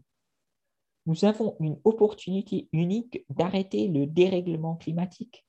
Nous 1.07 1.25
avons 1.25 1.57
une 1.59 1.81
opportunité 1.83 2.69
unique 2.71 3.25
d'arrêter 3.29 3.89
le 3.89 4.07
dérèglement 4.07 4.77
climatique. 4.77 5.45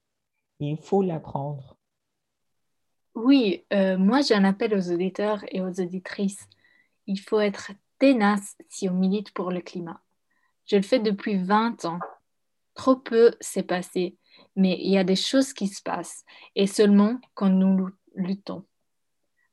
Il 0.58 0.76
faut 0.78 1.02
la 1.02 1.20
prendre. 1.20 1.76
Oui, 3.14 3.64
euh, 3.72 3.96
moi 3.98 4.22
j'en 4.22 4.42
appelle 4.42 4.74
aux 4.74 4.90
auditeurs 4.90 5.44
et 5.52 5.60
aux 5.60 5.80
auditrices 5.80 6.48
il 7.06 7.18
faut 7.18 7.40
être 7.40 7.72
ténace 7.98 8.56
si 8.68 8.88
on 8.88 8.94
milite 8.94 9.32
pour 9.32 9.50
le 9.50 9.60
climat. 9.60 10.00
Je 10.66 10.76
le 10.76 10.82
fais 10.82 10.98
depuis 10.98 11.36
20 11.36 11.84
ans. 11.84 12.00
Trop 12.74 12.96
peu 12.96 13.32
s'est 13.40 13.62
passé, 13.62 14.16
mais 14.56 14.78
il 14.80 14.90
y 14.90 14.98
a 14.98 15.04
des 15.04 15.16
choses 15.16 15.52
qui 15.52 15.68
se 15.68 15.82
passent, 15.82 16.24
et 16.54 16.66
seulement 16.66 17.20
quand 17.34 17.50
nous 17.50 17.90
luttons. 18.14 18.64